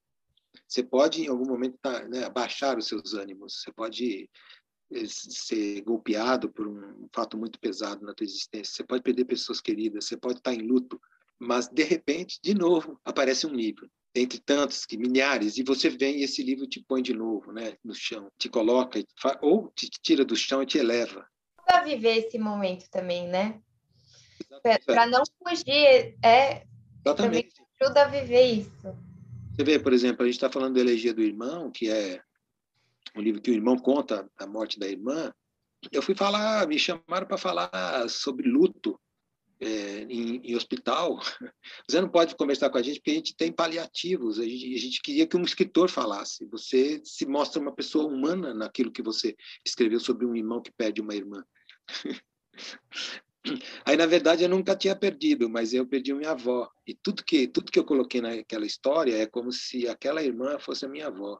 Você 0.67 0.83
pode, 0.83 1.23
em 1.23 1.27
algum 1.27 1.45
momento, 1.45 1.77
tá, 1.79 2.07
né, 2.07 2.23
abaixar 2.23 2.77
os 2.77 2.87
seus 2.87 3.13
ânimos, 3.13 3.61
você 3.61 3.71
pode 3.71 4.29
ser 5.05 5.81
golpeado 5.81 6.49
por 6.49 6.67
um 6.67 7.07
fato 7.13 7.37
muito 7.37 7.59
pesado 7.59 8.05
na 8.05 8.13
tua 8.13 8.25
existência. 8.25 8.73
Você 8.73 8.83
pode 8.83 9.03
perder 9.03 9.25
pessoas 9.25 9.61
queridas, 9.61 10.05
você 10.05 10.17
pode 10.17 10.39
estar 10.39 10.53
em 10.53 10.61
luto, 10.61 10.99
mas 11.37 11.67
de 11.67 11.83
repente, 11.83 12.39
de 12.43 12.53
novo, 12.53 12.99
aparece 13.05 13.45
um 13.45 13.53
livro 13.53 13.89
entre 14.15 14.39
tantos, 14.39 14.85
que 14.85 14.97
milhares, 14.97 15.57
e 15.57 15.63
você 15.63 15.89
vem 15.89 16.17
e 16.17 16.23
esse 16.23 16.41
livro 16.41 16.67
te 16.67 16.81
põe 16.81 17.01
de 17.01 17.13
novo, 17.13 17.51
né, 17.51 17.77
no 17.83 17.93
chão, 17.93 18.29
te 18.37 18.49
coloca 18.49 18.99
ou 19.41 19.71
te 19.75 19.89
tira 20.01 20.25
do 20.25 20.35
chão 20.35 20.63
e 20.63 20.65
te 20.65 20.77
eleva. 20.77 21.27
Para 21.65 21.83
viver 21.83 22.17
esse 22.17 22.39
momento 22.39 22.89
também, 22.89 23.27
né? 23.27 23.61
Para 24.85 25.05
não 25.05 25.23
fugir, 25.37 26.17
é 26.23 26.65
Exatamente. 27.05 27.15
também 27.15 27.49
ajuda 27.79 28.01
a 28.01 28.07
viver 28.07 28.45
isso. 28.45 28.97
Você 29.55 29.63
vê, 29.63 29.77
por 29.77 29.93
exemplo, 29.93 30.23
a 30.23 30.25
gente 30.25 30.35
está 30.35 30.49
falando 30.49 30.75
da 30.75 30.79
elegia 30.79 31.13
do 31.13 31.21
irmão, 31.21 31.69
que 31.69 31.89
é 31.89 32.21
um 33.15 33.21
livro 33.21 33.41
que 33.41 33.51
o 33.51 33.53
irmão 33.53 33.77
conta 33.77 34.29
a 34.37 34.47
morte 34.47 34.79
da 34.79 34.87
irmã, 34.87 35.33
eu 35.91 36.01
fui 36.01 36.15
falar, 36.15 36.67
me 36.67 36.77
chamaram 36.77 37.25
para 37.25 37.37
falar 37.37 38.09
sobre 38.09 38.49
luto 38.49 38.99
é, 39.59 40.03
em, 40.09 40.37
em, 40.43 40.55
hospital. 40.55 41.19
Você 41.87 41.99
não 41.99 42.09
pode 42.09 42.35
conversar 42.35 42.69
com 42.69 42.77
a 42.77 42.81
gente 42.81 42.99
porque 42.99 43.11
a 43.11 43.15
gente 43.15 43.35
tem 43.35 43.51
paliativos. 43.51 44.39
A 44.39 44.43
gente, 44.43 44.73
a 44.73 44.77
gente, 44.77 45.01
queria 45.01 45.27
que 45.27 45.37
um 45.37 45.43
escritor 45.43 45.89
falasse. 45.89 46.45
Você 46.47 47.01
se 47.03 47.25
mostra 47.25 47.61
uma 47.61 47.73
pessoa 47.73 48.05
humana 48.05 48.53
naquilo 48.53 48.91
que 48.91 49.01
você 49.01 49.35
escreveu 49.65 49.99
sobre 49.99 50.25
um 50.25 50.35
irmão 50.35 50.61
que 50.61 50.71
perde 50.71 51.01
uma 51.01 51.15
irmã. 51.15 51.43
Aí, 53.85 53.95
na 53.95 54.05
verdade, 54.05 54.43
eu 54.43 54.49
nunca 54.49 54.75
tinha 54.75 54.95
perdido, 54.95 55.49
mas 55.49 55.73
eu 55.73 55.85
perdi 55.85 56.13
minha 56.13 56.31
avó. 56.31 56.69
E 56.85 56.93
tudo 56.93 57.23
que, 57.23 57.47
tudo 57.47 57.71
que 57.71 57.79
eu 57.79 57.85
coloquei 57.85 58.21
naquela 58.21 58.65
história 58.65 59.15
é 59.15 59.25
como 59.25 59.51
se 59.51 59.87
aquela 59.87 60.21
irmã 60.21 60.59
fosse 60.59 60.85
a 60.85 60.89
minha 60.89 61.07
avó. 61.07 61.39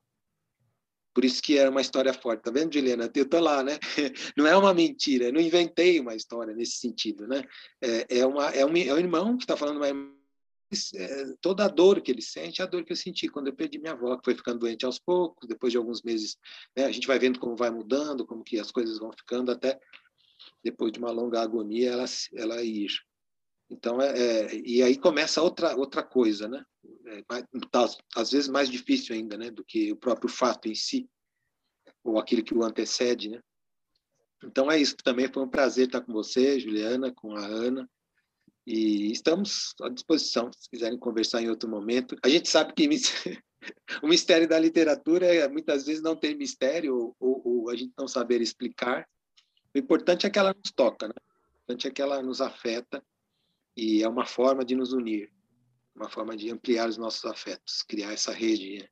Por 1.13 1.25
isso 1.25 1.41
que 1.41 1.57
era 1.57 1.69
uma 1.69 1.81
história 1.81 2.13
forte. 2.13 2.43
Tá 2.43 2.51
vendo, 2.51 2.73
Juliana? 2.73 3.09
Eu 3.13 3.27
tô 3.27 3.39
lá, 3.39 3.63
né? 3.63 3.77
Não 4.37 4.45
é 4.47 4.55
uma 4.55 4.73
mentira. 4.73 5.25
Eu 5.25 5.33
não 5.33 5.41
inventei 5.41 5.99
uma 5.99 6.15
história 6.15 6.53
nesse 6.53 6.77
sentido, 6.77 7.27
né? 7.27 7.43
É, 7.81 8.19
é, 8.19 8.25
uma, 8.25 8.49
é, 8.49 8.65
um, 8.65 8.75
é 8.75 8.93
um 8.93 8.97
irmão 8.97 9.35
que 9.35 9.43
está 9.43 9.57
falando 9.57 9.77
uma 9.77 9.87
é, 10.95 11.33
toda 11.41 11.65
a 11.65 11.67
dor 11.67 11.99
que 11.99 12.11
ele 12.11 12.21
sente 12.21 12.61
é 12.61 12.63
a 12.63 12.67
dor 12.67 12.85
que 12.85 12.91
eu 12.91 12.95
senti 12.95 13.27
quando 13.27 13.47
eu 13.47 13.55
perdi 13.55 13.79
minha 13.79 13.93
avó, 13.93 14.15
que 14.17 14.25
foi 14.25 14.35
ficando 14.35 14.59
doente 14.59 14.85
aos 14.85 14.99
poucos, 14.99 15.47
depois 15.47 15.71
de 15.71 15.77
alguns 15.77 16.03
meses, 16.03 16.37
né, 16.77 16.85
a 16.85 16.91
gente 16.91 17.07
vai 17.07 17.17
vendo 17.17 17.39
como 17.39 17.55
vai 17.55 17.71
mudando, 17.71 18.25
como 18.25 18.43
que 18.43 18.59
as 18.59 18.69
coisas 18.69 18.99
vão 18.99 19.11
ficando, 19.11 19.51
até 19.51 19.79
depois 20.63 20.91
de 20.91 20.99
uma 20.99 21.09
longa 21.09 21.41
agonia 21.41 21.91
ela, 21.91 22.05
ela 22.35 22.63
ir. 22.63 22.91
Então, 23.69 24.01
é, 24.01 24.17
é, 24.17 24.55
e 24.65 24.81
aí 24.81 24.97
começa 24.97 25.41
outra, 25.41 25.75
outra 25.75 26.01
coisa, 26.01 26.47
né? 26.47 26.63
É, 27.05 27.21
tá, 27.69 27.87
às 28.15 28.31
vezes 28.31 28.49
mais 28.49 28.69
difícil 28.69 29.15
ainda, 29.15 29.37
né? 29.37 29.51
Do 29.51 29.63
que 29.63 29.91
o 29.91 29.97
próprio 29.97 30.29
fato 30.29 30.67
em 30.67 30.73
si, 30.73 31.07
ou 32.03 32.17
aquilo 32.17 32.43
que 32.43 32.55
o 32.55 32.63
antecede, 32.63 33.29
né? 33.29 33.39
Então 34.43 34.71
é 34.71 34.79
isso. 34.79 34.95
Também 34.97 35.31
foi 35.31 35.43
um 35.43 35.49
prazer 35.49 35.85
estar 35.85 36.01
com 36.01 36.11
você, 36.11 36.59
Juliana, 36.59 37.13
com 37.13 37.35
a 37.35 37.45
Ana. 37.45 37.89
E 38.65 39.11
estamos 39.11 39.73
à 39.81 39.89
disposição, 39.89 40.51
se 40.51 40.69
quiserem 40.69 40.97
conversar 40.97 41.41
em 41.41 41.49
outro 41.49 41.69
momento. 41.69 42.15
A 42.23 42.29
gente 42.29 42.49
sabe 42.49 42.73
que 42.73 42.87
o 44.01 44.07
mistério 44.07 44.47
da 44.47 44.57
literatura 44.57 45.25
é, 45.27 45.47
muitas 45.47 45.85
vezes 45.85 46.01
não 46.01 46.15
tem 46.15 46.35
mistério, 46.35 46.95
ou, 46.95 47.15
ou, 47.19 47.41
ou 47.45 47.69
a 47.69 47.75
gente 47.75 47.93
não 47.97 48.07
saber 48.07 48.41
explicar. 48.41 49.07
O 49.75 49.77
importante 49.77 50.25
é 50.25 50.29
que 50.29 50.39
ela 50.39 50.53
nos 50.53 50.71
toca, 50.71 51.07
né? 51.07 51.13
O 51.17 51.55
importante 51.63 51.87
é 51.87 51.91
que 51.91 52.01
ela 52.01 52.21
nos 52.23 52.41
afeta 52.41 53.03
e 53.79 54.03
é 54.03 54.09
uma 54.09 54.25
forma 54.25 54.65
de 54.65 54.75
nos 54.75 54.91
unir, 54.91 55.31
uma 55.95 56.09
forma 56.09 56.35
de 56.35 56.51
ampliar 56.51 56.89
os 56.89 56.97
nossos 56.97 57.23
afetos, 57.23 57.81
criar 57.81 58.11
essa 58.11 58.33
rede 58.33 58.89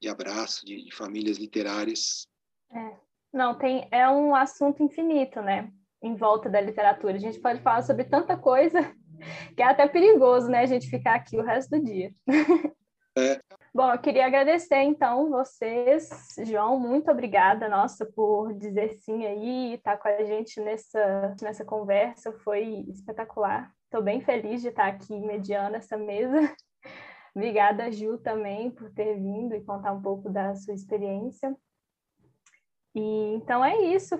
de 0.00 0.08
abraço, 0.08 0.64
de, 0.64 0.84
de 0.84 0.94
famílias 0.94 1.38
literárias. 1.38 2.28
É. 2.70 2.96
Não, 3.32 3.58
tem, 3.58 3.88
é 3.90 4.08
um 4.08 4.34
assunto 4.34 4.82
infinito, 4.82 5.40
né? 5.42 5.72
Em 6.00 6.14
volta 6.14 6.48
da 6.48 6.60
literatura. 6.60 7.16
A 7.16 7.20
gente 7.20 7.40
pode 7.40 7.60
falar 7.62 7.82
sobre 7.82 8.04
tanta 8.04 8.36
coisa 8.36 8.94
que 9.56 9.62
é 9.62 9.66
até 9.66 9.88
perigoso, 9.88 10.48
né? 10.48 10.60
A 10.60 10.66
gente 10.66 10.88
ficar 10.88 11.16
aqui 11.16 11.36
o 11.36 11.42
resto 11.42 11.70
do 11.70 11.84
dia. 11.84 12.14
É. 13.14 13.38
Bom, 13.74 13.92
eu 13.92 13.98
queria 13.98 14.24
agradecer 14.24 14.80
então 14.80 15.28
vocês, 15.28 16.08
João, 16.46 16.80
muito 16.80 17.10
obrigada, 17.10 17.68
nossa, 17.68 18.06
por 18.06 18.54
dizer 18.54 18.94
sim 19.02 19.26
aí, 19.26 19.74
estar 19.74 19.98
com 19.98 20.08
a 20.08 20.24
gente 20.24 20.58
nessa, 20.62 21.36
nessa 21.42 21.62
conversa, 21.62 22.32
foi 22.32 22.86
espetacular. 22.88 23.70
Estou 23.92 24.02
bem 24.02 24.22
feliz 24.22 24.62
de 24.62 24.68
estar 24.68 24.86
aqui 24.86 25.20
mediando 25.20 25.76
essa 25.76 25.98
mesa. 25.98 26.56
obrigada, 27.36 27.92
Ju, 27.92 28.16
também, 28.16 28.70
por 28.70 28.90
ter 28.90 29.16
vindo 29.16 29.54
e 29.54 29.62
contar 29.62 29.92
um 29.92 30.00
pouco 30.00 30.30
da 30.30 30.54
sua 30.54 30.72
experiência. 30.72 31.54
E 32.94 33.34
então 33.34 33.62
é 33.62 33.76
isso. 33.94 34.18